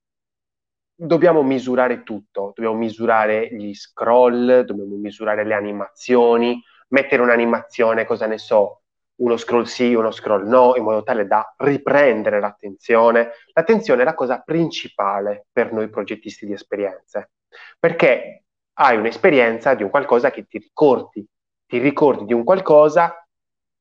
dobbiamo 0.95 1.43
misurare 1.43 2.03
tutto, 2.03 2.53
dobbiamo 2.55 2.77
misurare 2.77 3.49
gli 3.53 3.73
scroll, 3.73 4.61
dobbiamo 4.61 4.95
misurare 4.95 5.43
le 5.43 5.53
animazioni, 5.53 6.61
mettere 6.89 7.21
un'animazione, 7.21 8.05
cosa 8.05 8.27
ne 8.27 8.38
so, 8.38 8.82
uno 9.15 9.38
scroll 9.38 9.63
sì, 9.63 9.93
uno 9.93 10.11
scroll 10.11 10.47
no, 10.47 10.75
in 10.75 10.84
modo 10.84 11.03
tale 11.03 11.27
da 11.27 11.53
riprendere 11.57 12.39
l'attenzione. 12.39 13.32
L'attenzione 13.53 14.01
è 14.01 14.05
la 14.05 14.13
cosa 14.13 14.39
principale 14.39 15.47
per 15.51 15.71
noi 15.73 15.89
progettisti 15.89 16.45
di 16.45 16.53
esperienze, 16.53 17.32
perché 17.79 18.43
hai 18.74 18.97
un'esperienza 18.97 19.74
di 19.74 19.84
un 19.84 19.89
qualcosa 19.89 20.32
che 20.32 20.45
ti 20.45 20.57
ricordi, 20.57 21.26
ti 21.65 21.78
ricordi 21.78 22.26
di 22.26 22.34
un 22.34 22.43
qualcosa 22.43 23.26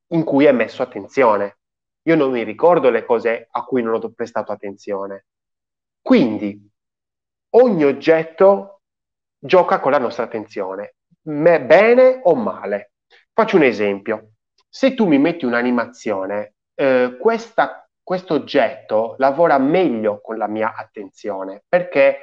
in 0.09 0.25
cui 0.25 0.47
hai 0.47 0.55
messo 0.55 0.83
attenzione. 0.83 1.59
Io 2.03 2.17
non 2.17 2.31
mi 2.31 2.43
ricordo 2.43 2.91
le 2.91 3.05
cose 3.05 3.49
a 3.51 3.65
cui 3.65 3.83
non 3.83 3.95
ho 3.95 4.11
prestato 4.11 4.53
attenzione. 4.53 5.27
Quindi 6.01 6.69
ogni 7.51 7.85
oggetto 7.85 8.83
gioca 9.39 9.81
con 9.81 9.93
la 9.93 9.99
nostra 9.99 10.25
attenzione, 10.25 10.97
bene 11.21 12.21
o 12.25 12.35
male. 12.35 12.93
Faccio 13.33 13.57
un 13.57 13.63
esempio. 13.63 14.33
Se 14.69 14.95
tu 14.95 15.07
mi 15.07 15.19
metti 15.19 15.45
un'animazione, 15.45 16.55
eh, 16.75 17.17
questo 17.19 18.35
oggetto 18.35 19.15
lavora 19.19 19.59
meglio 19.59 20.21
con 20.21 20.37
la 20.37 20.47
mia 20.47 20.75
attenzione, 20.75 21.63
perché 21.69 22.19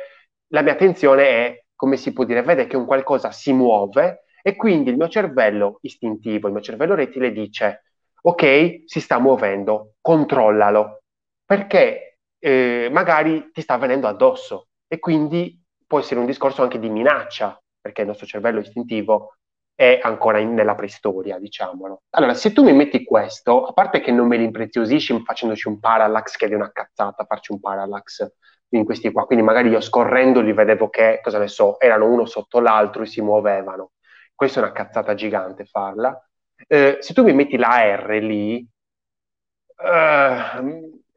la 0.47 0.61
mia 0.61 0.73
attenzione 0.73 1.27
è, 1.27 1.65
come 1.77 1.95
si 1.95 2.11
può 2.11 2.25
dire, 2.25 2.41
vede 2.41 2.67
che 2.67 2.75
un 2.75 2.85
qualcosa 2.85 3.31
si 3.31 3.53
muove 3.53 4.23
e 4.41 4.55
quindi 4.55 4.89
il 4.89 4.97
mio 4.97 5.07
cervello 5.07 5.77
istintivo, 5.81 6.47
il 6.47 6.53
mio 6.53 6.61
cervello 6.61 6.95
rettile 6.95 7.31
dice, 7.31 7.83
ok, 8.21 8.83
si 8.85 8.99
sta 8.99 9.19
muovendo, 9.19 9.93
controllalo, 10.01 11.03
perché 11.45 12.17
eh, 12.39 12.89
magari 12.91 13.51
ti 13.53 13.61
sta 13.61 13.77
venendo 13.77 14.07
addosso 14.07 14.69
e 14.87 14.99
quindi 14.99 15.61
può 15.85 15.99
essere 15.99 16.19
un 16.19 16.25
discorso 16.25 16.61
anche 16.63 16.79
di 16.79 16.89
minaccia, 16.89 17.61
perché 17.79 18.01
il 18.01 18.07
nostro 18.07 18.25
cervello 18.25 18.59
istintivo 18.59 19.35
è 19.73 19.99
ancora 20.01 20.39
in, 20.39 20.55
nella 20.55 20.73
preistoria, 20.73 21.37
diciamolo. 21.37 22.01
Allora, 22.15 22.33
se 22.33 22.51
tu 22.51 22.63
mi 22.63 22.73
metti 22.73 23.03
questo, 23.03 23.65
a 23.65 23.73
parte 23.73 24.01
che 24.01 24.11
non 24.11 24.27
me 24.27 24.37
li 24.37 24.43
impreziosisci 24.43 25.21
facendoci 25.23 25.67
un 25.67 25.79
parallax, 25.79 26.35
che 26.35 26.47
è 26.47 26.53
una 26.55 26.71
cazzata 26.71 27.25
farci 27.25 27.51
un 27.51 27.59
parallax 27.59 28.27
in 28.69 28.85
questi 28.85 29.11
qua, 29.11 29.25
quindi 29.25 29.45
magari 29.45 29.69
io 29.69 29.81
scorrendo 29.81 30.41
li 30.41 30.53
vedevo 30.53 30.89
che, 30.89 31.19
cosa 31.23 31.39
ne 31.39 31.47
so, 31.47 31.79
erano 31.79 32.11
uno 32.11 32.25
sotto 32.25 32.59
l'altro 32.59 33.03
e 33.03 33.05
si 33.05 33.21
muovevano. 33.21 33.91
Questa 34.35 34.59
è 34.59 34.63
una 34.63 34.71
cazzata 34.71 35.13
gigante 35.13 35.65
farla. 35.65 36.19
Eh, 36.67 36.97
se 36.99 37.13
tu 37.13 37.23
mi 37.23 37.33
metti 37.33 37.57
la 37.57 37.95
R 37.95 38.19
lì, 38.21 38.67
eh, 39.79 40.35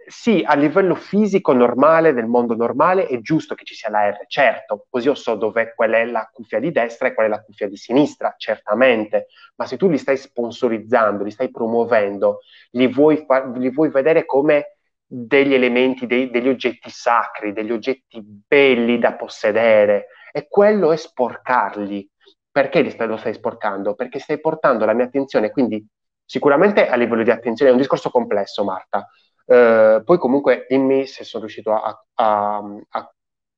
sì, 0.07 0.43
a 0.45 0.55
livello 0.55 0.95
fisico 0.95 1.53
normale, 1.53 2.13
del 2.13 2.27
mondo 2.27 2.55
normale, 2.57 3.07
è 3.07 3.21
giusto 3.21 3.55
che 3.55 3.65
ci 3.65 3.75
sia 3.75 3.91
la 3.91 4.09
R, 4.11 4.25
certo, 4.27 4.87
così 4.91 5.07
io 5.07 5.15
so 5.15 5.37
dove 5.37 5.73
qual 5.75 5.93
è 5.93 6.05
la 6.05 6.29
cuffia 6.33 6.59
di 6.59 6.73
destra 6.73 7.09
e 7.09 7.15
qual 7.15 7.27
è 7.27 7.29
la 7.31 7.43
cuffia 7.43 7.69
di 7.69 7.77
sinistra, 7.77 8.35
certamente, 8.37 9.27
ma 9.57 9.67
se 9.67 9.77
tu 9.77 9.89
li 9.89 9.99
stai 9.99 10.17
sponsorizzando, 10.17 11.23
li 11.25 11.31
stai 11.31 11.51
promuovendo, 11.51 12.41
li 12.73 12.89
vuoi, 12.89 13.25
far, 13.25 13.57
li 13.57 13.71
vuoi 13.71 13.91
vedere 13.91 14.25
come 14.25 14.79
degli 15.13 15.55
elementi, 15.55 16.07
dei, 16.07 16.31
degli 16.31 16.49
oggetti 16.49 16.89
sacri, 16.89 17.53
degli 17.53 17.73
oggetti 17.73 18.23
belli 18.23 18.99
da 19.01 19.15
possedere, 19.15 20.07
e 20.31 20.47
quello 20.49 20.93
è 20.93 20.97
sporcarli. 20.97 22.09
Perché 22.53 22.83
lo 23.07 23.17
stai 23.17 23.35
sporcando? 23.35 23.95
Perché 23.95 24.21
stai 24.21 24.41
portando 24.41 24.85
la 24.85 24.93
mia 24.93 25.07
attenzione, 25.07 25.51
quindi 25.51 25.85
sicuramente 26.25 26.89
a 26.89 26.95
livello 26.95 27.25
di 27.25 27.31
attenzione 27.31 27.71
è 27.71 27.75
un 27.75 27.81
discorso 27.81 28.11
complesso, 28.11 28.63
Marta, 28.63 29.09
eh, 29.47 30.03
poi 30.05 30.19
comunque 30.19 30.67
dimmi 30.69 31.07
se 31.07 31.25
sono 31.25 31.45
riuscito 31.45 31.73
a, 31.73 32.05
a, 32.15 32.63
a, 32.89 33.13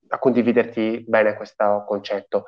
a, 0.09 0.19
condividerti 0.19 1.03
bene 1.07 1.35
questo 1.35 1.83
concetto. 1.87 2.45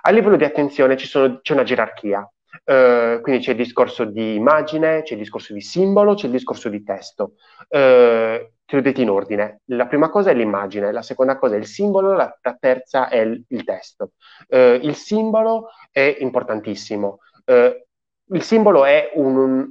A 0.00 0.10
livello 0.10 0.36
di 0.36 0.44
attenzione 0.44 0.98
sono, 0.98 1.38
c'è 1.40 1.52
una 1.52 1.62
gerarchia, 1.62 2.28
eh, 2.64 3.18
quindi 3.22 3.42
c'è 3.42 3.52
il 3.52 3.56
discorso 3.56 4.04
di 4.04 4.34
immagine, 4.34 5.02
c'è 5.02 5.14
il 5.14 5.20
discorso 5.20 5.52
di 5.52 5.60
simbolo, 5.60 6.14
c'è 6.14 6.26
il 6.26 6.32
discorso 6.32 6.68
di 6.68 6.82
testo. 6.82 7.34
Eh, 7.68 8.52
te 8.64 8.76
li 8.76 8.78
ho 8.78 8.82
detti 8.82 9.02
in 9.02 9.10
ordine. 9.10 9.60
La 9.66 9.86
prima 9.86 10.10
cosa 10.10 10.30
è 10.30 10.34
l'immagine, 10.34 10.92
la 10.92 11.02
seconda 11.02 11.38
cosa 11.38 11.54
è 11.54 11.58
il 11.58 11.66
simbolo, 11.66 12.12
la, 12.14 12.38
la 12.40 12.56
terza 12.58 13.08
è 13.08 13.18
il, 13.18 13.42
il 13.48 13.64
testo. 13.64 14.12
Eh, 14.48 14.80
il 14.82 14.94
simbolo 14.94 15.68
è 15.90 16.16
importantissimo. 16.20 17.18
Il 18.30 18.42
simbolo 18.42 18.84
è 18.84 19.12
un, 19.14 19.36
un 19.36 19.70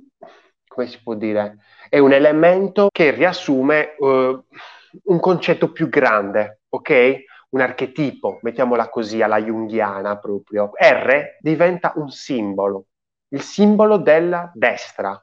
come 0.67 0.87
si 0.87 0.99
può 1.03 1.13
dire? 1.13 1.57
è 1.89 1.99
un 1.99 2.13
elemento 2.13 2.89
che 2.91 3.11
riassume 3.11 3.95
uh, 3.97 4.43
un 5.03 5.19
concetto 5.19 5.71
più 5.71 5.89
grande, 5.89 6.61
ok? 6.69 7.23
Un 7.49 7.61
archetipo, 7.61 8.39
mettiamola 8.41 8.89
così, 8.89 9.21
alla 9.21 9.37
junghiana 9.37 10.17
proprio. 10.19 10.71
R 10.73 11.37
diventa 11.39 11.93
un 11.95 12.09
simbolo, 12.09 12.87
il 13.29 13.41
simbolo 13.41 13.97
della 13.97 14.51
destra. 14.53 15.21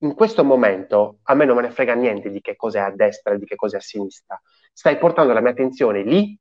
In 0.00 0.14
questo 0.14 0.44
momento 0.44 1.18
a 1.24 1.34
me 1.34 1.44
non 1.44 1.56
me 1.56 1.62
ne 1.62 1.70
frega 1.70 1.94
niente 1.94 2.30
di 2.30 2.40
che 2.40 2.56
cos'è 2.56 2.78
a 2.78 2.90
destra 2.90 3.34
e 3.34 3.38
di 3.38 3.44
che 3.44 3.56
cos'è 3.56 3.76
a 3.76 3.80
sinistra. 3.80 4.40
Stai 4.72 4.96
portando 4.96 5.32
la 5.32 5.40
mia 5.40 5.50
attenzione 5.50 6.02
lì 6.02 6.38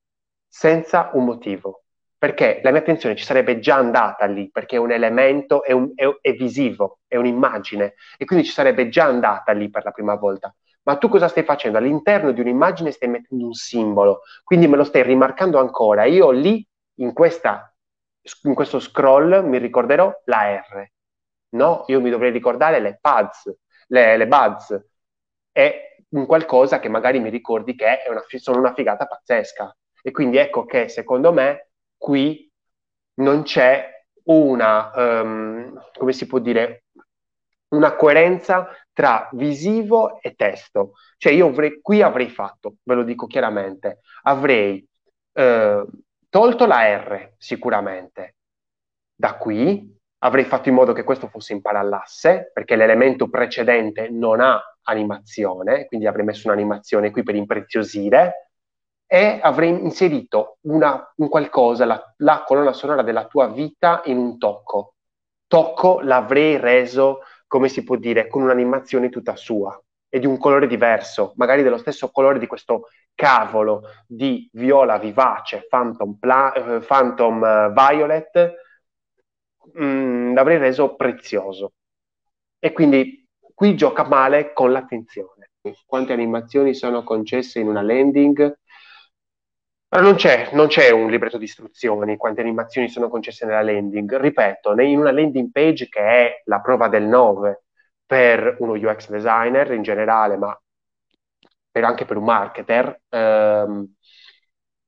senza 0.47 1.09
un 1.13 1.25
motivo 1.25 1.83
perché 2.17 2.61
la 2.63 2.71
mia 2.71 2.79
attenzione 2.79 3.15
ci 3.15 3.23
sarebbe 3.23 3.59
già 3.59 3.75
andata 3.75 4.25
lì, 4.25 4.49
perché 4.49 4.77
è 4.77 4.79
un 4.79 4.91
elemento, 4.91 5.63
è, 5.63 5.71
un, 5.71 5.91
è, 5.93 6.05
è, 6.21 6.33
visivo, 6.33 6.99
è 7.07 7.15
un'immagine, 7.15 7.93
e 8.17 8.25
quindi 8.25 8.45
ci 8.45 8.51
sarebbe 8.51 8.89
già 8.89 9.05
andata 9.05 9.51
lì 9.51 9.69
per 9.69 9.83
la 9.83 9.91
prima 9.91 10.15
volta. 10.15 10.53
Ma 10.87 10.95
tu 10.95 11.09
cosa 11.09 11.27
stai 11.27 11.43
facendo? 11.43 11.77
All'interno 11.77 12.31
di 12.31 12.39
un'immagine 12.39 12.91
stai 12.91 13.09
mettendo 13.09 13.43
un 13.43 13.51
simbolo, 13.51 14.21
quindi 14.45 14.67
me 14.67 14.77
lo 14.77 14.85
stai 14.85 15.03
rimarcando 15.03 15.59
ancora. 15.59 16.05
Io 16.05 16.31
lì, 16.31 16.65
in, 16.99 17.11
questa, 17.11 17.75
in 18.43 18.53
questo 18.53 18.79
scroll, 18.79 19.43
mi 19.45 19.57
ricorderò 19.57 20.09
la 20.25 20.55
R. 20.55 20.89
No, 21.49 21.83
io 21.87 21.99
mi 21.99 22.09
dovrei 22.09 22.31
ricordare 22.31 22.79
le 22.79 22.99
pads, 23.01 23.53
le, 23.87 24.15
le 24.15 24.27
buds. 24.27 24.81
È 25.51 25.97
un 26.11 26.25
qualcosa 26.25 26.79
che 26.79 26.87
magari 26.87 27.19
mi 27.19 27.29
ricordi 27.29 27.75
che 27.75 28.03
una, 28.07 28.23
sono 28.37 28.59
una 28.59 28.73
figata 28.73 29.07
pazzesca. 29.07 29.75
E 30.01 30.11
quindi 30.11 30.37
ecco 30.37 30.63
che 30.63 30.87
secondo 30.87 31.33
me 31.33 31.71
qui 31.97 32.49
non 33.15 33.43
c'è 33.43 33.89
una, 34.23 34.91
um, 34.95 35.81
come 35.97 36.13
si 36.13 36.25
può 36.27 36.39
dire, 36.39 36.85
una 37.69 37.95
coerenza 37.95 38.67
tra 38.93 39.29
visivo 39.33 40.21
e 40.21 40.33
testo. 40.35 40.93
Cioè 41.17 41.33
io 41.33 41.47
avrei, 41.47 41.79
qui 41.81 42.01
avrei 42.01 42.29
fatto, 42.29 42.75
ve 42.83 42.95
lo 42.95 43.03
dico 43.03 43.27
chiaramente, 43.27 44.01
avrei 44.23 44.85
eh, 45.33 45.85
tolto 46.29 46.65
la 46.65 46.97
R 46.97 47.33
sicuramente 47.37 48.35
da 49.15 49.35
qui, 49.37 49.95
avrei 50.19 50.45
fatto 50.45 50.69
in 50.69 50.75
modo 50.75 50.93
che 50.93 51.03
questo 51.03 51.27
fosse 51.27 51.53
in 51.53 51.61
parallasse, 51.61 52.51
perché 52.53 52.75
l'elemento 52.75 53.29
precedente 53.29 54.09
non 54.09 54.39
ha 54.41 54.61
animazione, 54.83 55.85
quindi 55.85 56.07
avrei 56.07 56.25
messo 56.25 56.47
un'animazione 56.47 57.11
qui 57.11 57.23
per 57.23 57.35
impreziosire, 57.35 58.51
e 59.05 59.39
avrei 59.41 59.69
inserito 59.69 60.57
una, 60.61 61.13
un 61.17 61.29
qualcosa, 61.29 61.85
la, 61.85 62.13
la, 62.17 62.43
colonna 62.45 62.73
sonora 62.73 63.03
della 63.03 63.25
tua 63.25 63.47
vita 63.47 64.01
in 64.05 64.17
un 64.17 64.37
tocco. 64.37 64.95
Tocco 65.47 66.01
l'avrei 66.01 66.57
reso, 66.57 67.19
come 67.47 67.69
si 67.69 67.83
può 67.83 67.95
dire, 67.95 68.27
con 68.27 68.43
un'animazione 68.43 69.09
tutta 69.09 69.35
sua 69.35 69.79
e 70.09 70.19
di 70.19 70.25
un 70.25 70.37
colore 70.37 70.67
diverso, 70.67 71.33
magari 71.35 71.63
dello 71.63 71.77
stesso 71.77 72.09
colore 72.11 72.39
di 72.39 72.47
questo 72.47 72.89
cavolo 73.13 73.83
di 74.05 74.47
viola 74.53 74.97
vivace, 74.97 75.65
Phantom, 75.67 76.17
Pla- 76.19 76.53
uh, 76.55 76.85
Phantom 76.85 77.41
uh, 77.41 77.73
Violet, 77.73 78.53
mm, 79.79 80.33
l'avrei 80.33 80.57
reso 80.57 80.95
prezioso. 80.95 81.73
E 82.59 82.71
quindi 82.71 83.25
qui 83.53 83.75
gioca 83.75 84.03
male 84.07 84.53
con 84.53 84.71
l'attenzione. 84.71 85.49
Quante 85.85 86.13
animazioni 86.13 86.73
sono 86.73 87.03
concesse 87.03 87.59
in 87.59 87.67
una 87.67 87.81
landing? 87.81 88.57
Non 89.89 90.15
c'è, 90.15 90.49
non 90.51 90.67
c'è, 90.67 90.89
un 90.91 91.09
libretto 91.09 91.37
di 91.37 91.45
istruzioni, 91.45 92.17
quante 92.17 92.41
animazioni 92.41 92.89
sono 92.89 93.09
concesse 93.09 93.45
nella 93.45 93.61
landing. 93.61 94.17
Ripeto, 94.17 94.79
in 94.81 94.99
una 94.99 95.11
landing 95.11 95.49
page 95.51 95.87
che 95.87 96.01
è 96.01 96.41
la 96.45 96.59
prova 96.59 96.87
del 96.89 97.03
9 97.03 97.63
per 98.05 98.57
uno 98.59 98.73
UX 98.73 99.09
designer 99.09 99.71
in 99.71 99.83
generale, 99.83 100.37
ma 100.37 100.59
per, 101.71 101.83
anche 101.83 102.05
per 102.05 102.17
un 102.17 102.25
marketer, 102.25 103.01
ehm, 103.09 103.93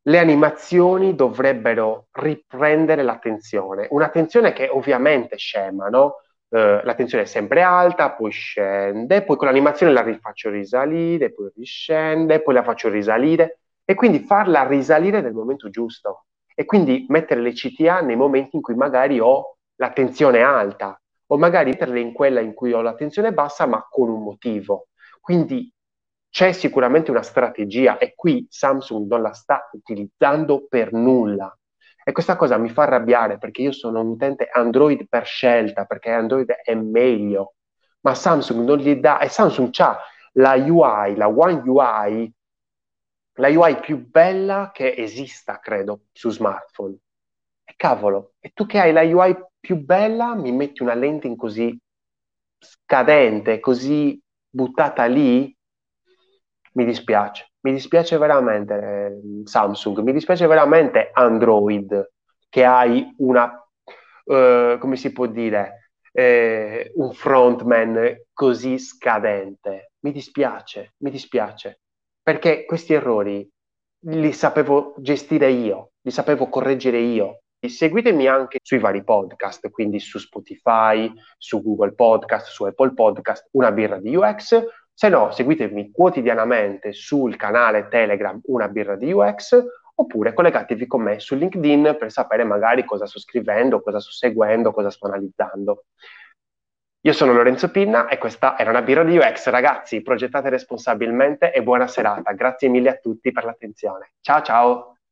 le 0.01 0.17
animazioni 0.17 1.15
dovrebbero 1.15 2.07
riprendere 2.11 3.03
l'attenzione. 3.03 3.87
Un'attenzione 3.91 4.53
che 4.53 4.67
ovviamente 4.69 5.37
scema, 5.37 5.87
no? 5.87 6.15
Eh, 6.49 6.81
l'attenzione 6.83 7.23
è 7.23 7.27
sempre 7.27 7.61
alta, 7.61 8.11
poi 8.13 8.31
scende, 8.31 9.23
poi 9.23 9.37
con 9.37 9.47
l'animazione 9.47 9.93
la 9.93 10.01
rifaccio 10.01 10.49
risalire, 10.49 11.31
poi 11.31 11.51
riscende, 11.55 12.41
poi 12.41 12.53
la 12.55 12.63
faccio 12.63 12.89
risalire 12.89 13.58
e 13.89 13.95
quindi 13.95 14.19
farla 14.19 14.67
risalire 14.67 15.19
nel 15.19 15.33
momento 15.33 15.71
giusto 15.71 16.25
e 16.53 16.63
quindi 16.65 17.07
mettere 17.09 17.41
le 17.41 17.53
CTA 17.53 18.01
nei 18.01 18.15
momenti 18.15 18.55
in 18.55 18.61
cui 18.61 18.75
magari 18.75 19.19
ho 19.19 19.57
l'attenzione 19.77 20.43
alta 20.43 21.01
o 21.25 21.37
magari 21.39 21.71
metterle 21.71 21.99
in 21.99 22.13
quella 22.13 22.39
in 22.39 22.53
cui 22.53 22.71
ho 22.71 22.81
l'attenzione 22.81 23.33
bassa 23.33 23.65
ma 23.65 23.83
con 23.89 24.09
un 24.09 24.21
motivo. 24.21 24.89
Quindi 25.19 25.73
c'è 26.29 26.51
sicuramente 26.51 27.09
una 27.09 27.23
strategia 27.23 27.97
e 27.97 28.13
qui 28.13 28.45
Samsung 28.47 29.09
non 29.09 29.23
la 29.23 29.33
sta 29.33 29.67
utilizzando 29.71 30.67
per 30.67 30.93
nulla. 30.93 31.51
E 32.03 32.11
questa 32.11 32.35
cosa 32.35 32.57
mi 32.57 32.69
fa 32.69 32.83
arrabbiare 32.83 33.39
perché 33.39 33.63
io 33.63 33.71
sono 33.71 34.01
un 34.01 34.09
utente 34.09 34.49
Android 34.51 35.07
per 35.09 35.25
scelta, 35.25 35.85
perché 35.85 36.11
Android 36.11 36.51
è 36.51 36.75
meglio, 36.75 37.55
ma 38.01 38.13
Samsung 38.13 38.63
non 38.67 38.77
gli 38.77 38.93
dà, 38.97 39.17
e 39.17 39.29
Samsung 39.29 39.73
ha 39.79 39.97
la 40.33 40.53
UI, 40.53 41.15
la 41.15 41.27
One 41.27 41.63
UI, 41.65 42.31
la 43.39 43.47
UI 43.47 43.79
più 43.79 44.05
bella 44.09 44.69
che 44.73 44.93
esista, 44.95 45.59
credo, 45.59 46.01
su 46.11 46.29
smartphone. 46.29 46.97
E 47.63 47.73
cavolo, 47.75 48.33
e 48.39 48.51
tu 48.53 48.65
che 48.65 48.79
hai 48.79 48.91
la 48.91 49.01
UI 49.01 49.35
più 49.59 49.77
bella, 49.77 50.35
mi 50.35 50.51
metti 50.51 50.81
una 50.81 50.93
lente 50.93 51.33
così 51.35 51.77
scadente, 52.57 53.59
così 53.59 54.19
buttata 54.49 55.05
lì, 55.05 55.55
mi 56.73 56.85
dispiace. 56.85 57.51
Mi 57.61 57.71
dispiace 57.73 58.17
veramente 58.17 58.73
eh, 58.73 59.41
Samsung, 59.45 59.99
mi 59.99 60.13
dispiace 60.13 60.47
veramente 60.47 61.09
Android, 61.13 62.11
che 62.47 62.63
hai 62.63 63.13
una, 63.17 63.65
eh, 64.25 64.77
come 64.79 64.95
si 64.95 65.11
può 65.11 65.25
dire, 65.27 65.91
eh, 66.11 66.91
un 66.95 67.13
frontman 67.13 68.23
così 68.33 68.79
scadente. 68.79 69.91
Mi 69.99 70.11
dispiace, 70.11 70.93
mi 70.99 71.11
dispiace, 71.11 71.81
perché 72.29 72.63
questi 72.63 72.93
errori 72.93 73.49
li 74.01 74.31
sapevo 74.33 74.93
gestire 74.99 75.49
io, 75.49 75.93
li 76.01 76.11
sapevo 76.11 76.47
correggere 76.47 76.99
io. 76.99 77.39
Seguitemi 77.59 78.27
anche 78.27 78.59
sui 78.61 78.77
vari 78.77 79.03
podcast, 79.03 79.67
quindi 79.71 79.99
su 79.99 80.19
Spotify, 80.19 81.11
su 81.39 81.63
Google 81.63 81.93
Podcast, 81.93 82.49
su 82.49 82.65
Apple 82.65 82.93
Podcast, 82.93 83.47
una 83.53 83.71
birra 83.71 83.99
di 83.99 84.15
UX. 84.15 84.63
Se 84.93 85.09
no, 85.09 85.31
seguitemi 85.31 85.89
quotidianamente 85.89 86.93
sul 86.93 87.35
canale 87.35 87.87
Telegram 87.87 88.39
Una 88.43 88.67
birra 88.67 88.95
di 88.95 89.11
UX 89.11 89.59
oppure 89.95 90.33
collegatevi 90.33 90.85
con 90.85 91.01
me 91.01 91.19
su 91.19 91.33
LinkedIn 91.33 91.95
per 91.97 92.11
sapere 92.11 92.43
magari 92.43 92.85
cosa 92.85 93.07
sto 93.07 93.19
scrivendo, 93.19 93.81
cosa 93.81 93.99
sto 93.99 94.11
seguendo, 94.11 94.71
cosa 94.71 94.91
sto 94.91 95.07
analizzando. 95.07 95.85
Io 97.01 97.13
sono 97.13 97.31
Lorenzo 97.31 97.71
Pinna 97.71 98.09
e 98.09 98.17
questa 98.17 98.57
era 98.57 98.71
una 98.71 98.81
birra 98.81 99.03
di 99.03 99.15
UX. 99.15 99.47
Ragazzi, 99.47 100.01
progettate 100.01 100.49
responsabilmente 100.49 101.53
e 101.53 101.63
buona 101.63 101.87
serata. 101.87 102.33
Grazie 102.33 102.67
mille 102.67 102.89
a 102.89 102.95
tutti 102.95 103.31
per 103.31 103.45
l'attenzione. 103.45 104.11
Ciao 104.19 104.41
ciao! 104.41 104.98